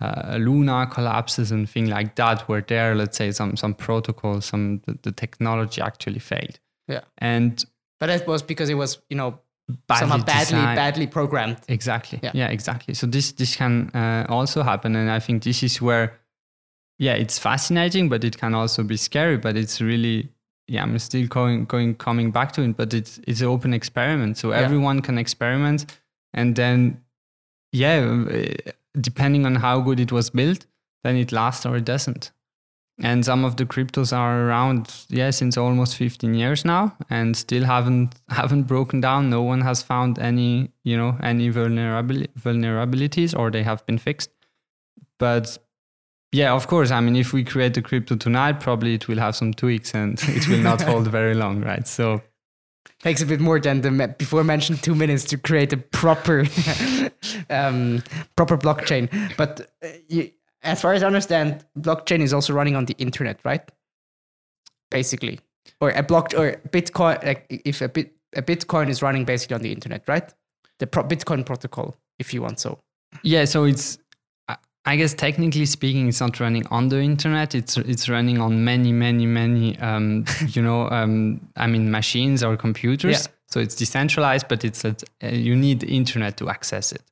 uh, 0.01 0.37
Luna 0.39 0.87
collapses 0.87 1.51
and 1.51 1.69
things 1.69 1.89
like 1.89 2.17
that, 2.17 2.43
where 2.49 2.61
there, 2.61 2.95
let's 2.95 3.17
say, 3.17 3.33
some 3.33 3.57
some 3.57 3.75
protocol, 3.75 4.41
some 4.41 4.81
the, 4.87 4.99
the, 5.03 5.13
technology 5.13 5.81
actually 5.81 6.19
failed. 6.19 6.61
Yeah, 6.89 7.01
and 7.19 7.65
but 8.01 8.09
that 8.09 8.27
was 8.27 8.43
because 8.43 8.69
it 8.69 8.75
was 8.75 8.99
you 9.09 9.17
know 9.17 9.39
badly 9.89 10.01
somehow 10.01 10.25
badly 10.25 10.57
designed. 10.57 10.77
badly 10.77 11.07
programmed. 11.07 11.57
Exactly. 11.69 12.19
Yeah. 12.23 12.33
yeah, 12.35 12.49
exactly. 12.49 12.95
So 12.95 13.07
this 13.07 13.33
this 13.33 13.57
can 13.57 13.91
uh, 13.95 14.27
also 14.29 14.63
happen, 14.63 14.97
and 14.97 15.11
I 15.11 15.21
think 15.21 15.43
this 15.43 15.63
is 15.63 15.81
where, 15.81 16.13
yeah, 16.99 17.15
it's 17.15 17.39
fascinating, 17.39 18.09
but 18.09 18.25
it 18.25 18.39
can 18.39 18.55
also 18.55 18.83
be 18.83 18.97
scary. 18.97 19.37
But 19.37 19.57
it's 19.57 19.81
really 19.81 20.31
yeah, 20.67 20.83
I'm 20.83 20.99
still 20.99 21.27
going 21.27 21.67
going 21.67 21.95
coming 21.95 22.31
back 22.31 22.53
to 22.53 22.63
it, 22.63 22.77
but 22.77 22.95
it's 22.95 23.21
it's 23.27 23.41
an 23.41 23.49
open 23.49 23.75
experiment, 23.75 24.39
so 24.39 24.51
yeah. 24.51 24.59
everyone 24.59 25.03
can 25.03 25.19
experiment, 25.19 25.99
and 26.33 26.57
then 26.57 27.03
yeah 27.73 28.25
eh, 28.31 28.55
depending 29.01 29.45
on 29.45 29.57
how 29.57 29.81
good 29.81 30.01
it 30.01 30.13
was 30.13 30.31
built, 30.31 30.67
then 31.03 31.17
it 31.17 31.33
lasts 31.33 31.67
or 31.67 31.77
it 31.77 31.85
doesn't. 31.85 32.31
And 33.03 33.25
some 33.25 33.45
of 33.45 33.57
the 33.57 33.67
cryptos 33.67 34.17
are 34.17 34.47
around, 34.47 35.07
yeah, 35.09 35.31
since 35.31 35.57
almost 35.57 35.97
15 35.97 36.33
years 36.35 36.65
now, 36.65 36.97
and 37.11 37.37
still 37.37 37.65
haven't 37.65 38.15
haven't 38.29 38.65
broken 38.65 39.01
down. 39.01 39.31
No 39.31 39.43
one 39.43 39.63
has 39.63 39.83
found 39.83 40.19
any, 40.19 40.71
you 40.85 40.97
know, 40.97 41.19
any 41.23 41.49
vulnerability, 41.49 42.31
vulnerabilities, 42.39 43.37
or 43.37 43.51
they 43.51 43.65
have 43.65 43.85
been 43.87 43.99
fixed. 43.99 44.31
But 45.19 45.59
yeah, 46.35 46.53
of 46.53 46.67
course. 46.67 46.91
I 46.91 47.01
mean, 47.01 47.15
if 47.15 47.33
we 47.33 47.45
create 47.45 47.75
the 47.75 47.83
crypto 47.83 48.17
tonight, 48.17 48.59
probably 48.59 48.95
it 48.95 49.07
will 49.07 49.19
have 49.19 49.37
some 49.37 49.55
tweaks 49.55 49.95
and 49.95 50.21
it 50.29 50.49
will 50.49 50.59
not 50.59 50.83
hold 50.91 51.07
very 51.07 51.33
long, 51.33 51.61
right? 51.61 51.87
So 51.87 52.23
takes 52.99 53.23
a 53.23 53.27
bit 53.27 53.39
more 53.39 53.61
than 53.61 53.83
the 53.83 54.15
before 54.19 54.43
mentioned 54.43 54.83
two 54.83 54.97
minutes 54.97 55.23
to 55.27 55.39
create 55.39 55.73
a 55.73 55.77
proper 55.77 56.41
um, 57.51 58.03
proper 58.35 58.59
blockchain. 58.59 59.09
But 59.37 59.71
uh, 59.83 59.89
you, 60.09 60.33
as 60.65 60.81
far 60.81 60.93
as 60.93 61.05
I 61.05 61.07
understand, 61.07 61.65
blockchain 61.79 62.21
is 62.21 62.33
also 62.33 62.53
running 62.53 62.75
on 62.75 62.87
the 62.87 62.95
internet, 62.99 63.39
right? 63.45 63.63
Basically, 64.91 65.39
or 65.81 65.91
a 65.91 66.03
block 66.03 66.35
or 66.37 66.61
Bitcoin. 66.71 67.25
Like 67.25 67.47
if 67.49 67.81
a 67.81 67.89
bit 67.89 68.13
a 68.35 68.43
Bitcoin 68.43 68.89
is 68.89 69.03
running 69.03 69.25
basically 69.25 69.55
on 69.55 69.63
the 69.63 69.71
internet, 69.71 70.03
right? 70.09 70.35
The 70.81 70.89
pro- 70.89 71.05
Bitcoin 71.05 71.47
protocol, 71.47 71.95
if 72.19 72.35
you 72.35 72.43
want 72.43 72.59
so. 72.59 72.81
Yeah, 73.23 73.45
so 73.45 73.65
it's 73.65 73.99
I 74.87 74.97
guess 74.97 75.15
technically 75.15 75.65
speaking, 75.65 76.09
it's 76.09 76.21
not 76.21 76.41
running 76.41 76.67
on 76.67 76.89
the 76.89 77.01
internet. 77.01 77.55
It's 77.55 77.77
it's 77.79 78.09
running 78.09 78.39
on 78.39 78.65
many, 78.65 78.93
many, 78.93 79.25
many, 79.25 79.79
um, 79.79 80.25
you 80.49 80.61
know, 80.61 80.91
um, 80.91 81.41
I 81.57 81.67
mean, 81.67 81.91
machines 81.91 82.43
or 82.43 82.57
computers. 82.57 83.27
Yeah. 83.27 83.33
So 83.49 83.61
it's 83.61 83.75
decentralized, 83.75 84.49
but 84.49 84.65
it's 84.65 84.85
a, 84.85 84.97
uh, 85.23 85.29
you 85.29 85.57
need 85.57 85.85
internet 85.85 86.37
to 86.39 86.51
access 86.51 86.93
it. 86.93 87.03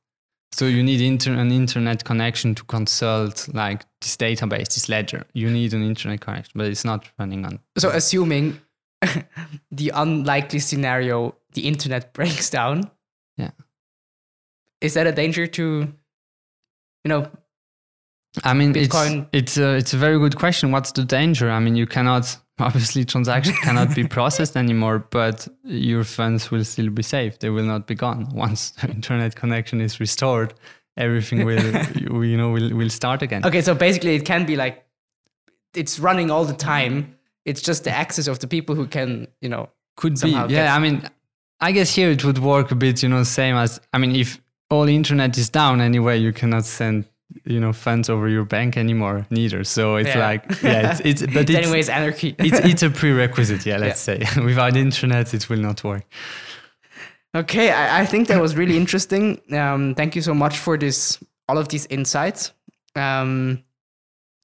So 0.51 0.65
you 0.65 0.83
need 0.83 1.01
inter- 1.01 1.33
an 1.33 1.51
internet 1.51 2.03
connection 2.03 2.53
to 2.55 2.63
consult 2.65 3.47
like 3.53 3.83
this 4.01 4.15
database, 4.17 4.75
this 4.75 4.87
ledger. 4.87 5.25
You 5.33 5.49
need 5.49 5.73
an 5.73 5.81
internet 5.81 6.21
connection, 6.21 6.51
but 6.55 6.67
it's 6.67 6.85
not 6.85 7.09
running 7.17 7.43
on. 7.43 7.59
So 7.77 7.89
assuming 7.89 8.61
the 9.71 9.91
unlikely 9.95 10.59
scenario, 10.59 11.35
the 11.53 11.67
internet 11.67 12.13
breaks 12.17 12.51
down. 12.51 12.91
Yeah. 13.35 13.51
Is 14.79 14.93
that 14.93 15.07
a 15.07 15.11
danger 15.11 15.47
to, 15.47 15.63
you 15.63 17.09
know, 17.09 17.31
I 18.43 18.53
mean, 18.53 18.73
Bitcoin. 18.73 19.27
it's 19.31 19.57
it's 19.57 19.57
a, 19.57 19.75
it's 19.75 19.93
a 19.93 19.97
very 19.97 20.17
good 20.17 20.37
question. 20.37 20.71
What's 20.71 20.91
the 20.91 21.03
danger? 21.03 21.51
I 21.51 21.59
mean, 21.59 21.75
you 21.75 21.85
cannot 21.85 22.35
obviously 22.59 23.05
transaction 23.05 23.53
cannot 23.61 23.93
be 23.93 24.07
processed 24.17 24.57
anymore, 24.57 24.99
but 25.11 25.47
your 25.63 26.03
funds 26.03 26.49
will 26.49 26.63
still 26.63 26.89
be 26.89 27.03
safe. 27.03 27.39
They 27.39 27.49
will 27.49 27.65
not 27.65 27.85
be 27.85 27.95
gone 27.95 28.29
once 28.33 28.71
the 28.71 28.89
internet 28.89 29.35
connection 29.35 29.81
is 29.81 29.99
restored. 29.99 30.53
Everything 30.97 31.45
will 31.45 32.23
you 32.23 32.37
know 32.37 32.51
will 32.51 32.73
will 32.75 32.89
start 32.89 33.21
again. 33.21 33.45
Okay, 33.45 33.61
so 33.61 33.75
basically, 33.75 34.15
it 34.15 34.25
can 34.25 34.45
be 34.45 34.55
like 34.55 34.85
it's 35.75 35.99
running 35.99 36.31
all 36.31 36.45
the 36.45 36.53
time. 36.53 37.17
It's 37.45 37.61
just 37.61 37.83
the 37.83 37.91
access 37.91 38.27
of 38.27 38.39
the 38.39 38.47
people 38.47 38.75
who 38.75 38.87
can 38.87 39.27
you 39.41 39.49
know 39.49 39.69
could 39.95 40.19
be 40.21 40.29
yeah. 40.49 40.75
I 40.75 40.79
mean, 40.79 41.07
I 41.59 41.71
guess 41.71 41.93
here 41.93 42.09
it 42.09 42.23
would 42.23 42.39
work 42.39 42.71
a 42.71 42.75
bit 42.75 43.03
you 43.03 43.09
know 43.09 43.23
same 43.23 43.55
as 43.55 43.79
I 43.91 43.97
mean 43.99 44.15
if 44.15 44.39
all 44.69 44.87
internet 44.87 45.37
is 45.37 45.49
down 45.49 45.81
anyway, 45.81 46.17
you 46.17 46.33
cannot 46.33 46.65
send 46.65 47.05
you 47.45 47.59
know 47.59 47.73
funds 47.73 48.09
over 48.09 48.27
your 48.27 48.45
bank 48.45 48.77
anymore 48.77 49.25
neither. 49.29 49.63
So 49.63 49.95
it's 49.95 50.09
yeah. 50.09 50.27
like 50.27 50.61
yeah 50.61 50.91
it's, 50.91 50.99
it's 51.01 51.21
but 51.33 51.49
it's, 51.49 51.51
anyways 51.51 51.89
anarchy. 51.89 52.35
it's, 52.39 52.59
it's 52.59 52.83
a 52.83 52.89
prerequisite 52.99 53.65
yeah 53.65 53.77
let's 53.77 54.07
yeah. 54.07 54.25
say. 54.25 54.41
Without 54.43 54.75
internet 54.75 55.33
it 55.33 55.49
will 55.49 55.59
not 55.59 55.83
work. 55.83 56.05
Okay 57.35 57.71
I, 57.71 58.01
I 58.01 58.05
think 58.05 58.27
that 58.27 58.41
was 58.41 58.55
really 58.55 58.77
interesting. 58.77 59.41
Um, 59.51 59.95
thank 59.95 60.15
you 60.15 60.21
so 60.21 60.33
much 60.33 60.57
for 60.57 60.77
this 60.77 61.19
all 61.47 61.57
of 61.57 61.69
these 61.69 61.85
insights. 61.87 62.51
Um, 62.95 63.63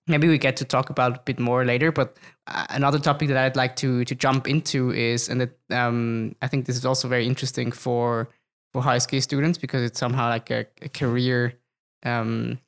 maybe 0.10 0.28
we 0.28 0.38
get 0.38 0.58
to 0.58 0.66
talk 0.66 0.90
about 0.90 1.18
a 1.18 1.20
bit 1.22 1.40
more 1.40 1.64
later 1.64 1.92
but 1.92 2.18
uh, 2.48 2.66
another 2.72 2.98
topic 2.98 3.28
that 3.28 3.38
i'd 3.38 3.56
like 3.56 3.76
to 3.76 4.04
to 4.06 4.16
jump 4.16 4.48
into 4.48 4.92
is 4.92 5.30
and 5.30 5.40
that 5.40 5.52
um, 5.72 6.36
i 6.42 6.48
think 6.48 6.66
this 6.66 6.76
is 6.76 6.86
also 6.86 7.08
very 7.08 7.28
interesting 7.28 7.72
for 7.72 8.28
for 8.74 8.82
high 8.82 8.98
school 8.98 9.22
students 9.22 9.58
because 9.58 9.82
it's 9.82 10.00
somehow 10.00 10.28
like 10.30 10.50
a, 10.50 10.66
a 10.82 10.90
career 10.90 11.54
um, 12.06 12.60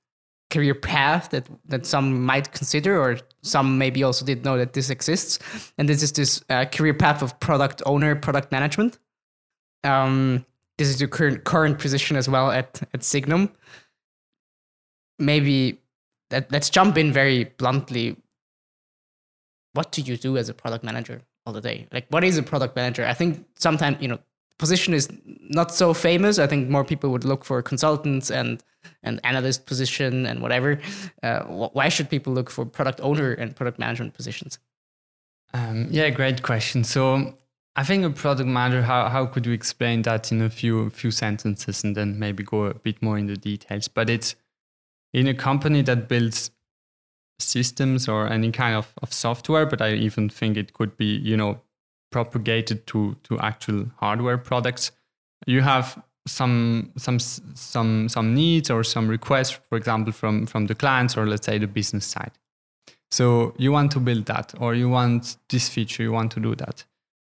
career 0.52 0.76
path 0.76 1.30
that 1.30 1.48
that 1.66 1.86
some 1.86 2.24
might 2.24 2.52
consider 2.52 3.02
or 3.02 3.18
some 3.42 3.78
maybe 3.78 4.04
also 4.04 4.24
didn't 4.26 4.46
know 4.46 4.58
that 4.58 4.74
this 4.74 4.90
exists 4.90 5.40
and 5.78 5.90
this 5.90 6.04
is 6.04 6.12
this 6.12 6.44
uh, 6.50 6.66
career 6.66 6.94
path 6.94 7.24
of 7.24 7.40
product 7.40 7.82
owner 7.86 8.16
product 8.16 8.52
management 8.52 9.00
um, 9.84 10.46
this 10.78 10.88
is 10.88 11.02
your 11.02 11.10
current 11.10 11.44
current 11.46 11.80
position 11.80 12.16
as 12.18 12.30
well 12.30 12.52
at 12.52 12.82
at 12.94 13.02
Sygnum 13.02 13.50
maybe 15.18 15.82
that, 16.30 16.52
let's 16.52 16.70
jump 16.70 16.98
in 16.98 17.12
very 17.12 17.46
bluntly 17.46 18.18
what 19.74 19.92
do 19.92 20.02
you 20.02 20.18
do 20.18 20.38
as 20.38 20.50
a 20.50 20.54
product 20.54 20.84
manager 20.84 21.22
all 21.46 21.54
the 21.54 21.62
day? 21.62 21.88
Like, 21.92 22.08
what 22.10 22.24
is 22.24 22.38
a 22.38 22.44
product 22.44 22.76
manager? 22.76 23.06
I 23.06 23.14
think 23.14 23.46
sometimes 23.58 23.98
you 24.02 24.08
know 24.08 24.20
position 24.62 24.94
is 24.94 25.10
not 25.50 25.74
so 25.74 25.94
famous. 25.94 26.40
I 26.40 26.48
think 26.48 26.70
more 26.70 26.86
people 26.86 27.10
would 27.10 27.26
look 27.26 27.44
for 27.44 27.62
consultants 27.62 28.32
and 28.32 28.64
and 29.04 29.20
analyst 29.24 29.66
position 29.66 30.26
and 30.26 30.42
whatever. 30.42 30.80
Uh, 31.24 31.42
why 31.78 31.90
should 31.90 32.10
people 32.10 32.34
look 32.34 32.50
for 32.50 32.66
product 32.66 33.00
owner 33.02 33.34
and 33.34 33.56
product 33.56 33.78
management 33.80 34.14
positions? 34.14 34.60
Um, 35.54 35.88
yeah, 35.92 36.10
great 36.10 36.42
question. 36.42 36.84
So 36.84 37.34
I 37.76 37.84
think 37.84 38.06
a 38.06 38.10
product 38.10 38.48
manager. 38.48 38.84
How 38.84 39.10
how 39.10 39.26
could 39.26 39.46
we 39.48 39.54
explain 39.54 40.04
that 40.04 40.32
in 40.32 40.42
a 40.42 40.50
few 40.50 40.90
few 40.90 41.12
sentences 41.12 41.84
and 41.84 41.96
then 41.96 42.20
maybe 42.20 42.44
go 42.44 42.66
a 42.66 42.74
bit 42.74 43.02
more 43.02 43.18
into 43.18 43.36
details? 43.36 43.88
But 43.88 44.10
it's 44.10 44.36
in 45.14 45.28
a 45.28 45.34
company 45.34 45.84
that 45.84 46.08
builds 46.08 46.52
systems 47.40 48.08
or 48.08 48.32
any 48.32 48.52
kind 48.52 48.76
of, 48.76 48.94
of 49.02 49.12
software, 49.14 49.66
but 49.66 49.82
I 49.82 49.94
even 49.94 50.30
think 50.30 50.58
it 50.58 50.74
could 50.74 50.96
be, 50.96 51.06
you 51.06 51.36
know, 51.36 51.60
propagated 52.12 52.86
to 52.88 53.16
to 53.24 53.40
actual 53.40 53.88
hardware 53.98 54.38
products. 54.38 54.92
You 55.48 55.62
have 55.62 56.04
some 56.28 56.92
some 56.98 57.20
some 57.20 58.10
some 58.10 58.34
needs 58.34 58.70
or 58.70 58.84
some 58.84 59.08
requests, 59.08 59.60
for 59.70 59.78
example, 59.78 60.14
from 60.14 60.46
from 60.46 60.68
the 60.68 60.76
clients 60.76 61.18
or 61.18 61.26
let's 61.26 61.46
say 61.46 61.58
the 61.58 61.68
business 61.68 62.06
side. 62.06 62.32
So 63.10 63.54
you 63.58 63.72
want 63.72 63.92
to 63.92 64.00
build 64.00 64.26
that, 64.28 64.54
or 64.60 64.74
you 64.74 64.88
want 64.88 65.38
this 65.50 65.68
feature, 65.68 66.04
you 66.04 66.14
want 66.14 66.32
to 66.34 66.40
do 66.40 66.56
that, 66.56 66.86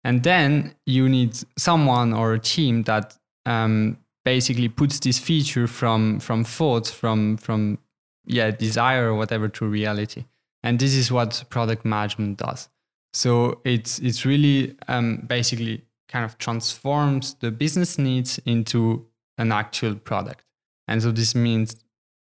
and 0.05 0.23
then 0.23 0.75
you 0.85 1.09
need 1.09 1.39
someone 1.57 2.13
or 2.13 2.35
a 2.35 2.39
team 2.39 2.83
that 2.83 3.17
um, 3.47 3.97
basically 4.25 4.69
puts 4.69 4.99
this 5.01 5.19
feature 5.19 5.67
from 5.67 6.21
from 6.21 6.45
thoughts 6.45 6.91
from 6.91 7.37
from 7.37 7.79
yeah 8.27 8.51
desire 8.51 9.11
or 9.11 9.15
whatever 9.15 9.49
to 9.49 9.67
reality 9.67 10.25
and 10.63 10.79
this 10.79 10.95
is 10.95 11.11
what 11.11 11.45
product 11.49 11.85
management 11.85 12.39
does 12.39 12.69
so 13.13 13.61
it's 13.65 13.99
it's 13.99 14.25
really 14.25 14.77
um, 14.89 15.25
basically 15.27 15.85
kind 16.09 16.25
of 16.25 16.39
transforms 16.39 17.35
the 17.35 17.51
business 17.51 17.99
needs 17.99 18.39
into 18.45 19.07
an 19.39 19.53
actual 19.53 19.95
product. 19.95 20.45
And 20.89 21.03
so 21.03 21.13
this 21.13 21.35
means 21.35 21.77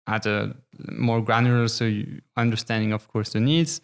at 0.06 0.26
a 0.26 0.54
more 0.90 1.20
granular 1.20 1.68
so 1.68 1.90
understanding 2.36 2.92
of 2.92 3.08
course 3.08 3.32
the 3.32 3.40
needs 3.40 3.80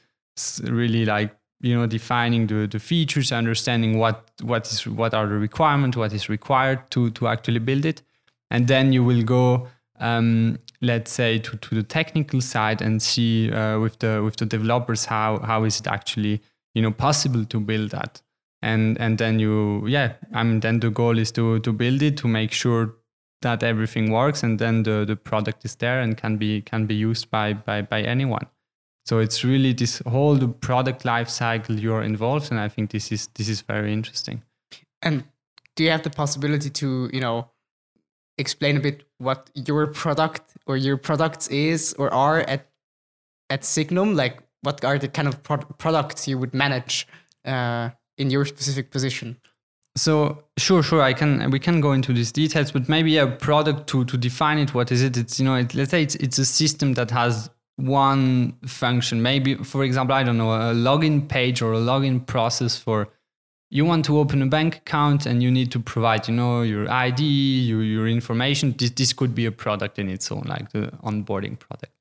really 0.62 1.05
like 1.05 1.36
you 1.61 1.74
know 1.74 1.86
defining 1.86 2.46
the, 2.46 2.66
the 2.66 2.78
features 2.78 3.30
understanding 3.32 3.98
what 3.98 4.30
what 4.42 4.66
is 4.70 4.86
what 4.86 5.12
are 5.12 5.26
the 5.26 5.34
requirements 5.34 5.96
what 5.96 6.12
is 6.12 6.28
required 6.28 6.90
to 6.90 7.11
to 7.11 7.28
actually 7.28 7.59
build 7.59 7.84
it. 7.84 8.02
And 8.50 8.68
then 8.68 8.92
you 8.92 9.05
will 9.05 9.22
go 9.22 9.68
um, 10.00 10.59
let's 10.80 11.11
say 11.11 11.38
to, 11.38 11.57
to 11.57 11.74
the 11.74 11.82
technical 11.82 12.40
side 12.40 12.82
and 12.82 13.00
see 13.02 13.50
uh, 13.52 13.78
with 13.78 13.98
the 13.98 14.22
with 14.22 14.36
the 14.36 14.46
developers 14.46 15.07
how 15.07 15.38
how 15.38 15.64
is 15.64 15.80
it 15.80 15.86
actually 15.86 16.40
you 16.75 16.83
know 16.83 16.91
possible 16.91 17.45
to 17.45 17.61
build 17.61 17.91
that. 17.91 18.22
And 18.62 18.99
and 18.99 19.18
then 19.18 19.39
you 19.39 19.87
yeah 19.87 20.14
i 20.33 20.43
mean 20.43 20.61
then 20.61 20.81
the 20.81 20.91
goal 20.91 21.18
is 21.18 21.31
to 21.33 21.59
to 21.61 21.72
build 21.72 22.01
it 22.01 22.16
to 22.18 22.29
make 22.29 22.51
sure 22.51 22.95
that 23.43 23.62
everything 23.62 24.11
works 24.11 24.43
and 24.43 24.59
then 24.59 24.85
the 24.85 25.05
the 25.05 25.16
product 25.16 25.64
is 25.64 25.75
there 25.77 26.01
and 26.01 26.16
can 26.16 26.39
be 26.39 26.62
can 26.62 26.87
be 26.87 26.95
used 26.95 27.31
by 27.31 27.53
by 27.53 27.83
by 27.83 28.03
anyone. 28.03 28.47
So 29.07 29.18
it's 29.18 29.45
really 29.45 29.75
this 29.75 30.01
whole 30.07 30.37
the 30.37 30.49
product 30.49 31.05
life 31.05 31.29
cycle 31.29 31.79
you're 31.79 32.03
involved 32.03 32.51
and 32.51 32.59
i 32.59 32.68
think 32.68 32.91
this 32.91 33.12
is 33.12 33.29
this 33.35 33.49
is 33.49 33.61
very 33.61 33.93
interesting. 33.93 34.43
And 35.03 35.25
do 35.77 35.85
you 35.85 35.91
have 35.91 36.03
the 36.03 36.11
possibility 36.11 36.70
to 36.70 37.11
you 37.12 37.20
know 37.20 37.51
explain 38.39 38.77
a 38.77 38.81
bit 38.81 39.05
what 39.18 39.51
your 39.55 39.87
product 39.89 40.43
or 40.66 40.77
your 40.77 40.97
products 40.97 41.49
is 41.49 41.95
or 41.99 42.12
are 42.12 42.41
at 42.41 42.66
at 43.51 43.62
Sygnum? 43.62 44.14
Like, 44.14 44.43
what 44.64 44.84
are 44.84 44.98
the 44.98 45.08
kind 45.08 45.28
of 45.28 45.42
pro 45.42 45.58
products 45.58 46.26
you 46.26 46.38
would 46.38 46.54
manage 46.54 47.06
uh, 47.44 47.90
in 48.18 48.30
your 48.30 48.44
specific 48.44 48.90
position? 48.90 49.36
So 49.96 50.44
sure, 50.58 50.82
sure, 50.82 51.02
I 51.02 51.12
can. 51.12 51.50
We 51.50 51.60
can 51.60 51.80
go 51.80 51.92
into 51.92 52.12
these 52.12 52.32
details, 52.32 52.72
but 52.72 52.88
maybe 52.88 53.16
a 53.18 53.28
product 53.28 53.86
to 53.88 54.04
to 54.06 54.16
define 54.16 54.58
it. 54.58 54.74
What 54.74 54.90
is 54.90 55.02
it? 55.02 55.16
It's 55.16 55.38
you 55.38 55.44
know, 55.44 55.54
it, 55.54 55.74
let's 55.74 55.90
say 55.90 56.02
it's 56.02 56.16
it's 56.16 56.38
a 56.38 56.44
system 56.44 56.94
that 56.94 57.10
has 57.12 57.48
one 57.76 58.54
function. 58.66 59.22
Maybe, 59.22 59.54
for 59.56 59.84
example, 59.84 60.14
I 60.14 60.24
don't 60.24 60.38
know, 60.38 60.52
a 60.52 60.74
login 60.74 61.28
page 61.28 61.62
or 61.62 61.72
a 61.72 61.78
login 61.78 62.26
process 62.26 62.76
for 62.76 63.08
you 63.70 63.84
want 63.84 64.04
to 64.04 64.18
open 64.18 64.40
a 64.40 64.46
bank 64.46 64.76
account 64.76 65.26
and 65.26 65.42
you 65.42 65.50
need 65.50 65.72
to 65.72 65.80
provide, 65.80 66.28
you 66.28 66.34
know, 66.34 66.62
your 66.62 66.88
ID, 66.88 67.24
your, 67.24 67.82
your 67.82 68.06
information. 68.06 68.72
This, 68.78 68.90
this 68.90 69.12
could 69.12 69.34
be 69.34 69.46
a 69.46 69.52
product 69.52 69.98
in 69.98 70.08
its 70.08 70.30
own, 70.30 70.44
like 70.46 70.70
the 70.70 70.92
onboarding 71.02 71.58
product. 71.58 71.92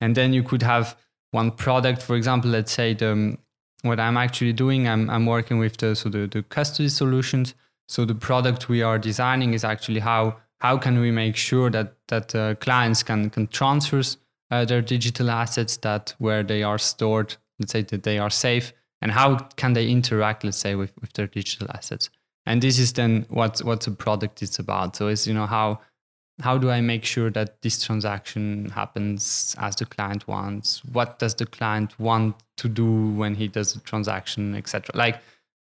And 0.00 0.16
then 0.16 0.32
you 0.32 0.42
could 0.42 0.62
have 0.62 0.96
one 1.30 1.50
product, 1.52 2.02
for 2.02 2.16
example, 2.16 2.50
let's 2.50 2.72
say 2.72 2.94
the, 2.94 3.36
what 3.82 4.00
I'm 4.00 4.16
actually 4.16 4.52
doing, 4.52 4.88
I'm, 4.88 5.08
I'm 5.08 5.26
working 5.26 5.58
with 5.58 5.76
the, 5.76 5.94
so 5.94 6.08
the, 6.08 6.26
the 6.26 6.42
custody 6.42 6.88
solutions. 6.88 7.54
So 7.88 8.04
the 8.04 8.14
product 8.14 8.68
we 8.68 8.82
are 8.82 8.98
designing 8.98 9.54
is 9.54 9.64
actually 9.64 10.00
how, 10.00 10.36
how 10.58 10.78
can 10.78 11.00
we 11.00 11.10
make 11.10 11.36
sure 11.36 11.70
that, 11.70 11.94
that 12.08 12.34
uh, 12.34 12.54
clients 12.56 13.02
can, 13.02 13.30
can 13.30 13.46
transfer 13.48 14.02
uh, 14.50 14.64
their 14.64 14.82
digital 14.82 15.30
assets 15.30 15.76
that 15.78 16.14
where 16.18 16.42
they 16.42 16.62
are 16.62 16.78
stored, 16.78 17.36
let's 17.58 17.72
say 17.72 17.82
that 17.82 18.02
they 18.02 18.18
are 18.18 18.30
safe 18.30 18.72
and 19.02 19.12
how 19.12 19.36
can 19.56 19.72
they 19.72 19.88
interact 19.88 20.44
let's 20.44 20.56
say 20.56 20.74
with, 20.74 20.92
with 21.00 21.12
their 21.14 21.26
digital 21.26 21.68
assets 21.74 22.10
and 22.46 22.62
this 22.62 22.78
is 22.78 22.92
then 22.92 23.26
what 23.28 23.58
what 23.60 23.80
the 23.82 23.90
product 23.90 24.42
is 24.42 24.58
about 24.58 24.96
so 24.96 25.08
it's 25.08 25.26
you 25.26 25.34
know 25.34 25.46
how 25.46 25.80
how 26.40 26.58
do 26.58 26.70
i 26.70 26.80
make 26.80 27.04
sure 27.04 27.30
that 27.30 27.60
this 27.62 27.82
transaction 27.82 28.70
happens 28.70 29.54
as 29.58 29.76
the 29.76 29.84
client 29.84 30.26
wants 30.26 30.84
what 30.86 31.18
does 31.18 31.34
the 31.34 31.46
client 31.46 31.98
want 31.98 32.34
to 32.56 32.68
do 32.68 33.10
when 33.10 33.34
he 33.34 33.48
does 33.48 33.72
the 33.74 33.80
transaction 33.80 34.54
etc 34.54 34.94
like 34.94 35.20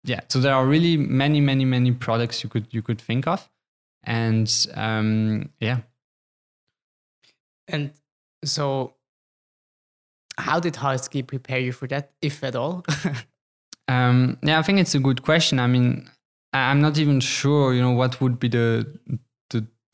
yeah 0.04 0.22
so 0.28 0.40
there 0.40 0.54
are 0.54 0.66
really 0.66 0.98
many 0.98 1.42
many 1.42 1.66
many 1.66 1.92
products 1.92 2.44
you 2.44 2.50
could 2.50 2.68
you 2.72 2.82
could 2.82 3.00
think 3.00 3.28
of 3.28 3.50
and 4.04 4.68
um 4.76 5.50
yeah 5.60 5.80
and 7.68 7.92
so 8.44 8.96
how 10.38 10.60
did 10.60 10.76
Husky 10.76 11.24
prepare 11.24 11.60
you 11.60 11.72
for 11.72 11.88
that, 11.88 12.12
if 12.22 12.44
at 12.44 12.56
all? 12.56 12.84
um, 13.88 14.38
yeah, 14.44 14.60
I 14.60 14.62
think 14.62 14.80
it's 14.80 14.96
a 14.96 15.00
good 15.00 15.24
question. 15.24 15.60
I 15.60 15.68
mean, 15.68 16.10
I'm 16.54 16.82
not 16.82 16.98
even 16.98 17.20
sure, 17.20 17.74
you 17.74 17.82
know, 17.82 17.92
what 17.92 18.20
would 18.22 18.40
be 18.40 18.48
the 18.48 18.86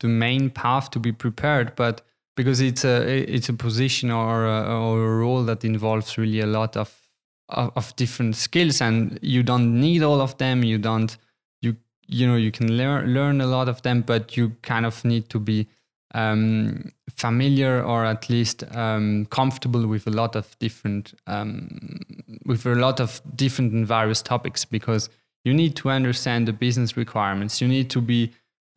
the, 0.02 0.08
main 0.08 0.50
path 0.50 0.90
to 0.90 0.98
be 0.98 1.12
prepared, 1.12 1.74
but 1.76 2.02
because 2.36 2.60
it's 2.60 2.84
a 2.84 3.06
it's 3.08 3.48
a 3.48 3.54
position 3.54 4.10
or 4.10 4.46
a, 4.46 4.62
or 4.64 5.04
a 5.04 5.16
role 5.16 5.44
that 5.44 5.64
involves 5.64 6.18
really 6.18 6.40
a 6.40 6.46
lot 6.46 6.76
of, 6.76 6.94
of, 7.48 7.72
of 7.76 7.96
different 7.96 8.36
skills, 8.36 8.80
and 8.80 9.18
you 9.22 9.42
don't 9.42 9.80
need 9.80 10.02
all 10.02 10.20
of 10.20 10.36
them. 10.38 10.62
You 10.62 10.78
don't 10.78 11.16
you 11.60 11.76
you 12.06 12.26
know 12.26 12.36
you 12.36 12.50
can 12.50 12.76
learn 12.76 13.14
learn 13.14 13.40
a 13.40 13.46
lot 13.46 13.68
of 13.68 13.82
them, 13.82 14.02
but 14.02 14.36
you 14.36 14.52
kind 14.62 14.86
of 14.86 15.04
need 15.04 15.28
to 15.30 15.38
be 15.38 15.68
um, 16.14 16.92
familiar 17.10 17.82
or 17.82 18.04
at 18.04 18.28
least 18.28 18.64
um, 18.76 19.26
comfortable 19.26 19.86
with 19.86 20.06
a 20.06 20.10
lot 20.10 20.36
of 20.36 20.58
different 20.58 21.14
um, 21.26 22.00
with 22.44 22.66
a 22.66 22.74
lot 22.74 23.00
of 23.00 23.20
different 23.34 23.72
and 23.72 23.86
various 23.86 24.22
topics 24.22 24.64
because 24.64 25.08
you 25.44 25.52
need 25.52 25.74
to 25.76 25.90
understand 25.90 26.46
the 26.46 26.52
business 26.52 26.96
requirements. 26.96 27.60
You 27.60 27.68
need 27.68 27.90
to 27.90 28.00
be 28.00 28.32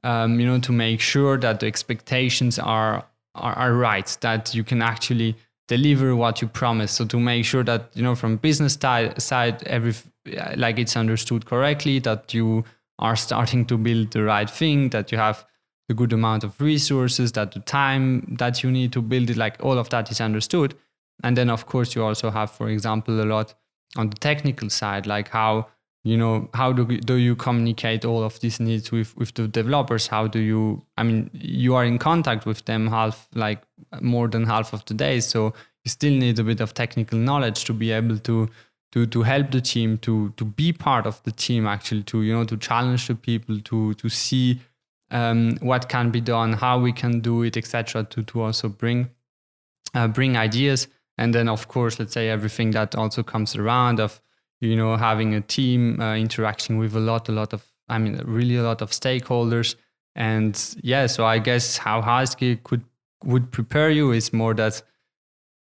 um, 0.05 0.39
you 0.39 0.45
know 0.45 0.59
to 0.59 0.71
make 0.71 1.01
sure 1.01 1.37
that 1.37 1.59
the 1.59 1.67
expectations 1.67 2.59
are, 2.59 3.05
are 3.33 3.53
are 3.53 3.73
right 3.73 4.17
that 4.21 4.53
you 4.55 4.63
can 4.63 4.81
actually 4.81 5.35
deliver 5.67 6.15
what 6.15 6.41
you 6.41 6.47
promise. 6.47 6.91
So 6.91 7.05
to 7.05 7.19
make 7.19 7.45
sure 7.45 7.63
that 7.63 7.89
you 7.93 8.03
know 8.03 8.15
from 8.15 8.37
business 8.37 8.73
side 8.73 9.21
side 9.21 9.63
every 9.63 9.93
like 10.55 10.79
it's 10.79 10.95
understood 10.95 11.45
correctly 11.45 11.99
that 11.99 12.33
you 12.33 12.63
are 12.99 13.15
starting 13.15 13.65
to 13.65 13.77
build 13.77 14.11
the 14.11 14.23
right 14.23 14.49
thing 14.49 14.89
that 14.89 15.11
you 15.11 15.17
have 15.17 15.45
the 15.87 15.93
good 15.93 16.13
amount 16.13 16.43
of 16.43 16.59
resources, 16.59 17.31
that 17.33 17.51
the 17.51 17.59
time 17.59 18.35
that 18.39 18.63
you 18.63 18.71
need 18.71 18.91
to 18.93 19.01
build 19.01 19.29
it, 19.29 19.37
like 19.37 19.57
all 19.63 19.77
of 19.77 19.89
that 19.89 20.09
is 20.11 20.19
understood. 20.19 20.75
And 21.23 21.37
then, 21.37 21.49
of 21.49 21.65
course, 21.67 21.95
you 21.95 22.03
also 22.03 22.31
have, 22.31 22.51
for 22.51 22.69
example, 22.69 23.21
a 23.21 23.25
lot 23.25 23.53
on 23.95 24.09
the 24.09 24.17
technical 24.17 24.69
side, 24.69 25.05
like 25.05 25.29
how 25.29 25.67
you 26.05 26.15
know 26.15 26.47
how 26.53 26.71
do 26.71 26.85
do 26.85 27.15
you 27.15 27.35
communicate 27.35 28.05
all 28.05 28.23
of 28.23 28.39
these 28.39 28.59
needs 28.59 28.91
with 28.91 29.17
with 29.17 29.33
the 29.33 29.47
developers? 29.47 30.05
How 30.05 30.27
do 30.27 30.39
you? 30.39 30.83
I 30.97 31.03
mean, 31.03 31.31
you 31.33 31.73
are 31.73 31.83
in 31.83 31.97
contact 31.97 32.45
with 32.45 32.63
them 32.65 32.87
half, 32.87 33.27
like 33.33 33.63
more 34.01 34.27
than 34.27 34.45
half 34.45 34.71
of 34.71 34.85
the 34.85 34.93
day, 34.93 35.19
so 35.19 35.53
you 35.83 35.89
still 35.89 36.13
need 36.13 36.37
a 36.37 36.43
bit 36.43 36.61
of 36.61 36.75
technical 36.75 37.17
knowledge 37.17 37.63
to 37.65 37.73
be 37.73 37.91
able 37.91 38.19
to 38.19 38.47
to 38.91 39.07
to 39.07 39.23
help 39.23 39.49
the 39.49 39.61
team 39.61 39.97
to 39.99 40.29
to 40.37 40.45
be 40.45 40.71
part 40.71 41.07
of 41.07 41.23
the 41.23 41.31
team 41.31 41.65
actually 41.65 42.03
to 42.03 42.21
you 42.21 42.33
know 42.33 42.45
to 42.45 42.55
challenge 42.55 43.07
the 43.07 43.15
people 43.15 43.59
to 43.61 43.95
to 43.95 44.07
see 44.07 44.61
um, 45.09 45.57
what 45.61 45.89
can 45.89 46.11
be 46.11 46.21
done, 46.21 46.53
how 46.53 46.79
we 46.79 46.91
can 46.91 47.19
do 47.19 47.41
it, 47.41 47.57
etc. 47.57 48.03
To 48.03 48.21
to 48.21 48.41
also 48.41 48.69
bring 48.69 49.09
uh, 49.95 50.07
bring 50.07 50.37
ideas, 50.37 50.87
and 51.17 51.33
then 51.33 51.49
of 51.49 51.67
course, 51.67 51.97
let's 51.97 52.13
say 52.13 52.29
everything 52.29 52.71
that 52.71 52.93
also 52.93 53.23
comes 53.23 53.55
around 53.55 53.99
of 53.99 54.21
you 54.61 54.75
know 54.75 54.97
having 54.97 55.35
a 55.35 55.41
team 55.41 55.99
uh, 55.99 56.15
interacting 56.15 56.77
with 56.77 56.95
a 56.95 56.99
lot, 56.99 57.29
a 57.29 57.31
lot 57.31 57.53
of 57.53 57.65
I 57.87 57.99
mean, 57.99 58.19
really 58.25 58.55
a 58.55 58.63
lot 58.63 58.81
of 58.81 58.89
stakeholders, 58.91 59.75
and 60.15 60.59
yeah. 60.81 61.07
So 61.07 61.25
I 61.25 61.39
guess 61.39 61.77
how 61.77 62.01
Husky 62.01 62.57
could 62.57 62.83
would 63.23 63.51
prepare 63.51 63.89
you 63.89 64.11
is 64.11 64.33
more 64.33 64.53
that 64.55 64.81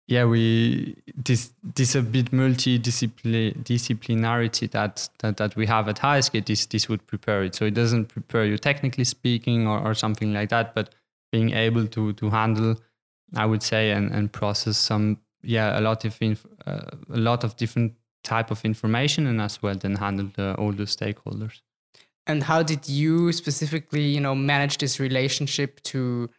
yeah, 0.09 0.25
we 0.25 0.97
this 1.17 1.53
this 1.63 1.95
a 1.95 2.03
bit 2.03 2.33
multidisciplinarity 2.33 4.71
that, 4.73 5.09
that 5.21 5.37
that 5.37 5.55
we 5.57 5.67
have 5.67 5.89
at 5.89 6.01
HSG. 6.01 6.45
This 6.45 6.67
this 6.67 6.89
would 6.89 7.07
prepare 7.07 7.45
it. 7.45 7.55
So 7.55 7.65
it 7.65 7.75
doesn't 7.75 8.07
prepare 8.07 8.45
you 8.45 8.59
technically 8.59 9.05
speaking 9.05 9.67
or, 9.67 9.79
or 9.81 9.95
something 9.95 10.33
like 10.33 10.49
that, 10.51 10.75
but 10.75 10.95
being 11.31 11.53
able 11.53 11.87
to 11.87 12.13
to 12.15 12.31
handle, 12.31 12.77
I 13.35 13.47
would 13.47 13.63
say, 13.63 13.93
and 13.93 14.13
and 14.13 14.33
process 14.33 14.77
some 14.77 15.19
yeah 15.43 15.79
a 15.79 15.81
lot 15.81 16.05
of 16.05 16.21
inf- 16.21 16.47
uh, 16.67 16.91
a 17.11 17.19
lot 17.19 17.45
of 17.45 17.57
different 17.57 17.95
type 18.25 18.51
of 18.51 18.65
information 18.65 19.27
and 19.27 19.41
as 19.41 19.63
well 19.63 19.75
then 19.75 19.97
handle 19.97 20.31
the, 20.37 20.55
all 20.55 20.73
the 20.73 20.85
stakeholders. 20.85 21.61
And 22.27 22.43
how 22.43 22.63
did 22.63 22.89
you 22.89 23.33
specifically, 23.33 24.03
you 24.03 24.21
know, 24.21 24.35
manage 24.35 24.79
this 24.79 25.01
relationship 25.01 25.83
to 25.85 26.31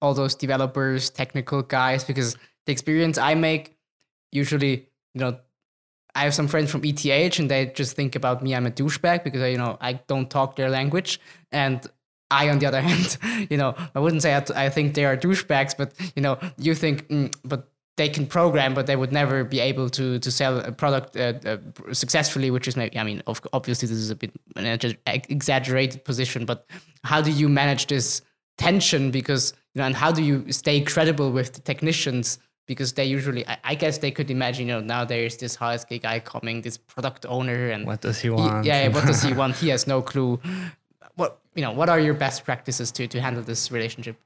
all 0.00 0.14
those 0.14 0.34
developers, 0.34 1.10
technical 1.10 1.62
guys? 1.62 2.04
Because 2.04 2.36
the 2.64 2.72
experience 2.72 3.18
I 3.18 3.34
make, 3.34 3.76
usually, 4.32 4.88
you 5.14 5.20
know, 5.20 5.38
I 6.14 6.20
have 6.20 6.34
some 6.34 6.48
friends 6.48 6.70
from 6.70 6.82
ETH 6.84 7.38
and 7.38 7.50
they 7.50 7.66
just 7.66 7.94
think 7.94 8.16
about 8.16 8.42
me, 8.42 8.54
I'm 8.54 8.66
a 8.66 8.70
douchebag 8.70 9.24
because, 9.24 9.50
you 9.50 9.58
know, 9.58 9.76
I 9.80 9.94
don't 9.94 10.30
talk 10.30 10.56
their 10.56 10.70
language. 10.70 11.20
And 11.52 11.86
I, 12.30 12.48
on 12.48 12.58
the 12.58 12.66
other 12.66 12.80
hand, 12.90 13.18
you 13.50 13.58
know, 13.58 13.74
I 13.94 14.00
wouldn't 14.00 14.22
say 14.22 14.34
I, 14.34 14.70
think 14.70 14.94
they 14.94 15.04
are 15.04 15.16
douchebags, 15.16 15.76
but, 15.76 15.92
you 16.16 16.22
know, 16.22 16.38
you 16.56 16.74
think, 16.74 17.08
mm, 17.08 17.34
but 17.44 17.70
they 17.96 18.08
can 18.08 18.26
program, 18.26 18.74
but 18.74 18.86
they 18.86 18.96
would 18.96 19.12
never 19.12 19.42
be 19.42 19.58
able 19.58 19.88
to 19.90 20.18
to 20.18 20.30
sell 20.30 20.58
a 20.58 20.72
product 20.72 21.16
uh, 21.16 21.32
uh, 21.44 21.56
successfully. 21.92 22.50
Which 22.50 22.68
is 22.68 22.76
maybe, 22.76 22.98
I 22.98 23.02
mean, 23.02 23.22
obviously 23.52 23.88
this 23.88 23.98
is 23.98 24.10
a 24.10 24.14
bit 24.14 24.32
an 24.56 24.96
exaggerated 25.06 26.04
position, 26.04 26.44
but 26.44 26.66
how 27.04 27.20
do 27.22 27.30
you 27.30 27.48
manage 27.48 27.86
this 27.86 28.22
tension? 28.58 29.10
Because 29.10 29.54
you 29.74 29.80
know, 29.80 29.86
and 29.86 29.94
how 29.94 30.12
do 30.12 30.22
you 30.22 30.52
stay 30.52 30.80
credible 30.80 31.32
with 31.32 31.54
the 31.54 31.60
technicians? 31.60 32.38
Because 32.66 32.94
they 32.94 33.04
usually, 33.04 33.46
I, 33.46 33.58
I 33.62 33.74
guess, 33.76 33.98
they 33.98 34.10
could 34.10 34.28
imagine, 34.28 34.66
you 34.66 34.72
know, 34.72 34.80
now 34.80 35.04
there's 35.04 35.36
this 35.36 35.56
HSG 35.56 36.02
guy 36.02 36.18
coming, 36.18 36.62
this 36.62 36.76
product 36.76 37.24
owner, 37.28 37.70
and 37.70 37.86
what 37.86 38.00
does 38.00 38.18
he 38.18 38.28
want? 38.28 38.64
He, 38.64 38.70
yeah, 38.70 38.88
what 38.88 39.06
does 39.06 39.22
he 39.22 39.32
want? 39.40 39.56
He 39.56 39.68
has 39.68 39.86
no 39.86 40.02
clue. 40.02 40.40
What 41.14 41.38
you 41.54 41.62
know? 41.62 41.72
What 41.72 41.88
are 41.88 42.00
your 42.00 42.14
best 42.14 42.44
practices 42.44 42.92
to 42.92 43.06
to 43.06 43.20
handle 43.20 43.42
this 43.42 43.70
relationship? 43.70 44.16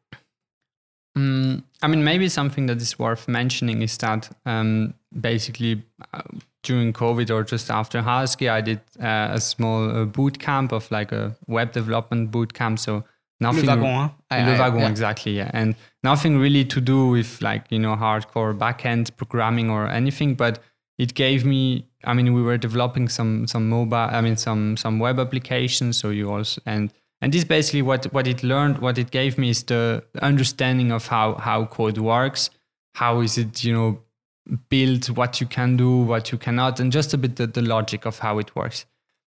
Mm, 1.16 1.64
I 1.82 1.88
mean, 1.88 2.04
maybe 2.04 2.28
something 2.28 2.66
that 2.66 2.80
is 2.80 2.98
worth 2.98 3.26
mentioning 3.26 3.82
is 3.82 3.96
that 3.98 4.30
um, 4.46 4.94
basically 5.18 5.82
uh, 6.14 6.22
during 6.62 6.92
COVID 6.92 7.30
or 7.30 7.42
just 7.42 7.70
after 7.70 8.00
HSG, 8.00 8.50
I 8.50 8.60
did 8.60 8.80
uh, 9.02 9.30
a 9.32 9.40
small 9.40 9.90
uh, 9.90 10.04
boot 10.04 10.38
camp 10.38 10.72
of 10.72 10.90
like 10.90 11.12
a 11.12 11.36
web 11.46 11.72
development 11.72 12.30
boot 12.30 12.54
camp. 12.54 12.78
So 12.78 13.04
nothing. 13.40 13.66
Le 13.66 13.76
wagon, 13.76 14.10
huh? 14.30 14.36
Le 14.36 14.58
wagon, 14.58 14.80
yeah. 14.80 14.90
exactly. 14.90 15.36
Yeah, 15.36 15.50
and 15.52 15.74
nothing 16.04 16.38
really 16.38 16.64
to 16.66 16.80
do 16.80 17.08
with 17.08 17.42
like 17.42 17.64
you 17.70 17.78
know 17.78 17.96
hardcore 17.96 18.56
backend 18.56 19.16
programming 19.16 19.70
or 19.70 19.88
anything, 19.88 20.34
but 20.34 20.60
it 20.98 21.14
gave 21.14 21.44
me. 21.44 21.86
I 22.04 22.14
mean, 22.14 22.32
we 22.32 22.42
were 22.42 22.56
developing 22.56 23.08
some 23.08 23.46
some 23.46 23.68
mobile. 23.68 23.96
I 23.96 24.20
mean, 24.20 24.36
some 24.36 24.76
some 24.76 24.98
web 24.98 25.18
applications. 25.18 25.98
So 25.98 26.10
you 26.10 26.30
also 26.30 26.60
and 26.66 26.92
and 27.20 27.32
this 27.32 27.44
basically 27.44 27.82
what 27.82 28.04
what 28.12 28.26
it 28.26 28.42
learned 28.42 28.78
what 28.78 28.98
it 28.98 29.10
gave 29.10 29.38
me 29.38 29.50
is 29.50 29.62
the 29.64 30.02
understanding 30.22 30.90
of 30.92 31.06
how 31.08 31.34
how 31.34 31.64
code 31.64 31.98
works 31.98 32.50
how 32.94 33.20
is 33.20 33.38
it 33.38 33.64
you 33.64 33.72
know 33.72 34.00
built 34.68 35.10
what 35.10 35.40
you 35.40 35.46
can 35.46 35.76
do 35.76 35.98
what 35.98 36.32
you 36.32 36.38
cannot 36.38 36.80
and 36.80 36.92
just 36.92 37.14
a 37.14 37.18
bit 37.18 37.36
the, 37.36 37.46
the 37.46 37.62
logic 37.62 38.04
of 38.04 38.18
how 38.18 38.38
it 38.38 38.54
works. 38.56 38.84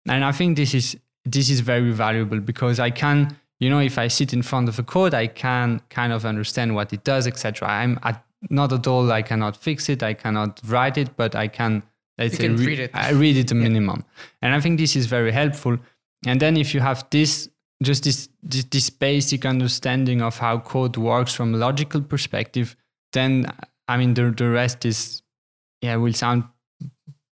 And 0.08 0.24
i 0.24 0.32
think 0.32 0.58
this 0.58 0.74
is 0.74 0.98
this 1.26 1.50
is 1.50 1.60
very 1.60 1.92
valuable 1.92 2.40
because 2.40 2.80
i 2.80 2.90
can 2.90 3.36
you 3.60 3.70
know 3.70 3.80
if 3.80 3.98
i 3.98 4.08
sit 4.08 4.32
in 4.32 4.42
front 4.42 4.70
of 4.70 4.80
a 4.80 4.84
code 4.84 5.14
i 5.14 5.28
can 5.28 5.82
kind 5.90 6.14
of 6.14 6.26
understand 6.26 6.76
what 6.76 6.94
it 6.94 7.04
does 7.04 7.28
etc 7.28 7.68
i'm 7.68 8.00
at, 8.04 8.24
not 8.50 8.72
at 8.72 8.88
all 8.88 9.12
i 9.12 9.22
cannot 9.22 9.58
fix 9.58 9.90
it 9.90 10.02
i 10.04 10.14
cannot 10.14 10.62
write 10.68 10.98
it 10.98 11.18
but 11.18 11.36
i 11.36 11.48
can 11.48 11.84
let's 12.18 12.40
you 12.40 12.58
say 12.58 12.66
read 12.66 12.80
it. 12.80 12.92
i 12.94 13.12
read 13.12 13.38
it 13.38 13.52
a 13.52 13.56
minimum. 13.56 14.04
And 14.42 14.56
i 14.56 14.60
think 14.60 14.80
this 14.80 14.96
is 14.96 15.06
very 15.06 15.32
helpful. 15.32 15.78
And 16.26 16.40
then 16.40 16.58
if 16.58 16.74
you 16.74 16.80
have 16.80 17.06
this 17.12 17.50
just 17.82 18.04
this, 18.04 18.30
this, 18.42 18.64
this 18.66 18.90
basic 18.90 19.46
understanding 19.46 20.22
of 20.22 20.38
how 20.38 20.60
code 20.60 20.98
works 20.98 21.34
from 21.34 21.54
a 21.54 21.58
logical 21.58 22.02
perspective, 22.02 22.76
then 23.14 23.52
I 23.88 23.98
mean 23.98 24.14
the 24.14 24.32
the 24.32 24.50
rest 24.50 24.86
is 24.86 25.22
yeah 25.82 25.96
will 25.96 26.14
sound 26.14 26.44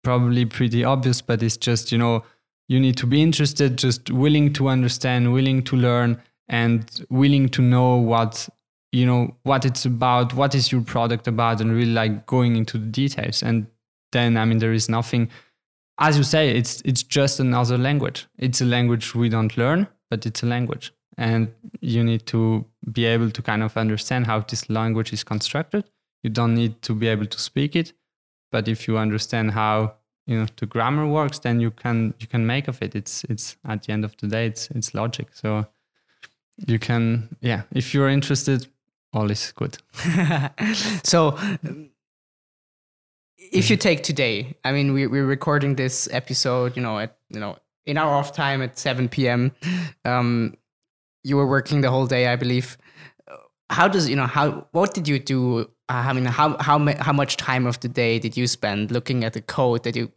probably 0.03 0.45
pretty 0.45 0.83
obvious, 0.83 1.21
but 1.21 1.41
it's 1.41 1.57
just 1.57 1.91
you 1.91 1.97
know 1.97 2.23
you 2.67 2.79
need 2.79 2.97
to 2.97 3.07
be 3.07 3.21
interested, 3.21 3.77
just 3.77 4.09
willing 4.09 4.53
to 4.53 4.69
understand, 4.69 5.33
willing 5.33 5.63
to 5.63 5.75
learn, 5.75 6.21
and 6.47 7.05
willing 7.09 7.49
to 7.49 7.61
know 7.61 7.95
what 7.97 8.47
you 8.91 9.05
know 9.05 9.35
what 9.43 9.65
it's 9.65 9.85
about, 9.85 10.33
what 10.33 10.53
is 10.53 10.71
your 10.71 10.81
product 10.81 11.27
about, 11.27 11.59
and 11.59 11.71
really 11.71 11.91
like 11.91 12.25
going 12.27 12.55
into 12.55 12.77
the 12.77 12.85
details. 12.85 13.41
And 13.41 13.65
then 14.11 14.37
I 14.37 14.45
mean 14.45 14.59
there 14.59 14.73
is 14.73 14.89
nothing, 14.89 15.29
as 15.99 16.17
you 16.17 16.23
say, 16.23 16.55
it's 16.55 16.81
it's 16.85 17.01
just 17.01 17.39
another 17.39 17.79
language. 17.79 18.27
It's 18.37 18.61
a 18.61 18.65
language 18.65 19.15
we 19.15 19.27
don't 19.27 19.57
learn 19.57 19.87
but 20.09 20.25
it's 20.25 20.43
a 20.43 20.45
language. 20.45 20.93
And 21.17 21.53
you 21.79 22.03
need 22.03 22.25
to 22.27 22.65
be 22.91 23.05
able 23.05 23.31
to 23.31 23.41
kind 23.41 23.63
of 23.63 23.77
understand 23.77 24.27
how 24.27 24.41
this 24.41 24.69
language 24.69 25.13
is 25.13 25.23
constructed. 25.23 25.85
You 26.23 26.29
don't 26.29 26.55
need 26.55 26.81
to 26.81 26.93
be 26.93 27.07
able 27.07 27.25
to 27.25 27.39
speak 27.39 27.75
it, 27.75 27.93
but 28.51 28.67
if 28.67 28.87
you 28.87 28.97
understand 28.97 29.51
how 29.51 29.95
you 30.27 30.39
know 30.39 30.47
the 30.57 30.65
grammar 30.65 31.07
works, 31.07 31.39
then 31.39 31.59
you 31.59 31.71
can 31.71 32.13
you 32.19 32.27
can 32.27 32.45
make 32.45 32.67
of 32.67 32.81
it. 32.81 32.95
It's 32.95 33.23
it's 33.25 33.55
at 33.63 33.83
the 33.83 33.93
end 33.93 34.03
of 34.03 34.17
the 34.17 34.27
day, 34.27 34.47
it's 34.47 34.69
it's 34.71 34.93
logic. 34.93 35.27
So 35.33 35.67
you 36.67 36.79
can 36.79 37.37
yeah, 37.41 37.61
if 37.71 37.93
you're 37.93 38.09
interested, 38.09 38.67
all 39.13 39.31
is 39.31 39.53
good. 39.55 39.77
so 41.03 41.37
if 43.51 43.69
you 43.69 43.77
mm-hmm. 43.77 43.81
take 43.81 44.03
today, 44.03 44.55
I 44.63 44.71
mean, 44.71 44.93
we, 44.93 45.07
we're 45.07 45.25
recording 45.25 45.75
this 45.75 46.09
episode, 46.11 46.75
you 46.75 46.81
know, 46.81 46.99
at 46.99 47.17
you 47.29 47.39
know 47.39 47.57
in 47.85 47.97
our 47.97 48.13
off 48.13 48.33
time 48.33 48.61
at 48.61 48.77
7 48.77 49.09
p.m. 49.09 49.51
Um, 50.03 50.55
you 51.23 51.37
were 51.37 51.47
working 51.47 51.81
the 51.81 51.91
whole 51.91 52.07
day, 52.07 52.27
I 52.27 52.35
believe. 52.35 52.77
How 53.69 53.87
does 53.87 54.07
you 54.07 54.15
know 54.15 54.27
how? 54.27 54.67
What 54.71 54.93
did 54.93 55.07
you 55.07 55.17
do? 55.17 55.61
Uh, 55.89 56.05
I 56.07 56.13
mean, 56.13 56.25
how 56.25 56.55
how 56.59 56.77
how 56.99 57.13
much 57.13 57.37
time 57.37 57.65
of 57.65 57.79
the 57.79 57.87
day 57.87 58.19
did 58.19 58.37
you 58.37 58.47
spend 58.47 58.91
looking 58.91 59.23
at 59.23 59.33
the 59.33 59.41
code 59.41 59.83
that 59.83 59.95
you 59.95 60.11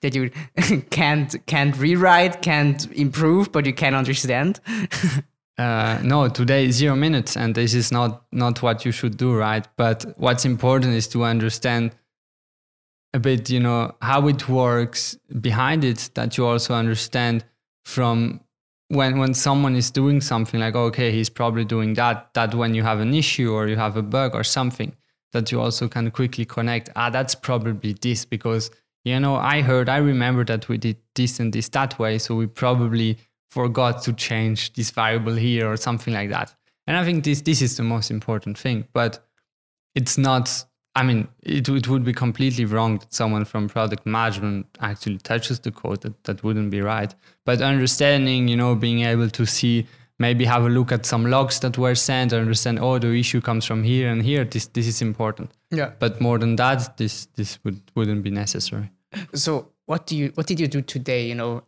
that 0.00 0.14
you 0.14 0.30
can't 0.90 1.34
can't 1.46 1.76
rewrite, 1.76 2.40
can't 2.40 2.90
improve, 2.92 3.52
but 3.52 3.66
you 3.66 3.74
can 3.74 3.94
understand? 3.94 4.60
uh, 5.58 5.98
no, 6.02 6.28
today 6.28 6.70
zero 6.70 6.96
minutes, 6.96 7.36
and 7.36 7.54
this 7.54 7.74
is 7.74 7.92
not 7.92 8.24
not 8.32 8.62
what 8.62 8.86
you 8.86 8.92
should 8.92 9.18
do, 9.18 9.34
right? 9.34 9.68
But 9.76 10.06
what's 10.16 10.46
important 10.46 10.94
is 10.94 11.06
to 11.08 11.24
understand 11.24 11.92
a 13.16 13.20
bit, 13.20 13.50
you 13.50 13.60
know, 13.60 13.94
how 14.00 14.28
it 14.28 14.48
works 14.48 15.18
behind 15.40 15.84
it, 15.84 16.10
that 16.14 16.36
you 16.36 16.46
also 16.46 16.74
understand 16.74 17.44
from 17.84 18.40
when 18.88 19.18
when 19.18 19.34
someone 19.34 19.74
is 19.74 19.90
doing 19.90 20.20
something 20.20 20.60
like 20.60 20.76
okay 20.76 21.10
he's 21.10 21.28
probably 21.28 21.64
doing 21.64 21.94
that 21.94 22.32
that 22.34 22.54
when 22.54 22.74
you 22.74 22.82
have 22.82 23.00
an 23.00 23.14
issue 23.14 23.52
or 23.52 23.66
you 23.66 23.76
have 23.76 23.96
a 23.96 24.02
bug 24.02 24.34
or 24.34 24.44
something 24.44 24.94
that 25.32 25.50
you 25.50 25.60
also 25.60 25.88
can 25.88 26.10
quickly 26.10 26.44
connect 26.44 26.88
ah 26.94 27.10
that's 27.10 27.34
probably 27.34 27.94
this 27.94 28.24
because 28.24 28.70
you 29.04 29.18
know 29.18 29.34
i 29.36 29.60
heard 29.60 29.88
i 29.88 29.96
remember 29.96 30.44
that 30.44 30.68
we 30.68 30.78
did 30.78 30.96
this 31.16 31.40
and 31.40 31.52
this 31.52 31.68
that 31.70 31.98
way 31.98 32.16
so 32.18 32.34
we 32.34 32.46
probably 32.46 33.18
forgot 33.50 34.02
to 34.02 34.12
change 34.12 34.72
this 34.74 34.90
variable 34.90 35.34
here 35.34 35.70
or 35.70 35.76
something 35.76 36.12
like 36.12 36.30
that. 36.30 36.54
And 36.86 36.96
i 36.96 37.04
think 37.04 37.24
this 37.24 37.40
this 37.40 37.62
is 37.62 37.76
the 37.76 37.82
most 37.82 38.10
important 38.10 38.56
thing 38.58 38.86
but 38.92 39.26
it's 39.94 40.16
not 40.16 40.64
I 40.96 41.02
mean, 41.02 41.28
it, 41.42 41.68
it 41.68 41.88
would 41.88 42.04
be 42.04 42.14
completely 42.14 42.64
wrong 42.64 42.98
that 42.98 43.12
someone 43.12 43.44
from 43.44 43.68
product 43.68 44.06
management 44.06 44.66
actually 44.80 45.18
touches 45.18 45.60
the 45.60 45.70
code. 45.70 46.00
That, 46.00 46.24
that 46.24 46.42
wouldn't 46.42 46.70
be 46.70 46.80
right. 46.80 47.14
But 47.44 47.60
understanding, 47.60 48.48
you 48.48 48.56
know, 48.56 48.74
being 48.74 49.00
able 49.00 49.28
to 49.28 49.44
see, 49.44 49.86
maybe 50.18 50.46
have 50.46 50.64
a 50.64 50.70
look 50.70 50.90
at 50.92 51.04
some 51.04 51.26
logs 51.26 51.60
that 51.60 51.76
were 51.76 51.94
sent, 51.94 52.32
understand, 52.32 52.78
oh, 52.80 52.98
the 52.98 53.12
issue 53.12 53.42
comes 53.42 53.66
from 53.66 53.84
here 53.84 54.08
and 54.08 54.22
here. 54.22 54.46
This 54.46 54.68
this 54.68 54.86
is 54.86 55.02
important. 55.02 55.50
Yeah. 55.70 55.90
But 55.98 56.18
more 56.18 56.38
than 56.38 56.56
that, 56.56 56.96
this 56.96 57.26
this 57.36 57.58
would 57.62 57.82
wouldn't 57.94 58.22
be 58.22 58.30
necessary. 58.30 58.90
So 59.34 59.68
what 59.84 60.06
do 60.06 60.16
you 60.16 60.32
what 60.34 60.46
did 60.46 60.58
you 60.58 60.66
do 60.66 60.80
today? 60.80 61.28
You 61.28 61.34
know, 61.34 61.62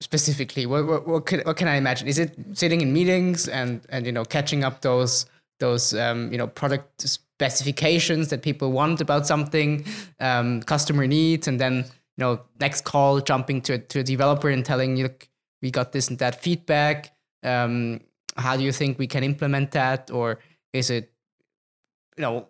specifically, 0.00 0.64
what 0.64 0.86
what 0.86 1.06
what 1.06 1.26
can, 1.26 1.40
what 1.40 1.58
can 1.58 1.68
I 1.68 1.76
imagine? 1.76 2.08
Is 2.08 2.18
it 2.18 2.34
sitting 2.54 2.80
in 2.80 2.94
meetings 2.94 3.46
and 3.46 3.82
and 3.90 4.06
you 4.06 4.12
know 4.12 4.24
catching 4.24 4.64
up 4.64 4.80
those 4.80 5.26
those 5.58 5.92
um, 5.92 6.32
you 6.32 6.38
know 6.38 6.46
product 6.46 7.06
specifications 7.40 8.28
that 8.28 8.42
people 8.42 8.70
want 8.70 9.00
about 9.00 9.26
something, 9.26 9.82
um, 10.20 10.60
customer 10.60 11.06
needs, 11.06 11.48
and 11.48 11.58
then 11.58 11.76
you 12.16 12.22
know 12.22 12.40
next 12.60 12.84
call 12.84 13.20
jumping 13.20 13.62
to 13.62 13.72
a, 13.74 13.78
to 13.78 14.00
a 14.00 14.02
developer 14.02 14.50
and 14.50 14.62
telling 14.62 14.98
you, 14.98 15.04
look, 15.04 15.26
we 15.62 15.70
got 15.70 15.92
this 15.92 16.08
and 16.10 16.18
that 16.18 16.42
feedback. 16.42 17.14
Um, 17.42 18.00
how 18.36 18.58
do 18.58 18.62
you 18.62 18.72
think 18.72 18.98
we 18.98 19.06
can 19.06 19.24
implement 19.24 19.70
that, 19.70 20.10
or 20.10 20.38
is 20.74 20.90
it, 20.90 21.10
you 22.18 22.22
know, 22.22 22.48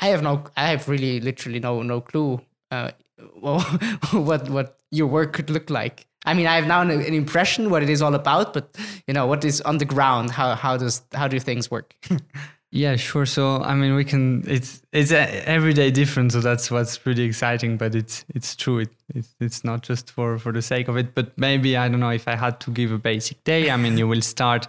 I 0.00 0.08
have 0.08 0.22
no, 0.22 0.44
I 0.56 0.66
have 0.70 0.88
really 0.88 1.20
literally 1.20 1.60
no 1.60 1.82
no 1.82 2.00
clue. 2.00 2.40
Uh, 2.72 2.90
well, 3.40 3.60
what 4.10 4.50
what 4.50 4.80
your 4.90 5.06
work 5.06 5.32
could 5.32 5.48
look 5.48 5.70
like. 5.70 6.06
I 6.24 6.34
mean, 6.34 6.46
I 6.46 6.56
have 6.56 6.66
now 6.66 6.82
an, 6.82 6.90
an, 6.90 7.14
impression 7.14 7.70
what 7.70 7.82
it 7.82 7.90
is 7.90 8.00
all 8.00 8.14
about, 8.14 8.52
but 8.52 8.76
you 9.06 9.14
know, 9.14 9.26
what 9.26 9.44
is 9.44 9.60
on 9.60 9.78
the 9.78 9.84
ground? 9.84 10.32
How 10.32 10.56
how 10.56 10.76
does 10.76 11.02
how 11.14 11.28
do 11.28 11.38
things 11.38 11.70
work? 11.70 11.94
Yeah, 12.74 12.96
sure. 12.96 13.26
So 13.26 13.62
I 13.62 13.74
mean, 13.74 13.94
we 13.94 14.02
can. 14.04 14.44
It's 14.48 14.80
it's 14.92 15.12
a 15.12 15.46
everyday 15.46 15.90
different, 15.90 16.32
so 16.32 16.40
that's 16.40 16.70
what's 16.70 16.96
pretty 16.96 17.22
exciting. 17.22 17.76
But 17.76 17.94
it's 17.94 18.24
it's 18.34 18.56
true. 18.56 18.78
It 18.78 18.88
it's, 19.14 19.34
it's 19.40 19.62
not 19.62 19.82
just 19.82 20.10
for 20.10 20.38
for 20.38 20.52
the 20.52 20.62
sake 20.62 20.88
of 20.88 20.96
it. 20.96 21.14
But 21.14 21.36
maybe 21.36 21.76
I 21.76 21.88
don't 21.88 22.00
know 22.00 22.10
if 22.10 22.26
I 22.26 22.34
had 22.34 22.60
to 22.60 22.70
give 22.70 22.90
a 22.90 22.96
basic 22.98 23.44
day. 23.44 23.70
I 23.70 23.76
mean, 23.76 23.98
you 23.98 24.08
will 24.08 24.22
start, 24.22 24.68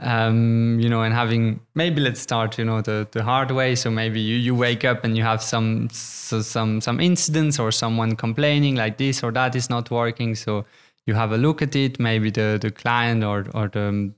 um, 0.00 0.80
you 0.80 0.88
know, 0.88 1.02
and 1.02 1.14
having 1.14 1.60
maybe 1.76 2.00
let's 2.00 2.20
start, 2.20 2.58
you 2.58 2.64
know, 2.64 2.80
the 2.80 3.06
the 3.12 3.22
hard 3.22 3.52
way. 3.52 3.76
So 3.76 3.92
maybe 3.92 4.20
you 4.20 4.34
you 4.36 4.56
wake 4.56 4.84
up 4.84 5.04
and 5.04 5.16
you 5.16 5.22
have 5.22 5.40
some 5.40 5.88
so 5.92 6.42
some 6.42 6.80
some 6.80 6.98
incidents 6.98 7.60
or 7.60 7.70
someone 7.70 8.16
complaining 8.16 8.74
like 8.74 8.96
this 8.96 9.22
or 9.22 9.30
that 9.32 9.54
is 9.54 9.70
not 9.70 9.88
working. 9.92 10.34
So 10.34 10.64
you 11.06 11.14
have 11.14 11.30
a 11.30 11.38
look 11.38 11.62
at 11.62 11.76
it. 11.76 12.00
Maybe 12.00 12.30
the 12.30 12.58
the 12.60 12.72
client 12.72 13.22
or 13.22 13.46
or 13.54 13.68
the 13.68 14.10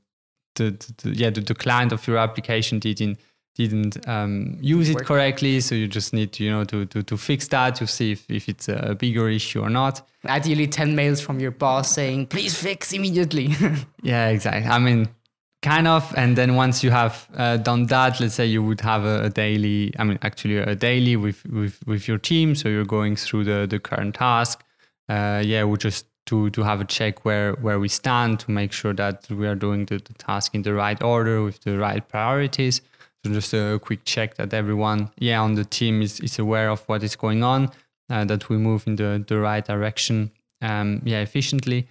the, 0.59 0.93
the, 1.03 1.11
yeah 1.15 1.31
the, 1.31 1.41
the, 1.41 1.55
client 1.55 1.93
of 1.93 2.07
your 2.07 2.19
application 2.19 2.79
didn't 2.79 3.19
didn't 3.59 4.09
um, 4.09 4.57
use 4.61 4.89
it 4.89 5.05
correctly. 5.05 5.61
So 5.61 5.75
you 5.75 5.89
just 5.89 6.13
need 6.13 6.33
to 6.35 6.45
you 6.45 6.51
know 6.51 6.65
to, 6.65 6.87
to, 6.87 7.03
to 7.03 7.17
fix 7.17 7.49
that 7.49 7.75
to 7.77 7.87
see 7.87 8.13
if, 8.13 8.31
if 8.31 8.49
it's 8.49 8.69
a 8.69 8.95
bigger 8.95 9.29
issue 9.29 9.61
or 9.61 9.69
not. 9.69 10.07
Ideally 10.25 10.69
10 10.69 10.95
mails 10.95 11.21
from 11.21 11.41
your 11.41 11.51
boss 11.51 11.93
saying 11.93 12.29
please 12.29 12.57
fix 12.57 12.93
immediately. 12.93 13.55
Yeah 14.03 14.29
exactly. 14.29 14.71
I 14.71 14.79
mean 14.79 15.09
kind 15.61 15.89
of. 15.89 16.15
And 16.17 16.37
then 16.37 16.55
once 16.55 16.85
you 16.85 16.91
have 16.93 17.29
uh, 17.37 17.57
done 17.57 17.87
that 17.87 18.21
let's 18.21 18.35
say 18.35 18.47
you 18.47 18.63
would 18.63 18.81
have 18.81 19.05
a, 19.05 19.25
a, 19.25 19.31
daily 19.31 19.93
i 19.99 20.05
mean 20.05 20.19
actually 20.23 20.59
a 20.59 20.77
daily 20.77 21.17
with, 21.17 21.45
with 21.47 21.81
with 21.87 22.07
your 22.07 22.19
team. 22.19 22.55
So 22.55 22.69
you're 22.69 22.85
going 22.85 23.17
through 23.17 23.45
the 23.45 23.67
the 23.67 23.81
current 23.81 24.15
task. 24.15 24.63
Uh, 25.09 25.43
yeah 25.45 25.65
we 25.65 25.77
just 25.79 26.07
to 26.29 26.51
to 26.51 26.63
have 26.63 26.81
a 26.81 26.85
check 26.85 27.25
where 27.25 27.53
where 27.65 27.79
we 27.79 27.89
stand 27.89 28.41
to 28.41 28.51
make 28.51 28.73
sure 28.73 28.95
that 28.95 29.29
we 29.31 29.47
are 29.47 29.55
doing 29.57 29.87
the, 29.87 29.99
the 29.99 30.15
task 30.15 30.55
in 30.55 30.63
the 30.63 30.73
right 30.73 31.03
order 31.03 31.43
with 31.43 31.61
the 31.61 31.77
right 31.79 32.07
priorities. 32.09 32.83
So 33.25 33.33
just 33.33 33.53
a 33.55 33.81
quick 33.83 34.05
check 34.05 34.37
that 34.37 34.55
everyone, 34.55 35.11
yeah, 35.19 35.43
on 35.43 35.55
the 35.55 35.65
team 35.65 36.03
is, 36.03 36.21
is 36.21 36.39
aware 36.39 36.71
of 36.71 36.85
what 36.89 37.03
is 37.03 37.17
going 37.17 37.43
on, 37.43 37.71
uh, 38.09 38.25
that 38.27 38.49
we 38.49 38.57
move 38.57 38.87
in 38.87 38.97
the, 38.97 39.25
the 39.27 39.39
right 39.39 39.65
direction, 39.65 40.31
um, 40.63 41.03
yeah, 41.05 41.21
efficiently. 41.21 41.89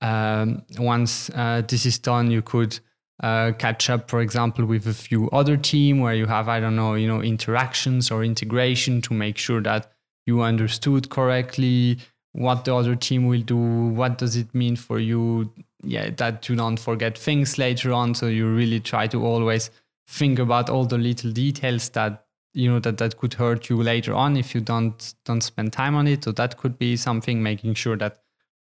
Um, 0.00 0.64
once 0.78 1.30
uh, 1.30 1.62
this 1.66 1.86
is 1.86 1.98
done, 1.98 2.30
you 2.30 2.42
could 2.42 2.80
uh, 3.22 3.52
catch 3.56 3.88
up, 3.88 4.10
for 4.10 4.20
example, 4.20 4.64
with 4.66 4.86
a 4.88 4.94
few 4.94 5.30
other 5.30 5.56
team 5.56 6.00
where 6.00 6.14
you 6.14 6.26
have, 6.26 6.48
I 6.48 6.58
don't 6.58 6.74
know, 6.74 6.94
you 6.94 7.06
know, 7.06 7.22
interactions 7.22 8.10
or 8.10 8.24
integration 8.24 9.00
to 9.02 9.14
make 9.14 9.38
sure 9.38 9.62
that 9.62 9.92
you 10.26 10.42
understood 10.42 11.08
correctly, 11.08 11.98
what 12.34 12.64
the 12.64 12.74
other 12.74 12.96
team 12.96 13.26
will 13.26 13.40
do, 13.40 13.56
what 13.56 14.18
does 14.18 14.36
it 14.36 14.52
mean 14.54 14.74
for 14.74 14.98
you, 14.98 15.50
yeah, 15.84 16.10
that 16.16 16.48
you 16.48 16.56
don't 16.56 16.78
forget 16.80 17.16
things 17.16 17.58
later 17.58 17.92
on. 17.92 18.14
So 18.14 18.26
you 18.26 18.52
really 18.52 18.80
try 18.80 19.06
to 19.06 19.24
always 19.24 19.70
think 20.08 20.40
about 20.40 20.68
all 20.68 20.84
the 20.84 20.98
little 20.98 21.30
details 21.30 21.88
that 21.90 22.26
you 22.52 22.70
know 22.70 22.80
that 22.80 22.98
that 22.98 23.18
could 23.18 23.34
hurt 23.34 23.68
you 23.68 23.82
later 23.82 24.14
on 24.14 24.36
if 24.36 24.54
you 24.54 24.60
don't 24.60 25.14
don't 25.24 25.42
spend 25.42 25.72
time 25.72 25.94
on 25.94 26.08
it. 26.08 26.24
So 26.24 26.32
that 26.32 26.56
could 26.56 26.76
be 26.76 26.96
something 26.96 27.40
making 27.40 27.74
sure 27.74 27.96
that 27.96 28.20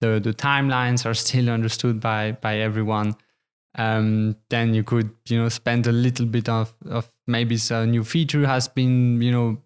the 0.00 0.20
the 0.22 0.32
timelines 0.32 1.04
are 1.04 1.14
still 1.14 1.50
understood 1.58 2.00
by 2.00 2.32
by 2.40 2.58
everyone. 2.58 3.16
Um, 3.74 4.36
then 4.50 4.72
you 4.72 4.84
could 4.84 5.10
you 5.26 5.36
know 5.36 5.48
spend 5.48 5.88
a 5.88 5.92
little 5.92 6.26
bit 6.26 6.48
of 6.48 6.72
of 6.88 7.12
maybe 7.26 7.58
a 7.70 7.86
new 7.86 8.04
feature 8.04 8.46
has 8.46 8.68
been 8.68 9.20
you 9.20 9.32
know 9.32 9.58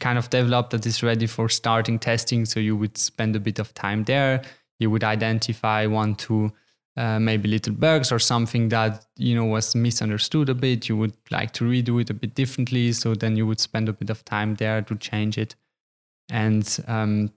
kind 0.00 0.18
of 0.18 0.30
developed 0.30 0.70
that 0.70 0.86
is 0.86 1.02
ready 1.02 1.26
for 1.26 1.48
starting 1.48 1.98
testing. 1.98 2.44
So 2.44 2.60
you 2.60 2.76
would 2.76 2.98
spend 2.98 3.36
a 3.36 3.40
bit 3.40 3.58
of 3.58 3.72
time 3.74 4.04
there. 4.04 4.42
You 4.78 4.90
would 4.90 5.04
identify 5.04 5.86
one, 5.86 6.14
two, 6.14 6.52
uh, 6.96 7.20
maybe 7.20 7.48
little 7.48 7.74
bugs 7.74 8.10
or 8.10 8.18
something 8.18 8.68
that 8.70 9.06
you 9.16 9.34
know 9.34 9.44
was 9.44 9.74
misunderstood 9.74 10.48
a 10.48 10.54
bit. 10.54 10.88
You 10.88 10.96
would 10.96 11.16
like 11.30 11.52
to 11.52 11.64
redo 11.64 12.00
it 12.00 12.10
a 12.10 12.14
bit 12.14 12.34
differently. 12.34 12.92
So 12.92 13.14
then 13.14 13.36
you 13.36 13.46
would 13.46 13.60
spend 13.60 13.88
a 13.88 13.92
bit 13.92 14.10
of 14.10 14.24
time 14.24 14.56
there 14.56 14.82
to 14.82 14.96
change 14.96 15.38
it. 15.38 15.54
And 16.30 16.84
um, 16.88 17.32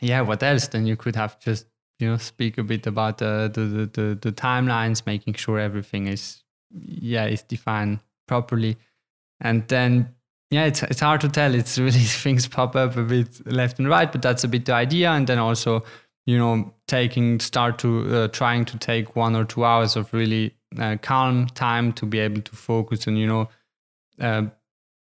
yeah, 0.00 0.20
what 0.22 0.42
else? 0.42 0.68
Then 0.68 0.86
you 0.86 0.96
could 0.96 1.16
have 1.16 1.38
just 1.40 1.66
you 1.98 2.08
know 2.08 2.16
speak 2.16 2.58
a 2.58 2.62
bit 2.62 2.86
about 2.86 3.18
the 3.18 3.50
the, 3.52 3.60
the, 3.60 3.86
the, 3.86 4.18
the 4.20 4.32
timelines, 4.32 5.04
making 5.04 5.34
sure 5.34 5.58
everything 5.58 6.06
is 6.06 6.42
yeah 6.70 7.26
is 7.26 7.42
defined 7.42 8.00
properly. 8.26 8.76
And 9.40 9.66
then 9.68 10.14
yeah, 10.50 10.64
it's 10.64 10.82
it's 10.82 11.00
hard 11.00 11.20
to 11.22 11.28
tell. 11.28 11.54
It's 11.54 11.78
really 11.78 11.98
things 11.98 12.46
pop 12.46 12.74
up 12.76 12.96
a 12.96 13.02
bit 13.02 13.46
left 13.46 13.78
and 13.78 13.88
right, 13.88 14.10
but 14.10 14.22
that's 14.22 14.44
a 14.44 14.48
bit 14.48 14.64
the 14.64 14.74
idea. 14.74 15.10
And 15.10 15.26
then 15.26 15.38
also, 15.38 15.84
you 16.26 16.38
know, 16.38 16.72
taking 16.86 17.40
start 17.40 17.78
to 17.80 18.16
uh, 18.16 18.28
trying 18.28 18.64
to 18.66 18.78
take 18.78 19.14
one 19.14 19.36
or 19.36 19.44
two 19.44 19.64
hours 19.64 19.96
of 19.96 20.12
really 20.12 20.54
uh, 20.78 20.96
calm 21.02 21.46
time 21.48 21.92
to 21.94 22.06
be 22.06 22.18
able 22.18 22.42
to 22.42 22.56
focus 22.56 23.06
and 23.06 23.18
you 23.18 23.26
know, 23.26 23.48
uh, 24.20 24.44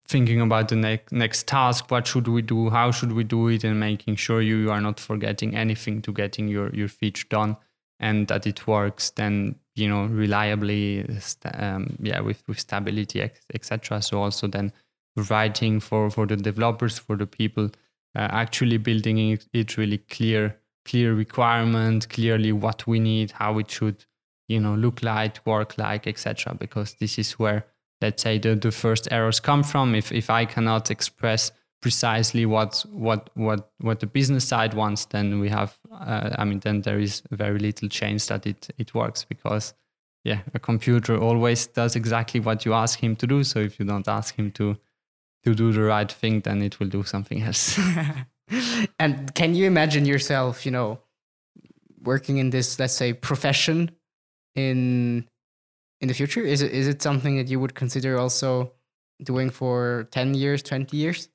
thinking 0.09 0.40
about 0.40 0.68
the 0.68 0.76
next 0.76 1.12
next 1.12 1.47
task. 1.47 1.90
What 1.90 2.07
should 2.07 2.26
we 2.26 2.42
do? 2.42 2.70
How 2.70 2.90
should 2.90 3.12
we 3.12 3.22
do 3.22 3.49
it? 3.49 3.62
And 3.62 3.78
making 3.78 4.16
sure 4.16 4.42
you, 4.42 4.57
you 4.57 4.70
are 4.72 4.80
not 4.80 4.99
forgetting 4.99 5.55
anything 5.55 6.03
to 6.03 6.12
getting 6.12 6.49
your 6.49 6.74
your 6.74 6.88
feature 6.88 7.26
done 7.30 7.57
and 8.01 8.26
that 8.28 8.47
it 8.49 8.66
works. 8.66 9.11
Then 9.11 9.57
you 9.76 9.88
know 9.88 10.07
reliably, 10.07 11.07
um, 11.55 11.97
yeah, 12.01 12.18
with 12.20 12.42
with 12.49 12.59
stability, 12.59 13.30
etc. 13.55 14.03
So 14.03 14.22
also 14.22 14.49
then 14.49 14.72
writing 15.17 15.81
for 15.81 16.11
for 16.11 16.27
the 16.27 16.37
developers 16.37 16.99
for 16.99 17.17
the 17.17 17.27
people 17.27 17.71
uh, 18.14 18.29
actually 18.31 18.79
building 18.79 19.39
it, 19.53 19.77
really 19.77 19.99
clear 19.99 20.57
clear 20.85 21.14
requirement 21.14 22.09
clearly 22.09 22.53
what 22.53 22.87
we 22.87 23.01
need 23.01 23.33
how 23.33 23.59
it 23.59 23.71
should 23.71 24.05
you 24.49 24.61
know 24.61 24.75
look 24.75 25.03
like 25.03 25.45
work 25.47 25.77
like 25.79 26.07
etc 26.07 26.55
because 26.55 26.95
this 26.95 27.19
is 27.19 27.33
where 27.33 27.67
let's 28.01 28.23
say 28.23 28.39
the, 28.39 28.55
the 28.55 28.71
first 28.71 29.09
errors 29.11 29.41
come 29.41 29.62
from. 29.62 29.95
If 29.95 30.12
if 30.12 30.31
i 30.31 30.45
cannot 30.45 30.91
express 30.91 31.51
precisely 31.81 32.47
what 32.47 32.85
what 32.91 33.31
what 33.35 33.71
what 33.79 34.01
the 34.01 34.07
business 34.07 34.47
side 34.47 34.75
wants 34.75 35.05
then 35.07 35.39
we 35.41 35.49
have 35.51 35.79
uh, 35.93 36.31
i 36.39 36.45
mean 36.45 36.59
then 36.61 36.81
there 36.81 36.99
is 36.99 37.23
very 37.31 37.59
little 37.59 37.89
chance 37.89 38.27
that 38.27 38.47
it 38.47 38.71
it 38.79 38.95
works 38.95 39.25
because 39.25 39.75
yeah 40.25 40.41
a 40.55 40.59
computer 40.59 41.17
always 41.19 41.67
does 41.67 41.95
exactly 41.95 42.41
what 42.41 42.64
you 42.64 42.75
ask 42.75 42.99
him 42.99 43.14
to 43.17 43.27
do. 43.27 43.45
So 43.45 43.61
if 43.61 43.79
you 43.79 43.87
don't 43.87 44.09
ask 44.09 44.35
him 44.35 44.51
to 44.53 44.77
to 45.47 45.55
do 45.55 45.72
the 45.72 45.82
right 45.82 46.11
thing, 46.11 46.40
then 46.40 46.61
it 46.61 46.80
will 46.80 46.88
do 46.88 47.05
something 47.05 47.40
else. 47.40 47.78
and 48.99 49.32
can 49.34 49.55
you 49.55 49.66
imagine 49.66 50.05
yourself, 50.05 50.66
you 50.66 50.72
know, 50.72 50.99
working 52.03 52.38
in 52.38 52.51
this, 52.51 52.78
let's 52.78 52.94
say, 52.94 53.12
profession 53.12 53.90
in 54.55 55.28
in 56.01 56.09
the 56.09 56.14
future? 56.14 56.40
Is 56.40 56.62
it 56.62 56.72
is 56.72 56.88
it 56.88 57.01
something 57.01 57.36
that 57.36 57.49
you 57.49 57.61
would 57.61 57.74
consider 57.74 58.18
also 58.18 58.72
doing 59.22 59.51
for 59.51 60.09
ten 60.11 60.34
years, 60.34 60.62
twenty 60.62 60.97
years? 60.97 61.28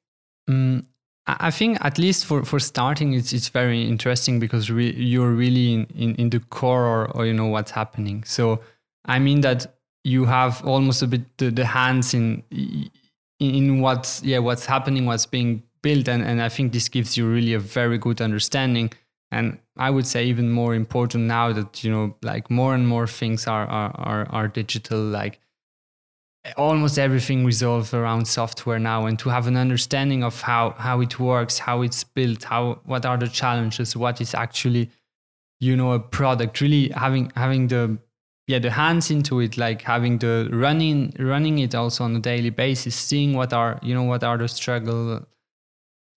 Mm, 0.49 0.85
I 1.27 1.51
think 1.51 1.77
at 1.81 1.97
least 1.97 2.25
for, 2.25 2.43
for 2.43 2.59
starting, 2.59 3.13
it's 3.13 3.31
it's 3.31 3.49
very 3.49 3.87
interesting 3.87 4.39
because 4.39 4.69
re- 4.69 4.95
you're 4.95 5.31
really 5.31 5.73
in, 5.73 5.87
in, 5.95 6.15
in 6.15 6.29
the 6.29 6.39
core 6.39 6.85
or, 6.85 7.11
or 7.11 7.25
you 7.25 7.33
know 7.33 7.47
what's 7.47 7.71
happening. 7.71 8.23
So 8.25 8.59
I 9.05 9.19
mean 9.19 9.41
that 9.41 9.67
you 10.03 10.25
have 10.25 10.65
almost 10.65 11.01
a 11.01 11.07
bit 11.07 11.37
the, 11.37 11.51
the 11.51 11.65
hands 11.65 12.13
in 12.13 12.43
in 13.41 13.81
what's 13.81 14.23
yeah 14.23 14.39
what's 14.39 14.65
happening, 14.65 15.05
what's 15.05 15.25
being 15.25 15.63
built, 15.81 16.07
and 16.07 16.23
and 16.23 16.41
I 16.41 16.49
think 16.49 16.73
this 16.73 16.89
gives 16.89 17.17
you 17.17 17.27
really 17.27 17.53
a 17.53 17.59
very 17.59 17.97
good 17.97 18.21
understanding. 18.21 18.93
And 19.33 19.59
I 19.77 19.89
would 19.89 20.05
say 20.05 20.25
even 20.25 20.51
more 20.51 20.75
important 20.75 21.23
now 21.23 21.53
that 21.53 21.83
you 21.83 21.91
know 21.91 22.15
like 22.21 22.49
more 22.49 22.75
and 22.75 22.87
more 22.87 23.07
things 23.07 23.47
are 23.47 23.65
are 23.65 23.91
are, 23.95 24.27
are 24.29 24.47
digital, 24.47 24.99
like 24.99 25.39
almost 26.57 26.97
everything 26.97 27.45
resolves 27.45 27.93
around 27.93 28.25
software 28.25 28.79
now 28.79 29.05
and 29.05 29.19
to 29.19 29.29
have 29.29 29.47
an 29.47 29.55
understanding 29.55 30.23
of 30.23 30.41
how 30.41 30.71
how 30.71 30.99
it 30.99 31.19
works 31.19 31.59
how 31.59 31.83
it's 31.83 32.03
built 32.03 32.45
how 32.45 32.79
what 32.85 33.05
are 33.05 33.15
the 33.17 33.27
challenges 33.27 33.95
what 33.95 34.19
is 34.19 34.33
actually 34.33 34.89
you 35.59 35.77
know 35.77 35.91
a 35.91 35.99
product 35.99 36.59
really 36.59 36.89
having 36.89 37.31
having 37.35 37.67
the 37.67 37.95
yeah 38.51 38.59
the 38.59 38.71
hands 38.71 39.09
into 39.09 39.39
it 39.39 39.57
like 39.57 39.81
having 39.81 40.17
the 40.19 40.49
running 40.51 41.13
running 41.17 41.59
it 41.59 41.73
also 41.73 42.03
on 42.03 42.15
a 42.15 42.19
daily 42.19 42.49
basis 42.49 42.95
seeing 42.95 43.33
what 43.33 43.53
are 43.53 43.79
you 43.81 43.93
know 43.95 44.03
what 44.03 44.23
are 44.23 44.37
the 44.37 44.47
struggle 44.47 45.25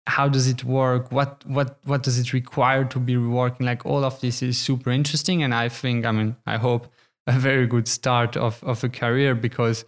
how 0.07 0.29
does 0.29 0.47
it 0.47 0.65
work 0.65 1.11
what 1.13 1.45
what 1.47 1.79
what 1.85 2.03
does 2.03 2.19
it 2.19 2.33
require 2.33 2.85
to 2.85 2.99
be 2.99 3.17
working 3.17 3.65
like 3.67 3.87
all 3.87 4.05
of 4.05 4.21
this 4.21 4.43
is 4.43 4.59
super 4.59 4.91
interesting. 4.91 5.43
And 5.43 5.55
i 5.55 5.69
think 5.69 6.05
i 6.05 6.13
mean 6.13 6.37
i 6.47 6.57
hope 6.57 6.93
a 7.27 7.33
very 7.33 7.67
good 7.67 7.89
start 7.89 8.37
of 8.37 8.63
of 8.63 8.85
a 8.85 8.89
career 8.89 9.35
because 9.35 9.85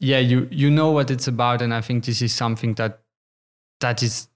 yeah 0.00 0.18
you 0.18 0.48
you 0.50 0.70
know 0.70 0.90
what 0.90 1.10
it's 1.10 1.28
about. 1.28 1.62
And 1.62 1.72
i 1.72 1.80
think 1.80 2.04
this 2.04 2.20
is 2.20 2.34
something 2.34 2.74
that 2.74 3.00
that 3.80 4.02
is 4.02 4.28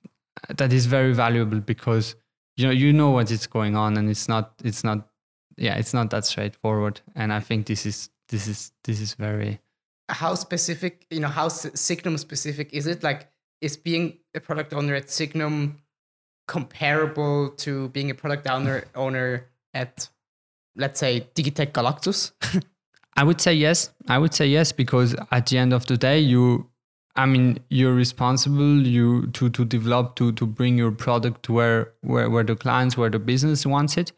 that 0.56 0.72
is 0.72 0.86
very 0.86 1.12
valuable 1.12 1.60
because 1.60 2.14
you 2.56 2.64
know 2.66 2.72
you 2.72 2.92
know 2.92 3.10
what 3.10 3.30
is 3.30 3.46
going 3.46 3.76
on 3.76 3.96
and 3.98 4.08
it's 4.08 4.28
not 4.28 4.54
it's 4.64 4.82
not 4.82 5.07
yeah, 5.58 5.76
it's 5.76 5.94
not 5.94 6.10
that 6.10 6.24
straightforward. 6.24 7.00
And 7.14 7.32
I 7.32 7.40
think 7.40 7.66
this 7.66 7.86
is 7.86 8.10
this 8.28 8.46
is 8.46 8.72
this 8.84 9.00
is 9.00 9.14
very 9.14 9.60
how 10.08 10.34
specific 10.34 11.06
you 11.10 11.20
know 11.20 11.28
how 11.28 11.48
Sygnum 11.48 12.18
specific 12.18 12.72
is 12.72 12.86
it? 12.86 13.02
Like, 13.02 13.28
is 13.60 13.76
being 13.76 14.18
a 14.34 14.40
product 14.40 14.72
owner 14.72 14.94
at 14.94 15.06
Sygnum 15.06 15.76
comparable 16.46 17.50
to 17.50 17.88
being 17.90 18.10
a 18.10 18.14
product 18.14 18.48
owner 18.48 18.84
owner 18.94 19.46
at 19.74 20.08
let's 20.76 21.00
say 21.00 21.26
Digitec 21.34 21.72
Galaxus? 21.72 22.32
I 23.16 23.24
would 23.24 23.40
say 23.40 23.52
yes. 23.52 23.90
I 24.06 24.18
would 24.18 24.32
say 24.32 24.46
yes 24.46 24.72
because 24.72 25.14
at 25.32 25.46
the 25.46 25.58
end 25.58 25.72
of 25.72 25.86
the 25.86 25.96
day, 25.96 26.20
you, 26.20 26.70
I 27.16 27.26
mean, 27.26 27.58
you're 27.68 27.94
responsible 27.94 28.86
you 28.86 29.26
to 29.32 29.50
to 29.50 29.64
develop 29.64 30.14
to 30.16 30.32
to 30.32 30.46
bring 30.46 30.78
your 30.78 30.92
product 30.92 31.48
where 31.48 31.92
where 32.02 32.30
where 32.30 32.44
the 32.44 32.56
clients 32.56 32.96
where 32.96 33.10
the 33.10 33.18
business 33.18 33.66
wants 33.66 33.96
it, 33.96 34.12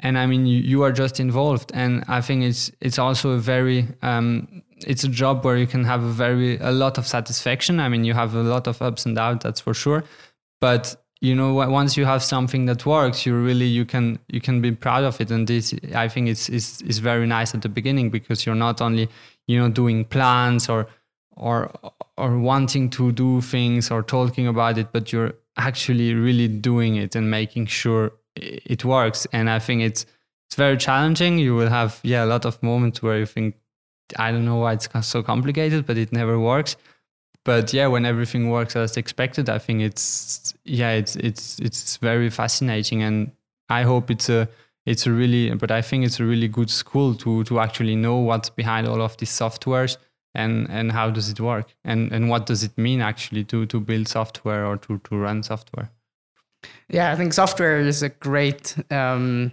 and 0.00 0.18
I 0.18 0.26
mean 0.26 0.46
you, 0.46 0.60
you 0.60 0.82
are 0.82 0.92
just 0.92 1.20
involved. 1.20 1.70
And 1.74 2.04
I 2.08 2.20
think 2.20 2.44
it's 2.44 2.70
it's 2.80 2.98
also 2.98 3.30
a 3.30 3.38
very 3.38 3.86
um, 4.02 4.62
it's 4.86 5.04
a 5.04 5.08
job 5.08 5.44
where 5.44 5.56
you 5.56 5.66
can 5.66 5.84
have 5.84 6.02
a 6.02 6.10
very 6.10 6.58
a 6.58 6.70
lot 6.70 6.98
of 6.98 7.06
satisfaction. 7.06 7.80
I 7.80 7.88
mean, 7.88 8.04
you 8.04 8.14
have 8.14 8.34
a 8.34 8.42
lot 8.42 8.66
of 8.66 8.80
ups 8.80 9.06
and 9.06 9.16
downs, 9.16 9.42
that's 9.42 9.60
for 9.60 9.74
sure, 9.74 10.04
but 10.60 10.96
you 11.20 11.34
know 11.34 11.52
once 11.52 11.96
you 11.96 12.04
have 12.04 12.22
something 12.22 12.66
that 12.66 12.86
works 12.86 13.26
you 13.26 13.34
really 13.34 13.66
you 13.66 13.84
can 13.84 14.18
you 14.28 14.40
can 14.40 14.60
be 14.60 14.70
proud 14.70 15.02
of 15.02 15.20
it 15.20 15.30
and 15.30 15.48
this 15.48 15.74
i 15.94 16.06
think 16.06 16.28
it's 16.28 16.48
is 16.48 16.80
is 16.82 16.98
very 16.98 17.26
nice 17.26 17.54
at 17.54 17.62
the 17.62 17.68
beginning 17.68 18.08
because 18.08 18.46
you're 18.46 18.54
not 18.54 18.80
only 18.80 19.08
you 19.48 19.58
know 19.58 19.68
doing 19.68 20.04
plans 20.04 20.68
or 20.68 20.86
or 21.36 21.70
or 22.16 22.38
wanting 22.38 22.88
to 22.88 23.10
do 23.12 23.40
things 23.40 23.90
or 23.90 24.02
talking 24.02 24.46
about 24.46 24.78
it 24.78 24.92
but 24.92 25.12
you're 25.12 25.34
actually 25.56 26.14
really 26.14 26.46
doing 26.46 26.96
it 26.96 27.16
and 27.16 27.28
making 27.30 27.66
sure 27.66 28.12
it 28.42 28.84
works. 28.84 29.26
And 29.32 29.48
i 29.50 29.58
think 29.58 29.82
it's 29.82 30.06
it's 30.46 30.56
very 30.56 30.76
challenging. 30.76 31.38
You 31.38 31.54
will 31.54 31.68
have 31.68 32.00
yeah 32.02 32.24
a 32.24 32.26
lot 32.26 32.44
of 32.44 32.62
moments 32.62 33.02
where 33.02 33.18
you 33.18 33.26
think 33.26 33.56
i 34.18 34.32
don't 34.32 34.46
know 34.46 34.56
why 34.56 34.72
it's 34.72 34.88
so 35.06 35.22
complicated 35.22 35.86
but 35.86 35.96
it 35.98 36.12
never 36.12 36.38
works. 36.38 36.76
But 37.44 37.72
yeah, 37.72 37.86
when 37.86 38.04
everything 38.04 38.50
works 38.50 38.76
as 38.76 38.96
expected, 38.98 39.48
I 39.48 39.58
think 39.58 39.80
it's 39.80 40.52
yeah, 40.64 40.90
it's 40.90 41.16
it's 41.16 41.58
it's 41.60 41.96
very 41.96 42.28
fascinating, 42.30 43.02
and 43.02 43.32
I 43.70 43.84
hope 43.84 44.10
it's 44.10 44.28
a 44.28 44.48
it's 44.84 45.06
a 45.06 45.12
really, 45.12 45.54
but 45.54 45.70
I 45.70 45.80
think 45.80 46.04
it's 46.04 46.20
a 46.20 46.24
really 46.24 46.48
good 46.48 46.68
school 46.70 47.14
to 47.14 47.44
to 47.44 47.60
actually 47.60 47.96
know 47.96 48.16
what's 48.18 48.50
behind 48.50 48.86
all 48.86 49.00
of 49.00 49.16
these 49.16 49.30
softwares 49.30 49.96
and 50.34 50.68
and 50.70 50.92
how 50.92 51.10
does 51.10 51.30
it 51.30 51.40
work? 51.40 51.74
And 51.84 52.12
and 52.12 52.28
what 52.28 52.46
does 52.46 52.62
it 52.62 52.76
mean 52.76 53.00
actually 53.00 53.44
to 53.44 53.66
to 53.66 53.80
build 53.80 54.08
software 54.08 54.66
or 54.66 54.76
to 54.78 54.98
to 54.98 55.16
run 55.16 55.42
software. 55.42 55.90
Yeah, 56.88 57.12
I 57.12 57.16
think 57.16 57.32
software 57.32 57.78
is 57.78 58.02
a 58.02 58.08
great 58.08 58.76
um, 58.90 59.52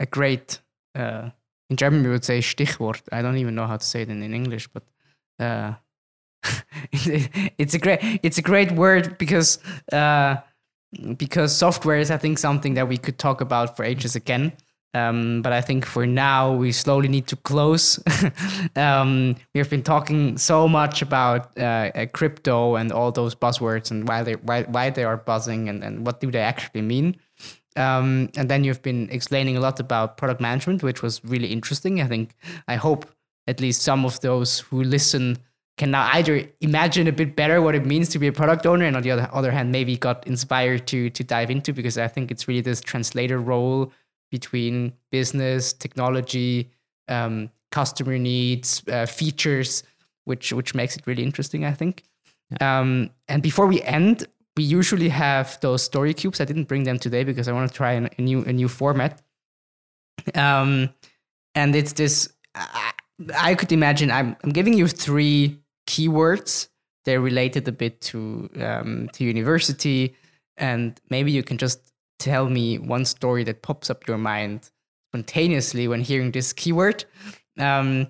a 0.00 0.06
great 0.06 0.60
uh, 0.94 1.30
in 1.70 1.76
German 1.76 2.02
we 2.02 2.10
would 2.10 2.24
say 2.24 2.40
Stichwort. 2.40 3.02
I 3.12 3.22
don't 3.22 3.38
even 3.38 3.54
know 3.54 3.66
how 3.66 3.76
to 3.76 3.84
say 3.84 4.02
it 4.02 4.08
in, 4.08 4.22
in 4.22 4.34
English, 4.34 4.68
but 4.68 4.82
uh, 5.38 5.74
it's 6.92 7.74
a 7.74 7.78
great 7.78 8.00
it's 8.22 8.38
a 8.38 8.42
great 8.42 8.72
word 8.72 9.16
because 9.18 9.58
uh, 9.92 10.36
because 11.16 11.56
software 11.56 11.98
is 11.98 12.10
I 12.10 12.18
think 12.18 12.38
something 12.38 12.74
that 12.74 12.88
we 12.88 12.98
could 12.98 13.18
talk 13.18 13.40
about 13.40 13.76
for 13.76 13.84
ages 13.84 14.16
again. 14.16 14.52
Um, 14.94 15.40
but 15.40 15.52
I 15.52 15.62
think 15.62 15.86
for 15.86 16.06
now 16.06 16.52
we 16.52 16.70
slowly 16.70 17.08
need 17.08 17.26
to 17.28 17.36
close. 17.36 17.98
um, 18.76 19.36
we 19.54 19.58
have 19.58 19.70
been 19.70 19.82
talking 19.82 20.36
so 20.36 20.68
much 20.68 21.00
about 21.00 21.56
uh, 21.58 22.06
crypto 22.12 22.76
and 22.76 22.92
all 22.92 23.10
those 23.10 23.34
buzzwords 23.34 23.90
and 23.90 24.06
why 24.06 24.22
they 24.22 24.34
why, 24.34 24.64
why 24.64 24.90
they 24.90 25.04
are 25.04 25.16
buzzing 25.16 25.68
and, 25.68 25.82
and 25.82 26.06
what 26.06 26.20
do 26.20 26.30
they 26.30 26.40
actually 26.40 26.82
mean. 26.82 27.16
Um, 27.74 28.28
and 28.36 28.50
then 28.50 28.64
you've 28.64 28.82
been 28.82 29.08
explaining 29.10 29.56
a 29.56 29.60
lot 29.60 29.80
about 29.80 30.18
product 30.18 30.42
management, 30.42 30.82
which 30.82 31.00
was 31.00 31.24
really 31.24 31.48
interesting. 31.48 32.02
I 32.02 32.06
think 32.06 32.34
I 32.68 32.76
hope 32.76 33.06
at 33.46 33.60
least 33.60 33.80
some 33.82 34.04
of 34.04 34.20
those 34.20 34.60
who 34.60 34.84
listen 34.84 35.38
can 35.78 35.90
now 35.90 36.08
either 36.12 36.44
imagine 36.60 37.06
a 37.08 37.12
bit 37.12 37.34
better 37.34 37.62
what 37.62 37.74
it 37.74 37.86
means 37.86 38.10
to 38.10 38.18
be 38.18 38.26
a 38.26 38.32
product 38.32 38.66
owner 38.66 38.84
and 38.84 38.94
on 38.94 39.02
the 39.02 39.10
other, 39.10 39.28
other 39.32 39.50
hand 39.50 39.72
maybe 39.72 39.96
got 39.96 40.26
inspired 40.26 40.86
to 40.86 41.08
to 41.10 41.24
dive 41.24 41.50
into 41.50 41.72
because 41.72 41.96
i 41.96 42.06
think 42.06 42.30
it's 42.30 42.46
really 42.46 42.60
this 42.60 42.80
translator 42.80 43.40
role 43.40 43.90
between 44.32 44.92
business 45.12 45.72
technology 45.72 46.68
um, 47.08 47.48
customer 47.70 48.18
needs 48.18 48.82
uh, 48.88 49.06
features 49.06 49.84
which 50.24 50.52
which 50.52 50.74
makes 50.74 50.96
it 50.96 51.06
really 51.06 51.22
interesting 51.22 51.64
i 51.64 51.72
think 51.72 52.02
yeah. 52.50 52.80
um, 52.80 53.10
and 53.28 53.40
before 53.42 53.68
we 53.68 53.80
end 53.82 54.26
we 54.56 54.64
usually 54.64 55.08
have 55.08 55.56
those 55.60 55.82
story 55.82 56.12
cubes 56.12 56.40
i 56.40 56.44
didn't 56.44 56.64
bring 56.64 56.82
them 56.82 56.98
today 56.98 57.22
because 57.22 57.46
i 57.46 57.52
want 57.52 57.70
to 57.70 57.76
try 57.76 57.92
a 57.92 58.20
new 58.20 58.42
a 58.44 58.52
new 58.52 58.68
format 58.68 59.22
um, 60.34 60.90
and 61.54 61.74
it's 61.74 61.92
this 61.92 62.32
I, 62.54 62.92
I 63.38 63.54
could 63.54 63.72
imagine 63.72 64.10
I'm, 64.10 64.36
I'm 64.42 64.50
giving 64.50 64.74
you 64.74 64.88
three 64.88 65.58
keywords. 65.86 66.68
They're 67.04 67.20
related 67.20 67.66
a 67.68 67.72
bit 67.72 68.00
to 68.02 68.48
um, 68.60 69.08
to 69.14 69.24
university, 69.24 70.14
and 70.56 71.00
maybe 71.10 71.32
you 71.32 71.42
can 71.42 71.58
just 71.58 71.91
tell 72.22 72.48
me 72.48 72.78
one 72.78 73.04
story 73.04 73.42
that 73.44 73.62
pops 73.62 73.90
up 73.90 74.06
your 74.06 74.18
mind 74.18 74.70
spontaneously 75.10 75.88
when 75.88 76.00
hearing 76.00 76.30
this 76.30 76.52
keyword. 76.52 77.04
Um, 77.58 78.06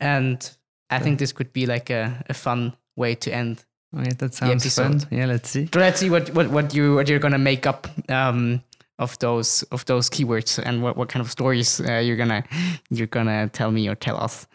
and 0.00 0.56
I 0.90 0.98
think 0.98 1.18
this 1.18 1.32
could 1.32 1.52
be 1.52 1.66
like 1.66 1.88
a, 1.88 2.24
a 2.28 2.34
fun 2.34 2.74
way 2.96 3.14
to 3.14 3.32
end. 3.32 3.64
Yeah, 3.92 4.12
that 4.18 4.34
sounds 4.34 4.74
fun. 4.74 5.00
Yeah, 5.10 5.26
let's 5.26 5.50
see. 5.50 5.68
So 5.72 5.78
let's 5.78 6.00
see 6.00 6.10
what, 6.10 6.34
what, 6.34 6.50
what 6.50 6.74
you 6.74 6.96
what 6.96 7.08
you're 7.08 7.20
gonna 7.20 7.38
make 7.38 7.64
up 7.64 7.86
um, 8.10 8.62
of 8.98 9.16
those 9.20 9.62
of 9.70 9.84
those 9.84 10.10
keywords 10.10 10.58
and 10.58 10.82
what, 10.82 10.96
what 10.96 11.08
kind 11.08 11.24
of 11.24 11.30
stories 11.30 11.80
uh, 11.80 11.98
you're 11.98 12.16
gonna 12.16 12.42
you're 12.90 13.06
gonna 13.06 13.48
tell 13.50 13.70
me 13.70 13.88
or 13.88 13.94
tell 13.94 14.16
us. 14.16 14.48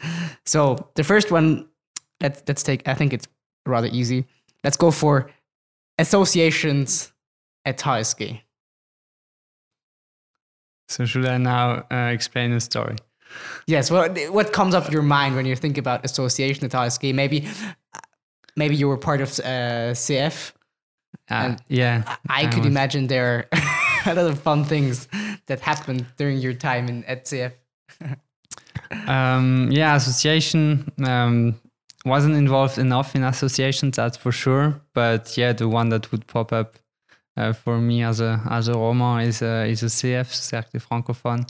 So 0.45 0.89
the 0.95 1.05
first 1.05 1.31
one 1.31 1.69
let's 2.19 2.43
let's 2.47 2.63
take. 2.63 2.85
I 2.85 2.93
think 2.95 3.13
it's 3.13 3.27
rather 3.65 3.87
easy. 3.87 4.25
Let's 4.65 4.75
go 4.75 4.91
for 4.91 5.31
associations 5.97 7.13
at 7.65 7.79
HSG. 7.79 8.41
So 10.89 11.05
should 11.05 11.25
I 11.25 11.37
now 11.37 11.85
uh, 11.91 12.11
explain 12.11 12.51
the 12.51 12.59
story? 12.59 12.95
Yes. 13.67 13.91
Well, 13.91 14.09
what 14.31 14.51
comes 14.51 14.73
up 14.73 14.91
your 14.91 15.03
mind 15.03 15.35
when 15.35 15.45
you 15.45 15.55
think 15.55 15.77
about 15.77 16.03
association 16.03 16.65
at 16.65 16.71
HSG? 16.71 17.13
Maybe, 17.13 17.47
maybe 18.55 18.75
you 18.75 18.87
were 18.87 18.97
part 18.97 19.21
of 19.21 19.29
uh, 19.39 19.93
CF. 19.93 20.51
Uh, 21.29 21.55
yeah. 21.67 22.03
I, 22.27 22.43
I 22.43 22.45
could 22.47 22.63
was. 22.63 22.67
imagine 22.67 23.05
there 23.05 23.47
are 23.53 23.59
a 24.11 24.15
lot 24.15 24.31
of 24.31 24.39
fun 24.39 24.63
things 24.63 25.07
that 25.45 25.59
happened 25.59 26.07
during 26.17 26.39
your 26.39 26.53
time 26.53 26.87
in 26.87 27.03
at 27.03 27.25
CF. 27.25 27.53
um, 29.07 29.69
yeah, 29.71 29.95
association. 29.95 30.91
Um, 31.05 31.59
wasn't 32.03 32.35
involved 32.35 32.79
enough 32.79 33.15
in 33.15 33.23
associations, 33.23 33.97
that's 33.97 34.17
for 34.17 34.31
sure. 34.31 34.81
But 34.93 35.37
yeah, 35.37 35.53
the 35.53 35.67
one 35.67 35.89
that 35.89 36.11
would 36.11 36.25
pop 36.25 36.51
up 36.51 36.77
uh, 37.39 37.53
for 37.53 37.77
me 37.79 38.03
as 38.03 38.19
a 38.19 38.41
as 38.49 38.67
a 38.67 38.73
Roma 38.73 39.21
is 39.21 39.41
a 39.41 39.65
is 39.65 39.83
a 39.83 39.87
CF 39.87 40.27
Cercle 40.27 40.79
Francophone. 40.79 41.47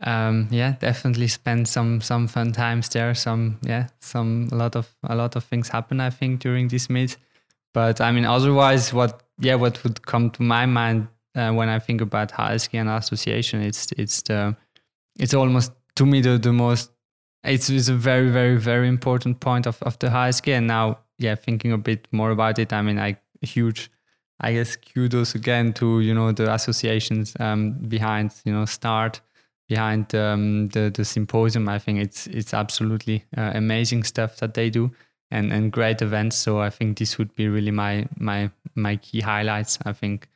Um, 0.00 0.48
yeah, 0.50 0.72
definitely 0.80 1.28
spend 1.28 1.66
some 1.66 2.00
some 2.00 2.28
fun 2.28 2.52
times 2.52 2.88
there. 2.90 3.14
Some 3.14 3.58
yeah, 3.62 3.88
some 4.00 4.48
a 4.52 4.56
lot 4.56 4.76
of 4.76 4.94
a 5.02 5.14
lot 5.14 5.36
of 5.36 5.44
things 5.44 5.68
happen. 5.68 6.00
I 6.00 6.10
think 6.10 6.40
during 6.40 6.68
this 6.68 6.90
meet. 6.90 7.16
But 7.72 8.00
I 8.00 8.12
mean, 8.12 8.24
otherwise, 8.24 8.92
what 8.92 9.22
yeah, 9.40 9.54
what 9.54 9.82
would 9.82 10.06
come 10.06 10.30
to 10.30 10.42
my 10.42 10.66
mind 10.66 11.08
uh, 11.34 11.52
when 11.52 11.68
I 11.68 11.78
think 11.78 12.00
about 12.00 12.32
HSG 12.32 12.80
and 12.80 12.88
association, 12.88 13.62
it's 13.62 13.92
it's 13.92 14.22
the 14.22 14.56
it's 15.18 15.34
almost 15.34 15.72
to 15.96 16.06
me 16.06 16.20
the 16.20 16.38
the 16.38 16.52
most 16.52 16.90
it's, 17.44 17.68
it's 17.68 17.88
a 17.88 17.94
very 17.94 18.30
very 18.30 18.56
very 18.56 18.88
important 18.88 19.40
point 19.40 19.66
of, 19.66 19.82
of 19.82 19.98
the 19.98 20.08
HSG 20.08 20.52
and 20.52 20.66
now 20.66 20.98
yeah 21.18 21.34
thinking 21.34 21.72
a 21.72 21.78
bit 21.78 22.08
more 22.10 22.30
about 22.30 22.58
it 22.58 22.72
i 22.72 22.82
mean 22.82 22.98
i 22.98 23.16
huge 23.42 23.90
i 24.44 24.52
guess 24.52 24.76
kudos 24.76 25.34
again 25.34 25.72
to 25.72 26.00
you 26.00 26.14
know 26.14 26.32
the 26.32 26.52
associations 26.52 27.34
um, 27.40 27.72
behind 27.88 28.32
you 28.44 28.52
know 28.52 28.64
start 28.64 29.20
behind 29.68 30.14
um, 30.14 30.68
the 30.68 30.90
the 30.94 31.04
symposium 31.04 31.68
i 31.68 31.78
think 31.78 31.98
it's 31.98 32.26
it's 32.28 32.54
absolutely 32.54 33.24
uh, 33.36 33.52
amazing 33.54 34.04
stuff 34.04 34.36
that 34.36 34.54
they 34.54 34.70
do 34.70 34.90
and 35.30 35.52
and 35.52 35.72
great 35.72 36.02
events 36.02 36.36
so 36.36 36.60
i 36.60 36.70
think 36.70 36.98
this 36.98 37.18
would 37.18 37.34
be 37.34 37.48
really 37.48 37.70
my 37.70 38.06
my 38.18 38.50
my 38.74 38.96
key 38.96 39.20
highlights 39.20 39.78
i 39.84 39.92
think 39.92 40.28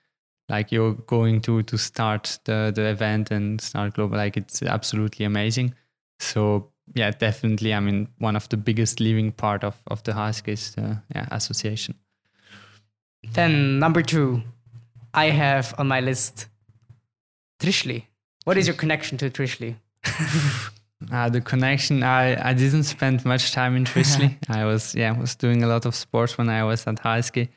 like 0.48 0.72
you're 0.72 0.94
going 0.94 1.40
to 1.40 1.62
to 1.62 1.76
start 1.76 2.38
the 2.44 2.72
the 2.74 2.88
event 2.88 3.30
and 3.30 3.60
start 3.60 3.94
global 3.94 4.16
like 4.16 4.36
it's 4.36 4.62
absolutely 4.62 5.24
amazing 5.24 5.74
so 6.20 6.70
yeah, 6.94 7.10
definitely. 7.10 7.74
I 7.74 7.80
mean, 7.80 8.08
one 8.18 8.36
of 8.36 8.48
the 8.48 8.56
biggest 8.56 9.00
living 9.00 9.32
part 9.32 9.64
of, 9.64 9.76
of 9.88 10.02
the 10.04 10.12
HSG 10.12 10.48
is 10.48 10.74
the 10.74 11.02
yeah, 11.14 11.26
association. 11.30 11.94
Then 13.32 13.78
number 13.78 14.02
two, 14.02 14.42
I 15.14 15.26
have 15.30 15.74
on 15.78 15.88
my 15.88 16.00
list 16.00 16.46
Trischli. 17.60 18.04
What 18.44 18.56
is 18.56 18.66
your 18.66 18.76
connection 18.76 19.18
to 19.18 19.30
Trischli? 19.30 19.76
uh, 21.12 21.28
the 21.28 21.40
connection, 21.40 22.02
I, 22.02 22.50
I 22.50 22.54
didn't 22.54 22.84
spend 22.84 23.24
much 23.24 23.52
time 23.52 23.76
in 23.76 23.84
Trischli. 23.84 24.36
I 24.48 24.64
was 24.64 24.94
yeah 24.94 25.12
was 25.12 25.34
doing 25.34 25.62
a 25.62 25.66
lot 25.66 25.86
of 25.86 25.94
sports 25.94 26.38
when 26.38 26.48
I 26.48 26.64
was 26.64 26.86
at 26.86 26.96
HSG. 26.96 27.48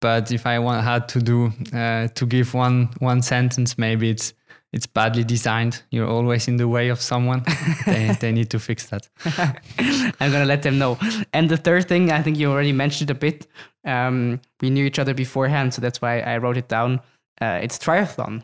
But 0.00 0.32
if 0.32 0.46
I 0.46 0.58
want, 0.58 0.82
had 0.82 1.08
to 1.10 1.20
do 1.20 1.52
uh, 1.74 2.08
to 2.08 2.26
give 2.26 2.54
one 2.54 2.88
one 3.00 3.22
sentence, 3.22 3.76
maybe 3.76 4.10
it's 4.10 4.34
it's 4.72 4.86
badly 4.86 5.24
designed. 5.24 5.82
You're 5.90 6.08
always 6.08 6.46
in 6.46 6.56
the 6.56 6.68
way 6.68 6.88
of 6.90 7.00
someone. 7.00 7.44
they, 7.86 8.16
they 8.20 8.32
need 8.32 8.50
to 8.50 8.58
fix 8.58 8.86
that. 8.86 9.08
I'm 10.20 10.30
gonna 10.32 10.44
let 10.44 10.62
them 10.62 10.78
know. 10.78 10.98
And 11.32 11.48
the 11.48 11.56
third 11.56 11.88
thing, 11.88 12.12
I 12.12 12.22
think 12.22 12.38
you 12.38 12.50
already 12.50 12.72
mentioned 12.72 13.10
a 13.10 13.14
bit. 13.14 13.46
Um, 13.84 14.40
we 14.60 14.70
knew 14.70 14.84
each 14.84 14.98
other 14.98 15.14
beforehand, 15.14 15.74
so 15.74 15.80
that's 15.80 16.02
why 16.02 16.20
I 16.20 16.38
wrote 16.38 16.56
it 16.56 16.68
down. 16.68 17.00
Uh, 17.40 17.60
it's 17.62 17.78
triathlon. 17.78 18.42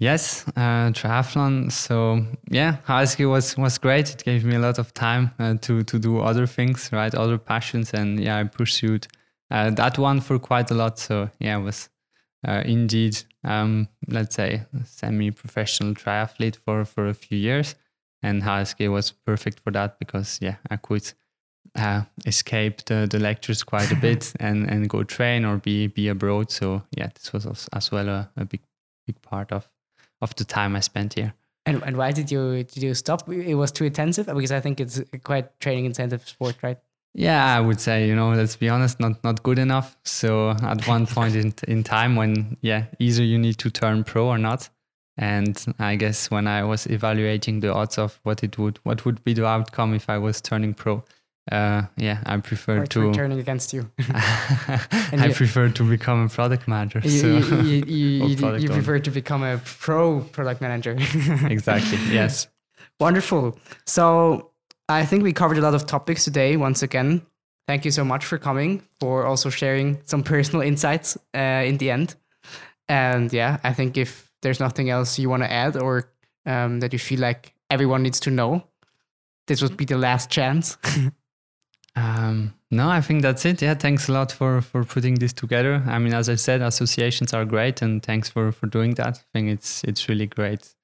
Yes, 0.00 0.46
uh, 0.56 0.90
triathlon. 0.90 1.70
So 1.70 2.26
yeah, 2.50 2.76
high 2.84 3.04
ski 3.04 3.26
was 3.26 3.56
was 3.56 3.78
great. 3.78 4.10
It 4.10 4.24
gave 4.24 4.44
me 4.44 4.56
a 4.56 4.58
lot 4.58 4.78
of 4.78 4.92
time 4.92 5.30
uh, 5.38 5.54
to 5.62 5.82
to 5.84 5.98
do 5.98 6.20
other 6.20 6.46
things, 6.46 6.90
right? 6.92 7.14
Other 7.14 7.38
passions, 7.38 7.94
and 7.94 8.20
yeah, 8.20 8.38
I 8.38 8.44
pursued 8.44 9.06
uh, 9.50 9.70
that 9.70 9.98
one 9.98 10.20
for 10.20 10.38
quite 10.38 10.70
a 10.70 10.74
lot. 10.74 10.98
So 10.98 11.30
yeah, 11.38 11.58
it 11.58 11.62
was 11.62 11.88
uh, 12.46 12.62
indeed, 12.66 13.22
um, 13.44 13.88
let's 14.08 14.34
say, 14.34 14.62
semi-professional 14.84 15.94
triathlete 15.94 16.56
for 16.56 16.84
for 16.84 17.06
a 17.06 17.14
few 17.14 17.38
years, 17.38 17.76
and 18.22 18.42
high 18.42 18.64
ski 18.64 18.88
was 18.88 19.12
perfect 19.12 19.60
for 19.60 19.70
that 19.72 19.98
because 19.98 20.38
yeah, 20.42 20.56
I 20.70 20.76
could 20.76 21.12
uh, 21.76 22.02
escape 22.26 22.84
the, 22.84 23.06
the 23.10 23.18
lectures 23.18 23.62
quite 23.62 23.90
a 23.90 23.96
bit 23.96 24.32
and, 24.40 24.70
and 24.70 24.88
go 24.88 25.02
train 25.02 25.44
or 25.44 25.58
be 25.58 25.88
be 25.88 26.08
abroad. 26.08 26.50
So 26.50 26.82
yeah, 26.96 27.08
this 27.14 27.32
was 27.32 27.46
as, 27.46 27.68
as 27.72 27.90
well 27.90 28.08
a, 28.08 28.30
a 28.36 28.44
big 28.44 28.60
big 29.06 29.20
part 29.22 29.52
of 29.52 29.68
of 30.20 30.34
the 30.36 30.44
time 30.44 30.76
I 30.76 30.80
spent 30.80 31.14
here. 31.14 31.34
And, 31.66 31.82
and 31.82 31.96
why 31.96 32.12
did 32.12 32.30
you 32.30 32.64
did 32.64 32.82
you 32.82 32.94
stop? 32.94 33.28
It 33.28 33.54
was 33.54 33.72
too 33.72 33.84
intensive 33.84 34.26
because 34.26 34.52
I 34.52 34.60
think 34.60 34.80
it's 34.80 35.00
quite 35.22 35.58
training 35.60 35.86
intensive 35.86 36.28
sport, 36.28 36.56
right? 36.62 36.78
Yeah, 37.14 37.56
I 37.56 37.60
would 37.60 37.80
say 37.80 38.06
you 38.08 38.14
know 38.14 38.30
let's 38.30 38.56
be 38.56 38.68
honest, 38.68 39.00
not 39.00 39.22
not 39.24 39.42
good 39.42 39.58
enough. 39.58 39.96
So 40.04 40.50
at 40.50 40.86
one 40.86 41.06
point 41.06 41.36
in 41.36 41.54
in 41.66 41.82
time 41.82 42.16
when 42.16 42.56
yeah 42.60 42.86
either 42.98 43.22
you 43.22 43.38
need 43.38 43.58
to 43.58 43.70
turn 43.70 44.04
pro 44.04 44.26
or 44.26 44.38
not, 44.38 44.68
and 45.16 45.56
I 45.78 45.96
guess 45.96 46.30
when 46.30 46.46
I 46.46 46.64
was 46.64 46.86
evaluating 46.86 47.60
the 47.60 47.72
odds 47.72 47.98
of 47.98 48.20
what 48.24 48.42
it 48.44 48.58
would 48.58 48.78
what 48.82 49.04
would 49.04 49.24
be 49.24 49.32
the 49.32 49.46
outcome 49.46 49.94
if 49.94 50.10
I 50.10 50.18
was 50.18 50.40
turning 50.40 50.74
pro, 50.74 51.04
uh, 51.52 51.82
yeah, 51.96 52.22
I 52.24 52.38
prefer 52.38 52.86
to 52.86 53.12
turning 53.12 53.38
against 53.38 53.74
you. 53.74 53.90
I 53.98 55.26
you, 55.28 55.34
prefer 55.34 55.68
to 55.68 55.82
become 55.84 56.24
a 56.24 56.28
product 56.28 56.66
manager. 56.66 57.00
You, 57.04 57.10
so 57.10 57.26
you, 57.26 57.84
you, 57.86 58.26
you, 58.26 58.56
you 58.56 58.68
prefer 58.68 58.98
to 58.98 59.10
become 59.10 59.42
a 59.42 59.58
pro 59.58 60.20
product 60.20 60.62
manager. 60.62 60.92
exactly. 61.46 61.98
Yes. 62.10 62.48
Wonderful. 62.98 63.58
So 63.84 64.52
I 64.88 65.04
think 65.04 65.22
we 65.22 65.34
covered 65.34 65.58
a 65.58 65.60
lot 65.60 65.74
of 65.74 65.84
topics 65.84 66.24
today. 66.24 66.56
Once 66.56 66.82
again, 66.82 67.20
thank 67.68 67.84
you 67.84 67.90
so 67.90 68.04
much 68.04 68.24
for 68.24 68.38
coming, 68.38 68.82
for 68.98 69.26
also 69.26 69.50
sharing 69.50 70.00
some 70.06 70.22
personal 70.22 70.62
insights 70.62 71.18
uh, 71.34 71.62
in 71.66 71.76
the 71.76 71.90
end. 71.90 72.14
And 72.88 73.30
yeah, 73.32 73.58
I 73.62 73.74
think 73.74 73.98
if 73.98 74.32
there's 74.40 74.60
nothing 74.60 74.88
else 74.88 75.18
you 75.18 75.28
want 75.28 75.42
to 75.42 75.52
add 75.52 75.76
or 75.76 76.10
um, 76.46 76.80
that 76.80 76.94
you 76.94 76.98
feel 76.98 77.20
like 77.20 77.54
everyone 77.70 78.02
needs 78.02 78.20
to 78.20 78.30
know, 78.30 78.64
this 79.46 79.60
would 79.60 79.76
be 79.76 79.84
the 79.84 79.98
last 79.98 80.30
chance. 80.30 80.78
Um, 81.96 82.54
no, 82.70 82.88
I 82.88 83.00
think 83.00 83.22
that's 83.22 83.44
it. 83.44 83.62
Yeah, 83.62 83.74
thanks 83.74 84.08
a 84.08 84.12
lot 84.12 84.32
for 84.32 84.60
for 84.60 84.84
putting 84.84 85.14
this 85.14 85.32
together. 85.32 85.82
I 85.86 85.98
mean, 85.98 86.12
as 86.12 86.28
I 86.28 86.34
said, 86.34 86.60
associations 86.60 87.32
are 87.32 87.44
great, 87.44 87.82
and 87.82 88.02
thanks 88.02 88.28
for 88.28 88.50
for 88.52 88.66
doing 88.66 88.94
that. 88.94 89.18
I 89.18 89.26
think 89.32 89.48
it's 89.50 89.84
it's 89.84 90.08
really 90.08 90.26
great, 90.26 90.74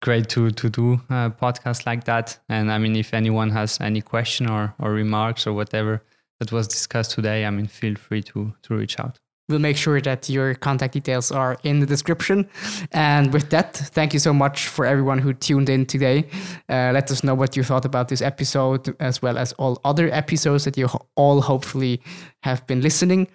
great 0.00 0.28
to 0.30 0.50
to 0.50 0.70
do 0.70 0.94
a 1.10 1.30
podcast 1.30 1.84
like 1.86 2.04
that. 2.04 2.38
And 2.48 2.72
I 2.72 2.78
mean, 2.78 2.96
if 2.96 3.12
anyone 3.12 3.50
has 3.50 3.78
any 3.80 4.00
question 4.00 4.48
or 4.48 4.74
or 4.78 4.92
remarks 4.92 5.46
or 5.46 5.52
whatever 5.52 6.02
that 6.40 6.50
was 6.50 6.66
discussed 6.68 7.10
today, 7.12 7.44
I 7.44 7.50
mean, 7.50 7.66
feel 7.66 7.96
free 7.96 8.22
to 8.22 8.54
to 8.62 8.74
reach 8.74 8.98
out. 8.98 9.18
We'll 9.48 9.58
make 9.58 9.76
sure 9.76 10.00
that 10.00 10.28
your 10.30 10.54
contact 10.54 10.94
details 10.94 11.30
are 11.30 11.58
in 11.64 11.80
the 11.80 11.86
description. 11.86 12.48
And 12.92 13.32
with 13.32 13.50
that, 13.50 13.76
thank 13.76 14.14
you 14.14 14.18
so 14.18 14.32
much 14.32 14.68
for 14.68 14.86
everyone 14.86 15.18
who 15.18 15.34
tuned 15.34 15.68
in 15.68 15.84
today. 15.84 16.26
Uh, 16.68 16.92
let 16.94 17.10
us 17.10 17.22
know 17.22 17.34
what 17.34 17.56
you 17.56 17.62
thought 17.62 17.84
about 17.84 18.08
this 18.08 18.22
episode, 18.22 18.96
as 19.00 19.20
well 19.20 19.36
as 19.36 19.52
all 19.54 19.80
other 19.84 20.10
episodes 20.12 20.64
that 20.64 20.78
you 20.78 20.88
all 21.16 21.42
hopefully 21.42 22.00
have 22.42 22.66
been 22.66 22.80
listening. 22.80 23.28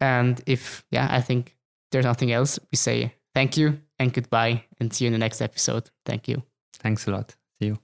And 0.00 0.42
if, 0.46 0.84
yeah, 0.90 1.08
I 1.10 1.22
think 1.22 1.56
there's 1.92 2.04
nothing 2.04 2.32
else, 2.32 2.58
we 2.70 2.76
say 2.76 3.14
thank 3.34 3.56
you 3.56 3.80
and 3.98 4.12
goodbye 4.12 4.64
and 4.80 4.92
see 4.92 5.04
you 5.04 5.08
in 5.08 5.12
the 5.12 5.18
next 5.18 5.40
episode. 5.40 5.90
Thank 6.04 6.28
you. 6.28 6.42
Thanks 6.74 7.06
a 7.06 7.10
lot. 7.10 7.34
See 7.58 7.68
you. 7.68 7.78